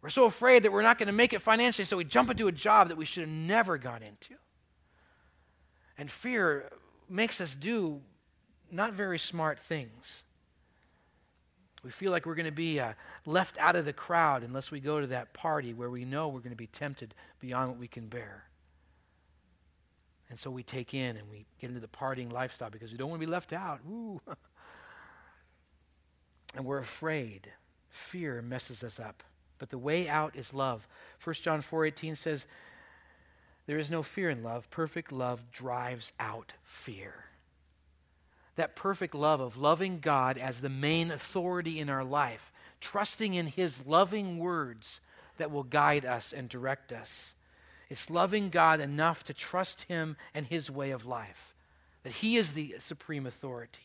We're 0.00 0.10
so 0.10 0.26
afraid 0.26 0.62
that 0.62 0.70
we're 0.70 0.82
not 0.82 0.98
going 0.98 1.08
to 1.08 1.12
make 1.12 1.32
it 1.32 1.42
financially, 1.42 1.84
so 1.84 1.96
we 1.96 2.04
jump 2.04 2.30
into 2.30 2.46
a 2.46 2.52
job 2.52 2.90
that 2.90 2.96
we 2.96 3.04
should 3.06 3.22
have 3.22 3.28
never 3.28 3.76
gone 3.76 4.04
into. 4.04 4.34
And 5.98 6.08
fear 6.08 6.70
makes 7.08 7.40
us 7.40 7.56
do 7.56 8.00
not 8.70 8.92
very 8.92 9.18
smart 9.18 9.58
things. 9.58 10.22
We 11.82 11.90
feel 11.90 12.12
like 12.12 12.24
we're 12.24 12.36
going 12.36 12.46
to 12.46 12.52
be 12.52 12.78
uh, 12.78 12.92
left 13.26 13.58
out 13.58 13.74
of 13.74 13.84
the 13.84 13.92
crowd 13.92 14.44
unless 14.44 14.70
we 14.70 14.78
go 14.78 15.00
to 15.00 15.08
that 15.08 15.32
party 15.32 15.74
where 15.74 15.90
we 15.90 16.04
know 16.04 16.28
we're 16.28 16.38
going 16.38 16.50
to 16.50 16.56
be 16.56 16.68
tempted 16.68 17.16
beyond 17.40 17.70
what 17.70 17.80
we 17.80 17.88
can 17.88 18.06
bear. 18.06 18.44
And 20.30 20.38
so 20.38 20.50
we 20.50 20.62
take 20.62 20.94
in 20.94 21.16
and 21.16 21.28
we 21.30 21.46
get 21.60 21.68
into 21.68 21.80
the 21.80 21.88
partying 21.88 22.30
lifestyle 22.32 22.70
because 22.70 22.92
we 22.92 22.98
don't 22.98 23.08
want 23.10 23.20
to 23.20 23.26
be 23.26 23.30
left 23.30 23.52
out. 23.52 23.80
And 26.56 26.64
we're 26.64 26.78
afraid. 26.78 27.52
Fear 27.90 28.40
messes 28.40 28.82
us 28.82 28.98
up. 28.98 29.22
But 29.58 29.68
the 29.68 29.76
way 29.76 30.08
out 30.08 30.34
is 30.34 30.54
love. 30.54 30.88
1 31.22 31.34
John 31.42 31.60
4:18 31.60 32.16
says, 32.16 32.46
"There 33.66 33.76
is 33.76 33.90
no 33.90 34.02
fear 34.02 34.30
in 34.30 34.42
love. 34.42 34.70
Perfect 34.70 35.12
love 35.12 35.52
drives 35.52 36.14
out 36.18 36.54
fear." 36.62 37.28
that 38.58 38.74
perfect 38.74 39.14
love 39.14 39.40
of 39.40 39.56
loving 39.56 40.00
God 40.00 40.36
as 40.36 40.60
the 40.60 40.68
main 40.68 41.12
authority 41.12 41.78
in 41.78 41.88
our 41.88 42.02
life, 42.02 42.52
trusting 42.80 43.32
in 43.32 43.46
His 43.46 43.86
loving 43.86 44.40
words 44.40 45.00
that 45.36 45.52
will 45.52 45.62
guide 45.62 46.04
us 46.04 46.32
and 46.32 46.48
direct 46.48 46.92
us. 46.92 47.34
It's 47.90 48.10
loving 48.10 48.50
God 48.50 48.80
enough 48.80 49.24
to 49.24 49.34
trust 49.34 49.82
Him 49.82 50.16
and 50.34 50.46
His 50.46 50.70
way 50.70 50.90
of 50.90 51.06
life, 51.06 51.54
that 52.02 52.12
He 52.12 52.36
is 52.36 52.52
the 52.52 52.76
supreme 52.78 53.26
authority. 53.26 53.78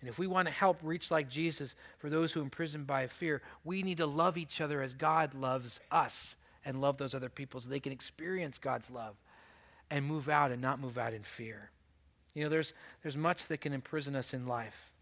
And 0.00 0.08
if 0.08 0.18
we 0.18 0.26
want 0.26 0.46
to 0.46 0.54
help 0.54 0.78
reach 0.82 1.10
like 1.10 1.28
Jesus 1.28 1.74
for 1.98 2.10
those 2.10 2.32
who 2.32 2.40
are 2.40 2.44
imprisoned 2.44 2.86
by 2.86 3.06
fear, 3.06 3.42
we 3.64 3.82
need 3.82 3.96
to 3.98 4.06
love 4.06 4.36
each 4.36 4.60
other 4.60 4.82
as 4.82 4.94
God 4.94 5.34
loves 5.34 5.80
us 5.90 6.36
and 6.64 6.80
love 6.80 6.98
those 6.98 7.14
other 7.14 7.28
people 7.28 7.60
so 7.60 7.68
they 7.68 7.80
can 7.80 7.92
experience 7.92 8.58
God's 8.58 8.90
love 8.90 9.16
and 9.90 10.04
move 10.04 10.28
out 10.28 10.50
and 10.50 10.60
not 10.60 10.80
move 10.80 10.98
out 10.98 11.14
in 11.14 11.22
fear. 11.22 11.70
You 12.34 12.44
know, 12.44 12.50
there's, 12.50 12.72
there's 13.02 13.16
much 13.16 13.46
that 13.46 13.62
can 13.62 13.72
imprison 13.72 14.14
us 14.14 14.34
in 14.34 14.46
life. 14.46 14.92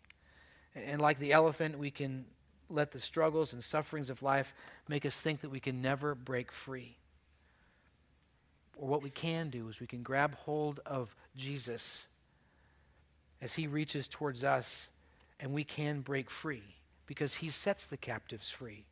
And 0.75 1.01
like 1.01 1.19
the 1.19 1.33
elephant, 1.33 1.79
we 1.79 1.91
can 1.91 2.27
let 2.71 2.93
the 2.93 3.01
struggles 3.01 3.53
and 3.53 3.63
sufferings 3.63 4.11
of 4.11 4.23
life 4.23 4.55
make 4.89 5.05
us 5.05 5.21
think 5.21 5.41
that 5.41 5.51
we 5.51 5.61
can 5.61 5.83
never 5.83 6.15
break 6.15 6.53
free. 6.53 6.97
Or 8.77 8.89
what 8.89 9.03
we 9.03 9.11
can 9.11 9.51
do 9.51 9.69
is 9.69 9.81
we 9.81 9.87
can 9.87 10.03
grab 10.03 10.35
hold 10.35 10.81
of 10.85 11.15
Jesus 11.37 12.07
as 13.41 13.55
he 13.55 13.67
reaches 13.67 14.09
towards 14.09 14.43
us, 14.43 14.89
and 15.39 15.53
we 15.53 15.65
can 15.65 16.01
break 16.01 16.31
free 16.31 16.63
because 17.07 17.35
he 17.35 17.51
sets 17.51 17.87
the 17.87 17.97
captives 17.97 18.51
free. 18.51 18.85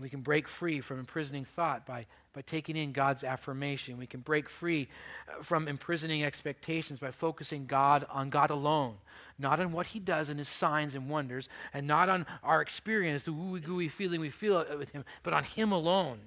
We 0.00 0.08
can 0.08 0.20
break 0.20 0.46
free 0.46 0.80
from 0.80 1.00
imprisoning 1.00 1.44
thought 1.44 1.84
by, 1.84 2.06
by 2.32 2.42
taking 2.42 2.76
in 2.76 2.92
God's 2.92 3.24
affirmation. 3.24 3.98
We 3.98 4.06
can 4.06 4.20
break 4.20 4.48
free 4.48 4.88
uh, 5.28 5.42
from 5.42 5.66
imprisoning 5.66 6.24
expectations 6.24 7.00
by 7.00 7.10
focusing 7.10 7.66
God 7.66 8.06
on 8.08 8.30
God 8.30 8.50
alone, 8.50 8.94
not 9.38 9.58
on 9.58 9.72
what 9.72 9.86
He 9.86 9.98
does 9.98 10.28
and 10.28 10.38
His 10.38 10.48
signs 10.48 10.94
and 10.94 11.10
wonders, 11.10 11.48
and 11.74 11.86
not 11.86 12.08
on 12.08 12.26
our 12.44 12.62
experience, 12.62 13.24
the 13.24 13.32
ooey 13.32 13.62
gooey 13.62 13.88
feeling 13.88 14.20
we 14.20 14.30
feel 14.30 14.64
with 14.78 14.90
Him, 14.90 15.04
but 15.24 15.34
on 15.34 15.42
Him 15.42 15.72
alone. 15.72 16.20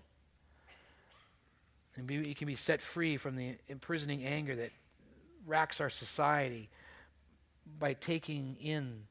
And 1.96 2.10
we 2.10 2.34
can 2.34 2.48
be 2.48 2.56
set 2.56 2.82
free 2.82 3.18
from 3.18 3.36
the 3.36 3.56
imprisoning 3.68 4.24
anger 4.24 4.56
that 4.56 4.72
racks 5.46 5.82
our 5.82 5.90
society 5.90 6.70
by 7.80 7.94
taking 7.94 8.56
in 8.62 9.04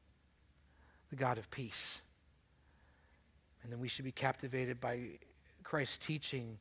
the 1.11 1.16
God 1.16 1.39
of 1.39 1.51
peace. 1.51 2.01
And 3.62 3.70
then 3.70 3.81
we 3.81 3.89
should 3.89 4.05
be 4.05 4.12
captivated 4.12 4.81
by 4.81 5.01
Christ's 5.62 5.99
teaching 5.99 6.59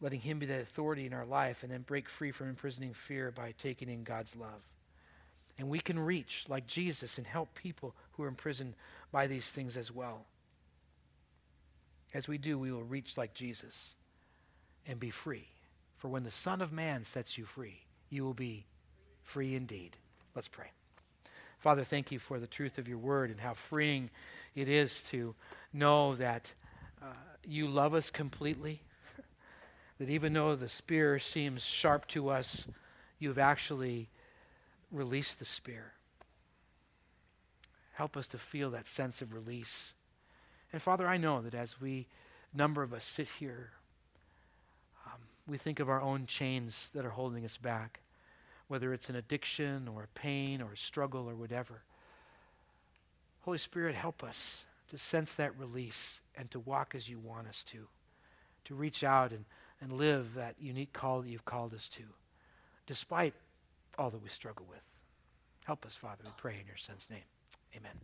letting 0.00 0.20
Him 0.20 0.38
be 0.38 0.46
the 0.46 0.60
authority 0.60 1.06
in 1.06 1.12
our 1.12 1.26
life, 1.26 1.62
and 1.62 1.70
then 1.70 1.82
break 1.82 2.08
free 2.08 2.32
from 2.32 2.48
imprisoning 2.48 2.94
fear 2.94 3.30
by 3.30 3.52
taking 3.58 3.88
in 3.88 4.02
God's 4.02 4.34
love. 4.34 4.62
And 5.58 5.68
we 5.68 5.78
can 5.78 5.98
reach 5.98 6.46
like 6.48 6.66
Jesus 6.66 7.18
and 7.18 7.26
help 7.26 7.54
people 7.54 7.94
who 8.12 8.22
are 8.22 8.28
imprisoned 8.28 8.74
by 9.12 9.26
these 9.26 9.46
things 9.46 9.76
as 9.76 9.92
well. 9.92 10.24
As 12.14 12.26
we 12.26 12.38
do, 12.38 12.58
we 12.58 12.72
will 12.72 12.82
reach 12.82 13.18
like 13.18 13.34
Jesus 13.34 13.74
and 14.86 14.98
be 14.98 15.10
free. 15.10 15.48
For 15.96 16.08
when 16.08 16.24
the 16.24 16.30
Son 16.30 16.60
of 16.60 16.72
Man 16.72 17.04
sets 17.04 17.36
you 17.36 17.44
free, 17.44 17.80
you 18.08 18.24
will 18.24 18.34
be 18.34 18.66
free 19.22 19.54
indeed. 19.54 19.96
Let's 20.34 20.48
pray. 20.48 20.70
Father, 21.58 21.84
thank 21.84 22.10
you 22.10 22.18
for 22.18 22.40
the 22.40 22.46
truth 22.46 22.78
of 22.78 22.88
your 22.88 22.98
word 22.98 23.30
and 23.30 23.38
how 23.38 23.52
freeing 23.52 24.10
it 24.54 24.68
is 24.68 25.02
to 25.04 25.34
know 25.72 26.14
that 26.16 26.52
uh, 27.02 27.12
you 27.44 27.68
love 27.68 27.92
us 27.94 28.10
completely. 28.10 28.80
that 29.98 30.08
even 30.08 30.32
though 30.32 30.56
the 30.56 30.68
spear 30.68 31.18
seems 31.18 31.62
sharp 31.62 32.06
to 32.08 32.30
us, 32.30 32.66
you've 33.18 33.38
actually 33.38 34.08
released 34.90 35.38
the 35.38 35.44
spear. 35.44 35.92
Help 37.92 38.16
us 38.16 38.28
to 38.28 38.38
feel 38.38 38.70
that 38.70 38.88
sense 38.88 39.20
of 39.20 39.34
release. 39.34 39.92
And 40.72 40.80
Father, 40.80 41.06
I 41.06 41.18
know 41.18 41.42
that 41.42 41.54
as 41.54 41.80
we, 41.80 42.06
number 42.54 42.82
of 42.82 42.94
us, 42.94 43.04
sit 43.04 43.28
here, 43.38 43.72
we 45.50 45.58
think 45.58 45.80
of 45.80 45.88
our 45.88 46.00
own 46.00 46.26
chains 46.26 46.90
that 46.94 47.04
are 47.04 47.10
holding 47.10 47.44
us 47.44 47.56
back 47.56 48.00
whether 48.70 48.94
it's 48.94 49.08
an 49.08 49.16
addiction 49.16 49.88
or 49.88 50.04
a 50.04 50.18
pain 50.18 50.62
or 50.62 50.74
a 50.74 50.76
struggle 50.76 51.28
or 51.28 51.34
whatever. 51.34 51.82
Holy 53.40 53.58
Spirit, 53.58 53.96
help 53.96 54.22
us 54.22 54.64
to 54.90 54.96
sense 54.96 55.34
that 55.34 55.58
release 55.58 56.20
and 56.36 56.48
to 56.52 56.60
walk 56.60 56.94
as 56.94 57.08
you 57.08 57.18
want 57.18 57.48
us 57.48 57.64
to, 57.64 57.88
to 58.66 58.76
reach 58.76 59.02
out 59.02 59.32
and, 59.32 59.44
and 59.80 59.98
live 59.98 60.34
that 60.34 60.54
unique 60.60 60.92
call 60.92 61.20
that 61.20 61.28
you've 61.28 61.44
called 61.44 61.74
us 61.74 61.88
to, 61.88 62.04
despite 62.86 63.34
all 63.98 64.10
that 64.10 64.22
we 64.22 64.28
struggle 64.28 64.66
with. 64.70 64.78
Help 65.64 65.84
us, 65.84 65.96
Father, 65.96 66.22
we 66.24 66.30
pray 66.36 66.54
in 66.60 66.66
your 66.68 66.76
Son's 66.76 67.08
name. 67.10 67.26
Amen. 67.76 68.00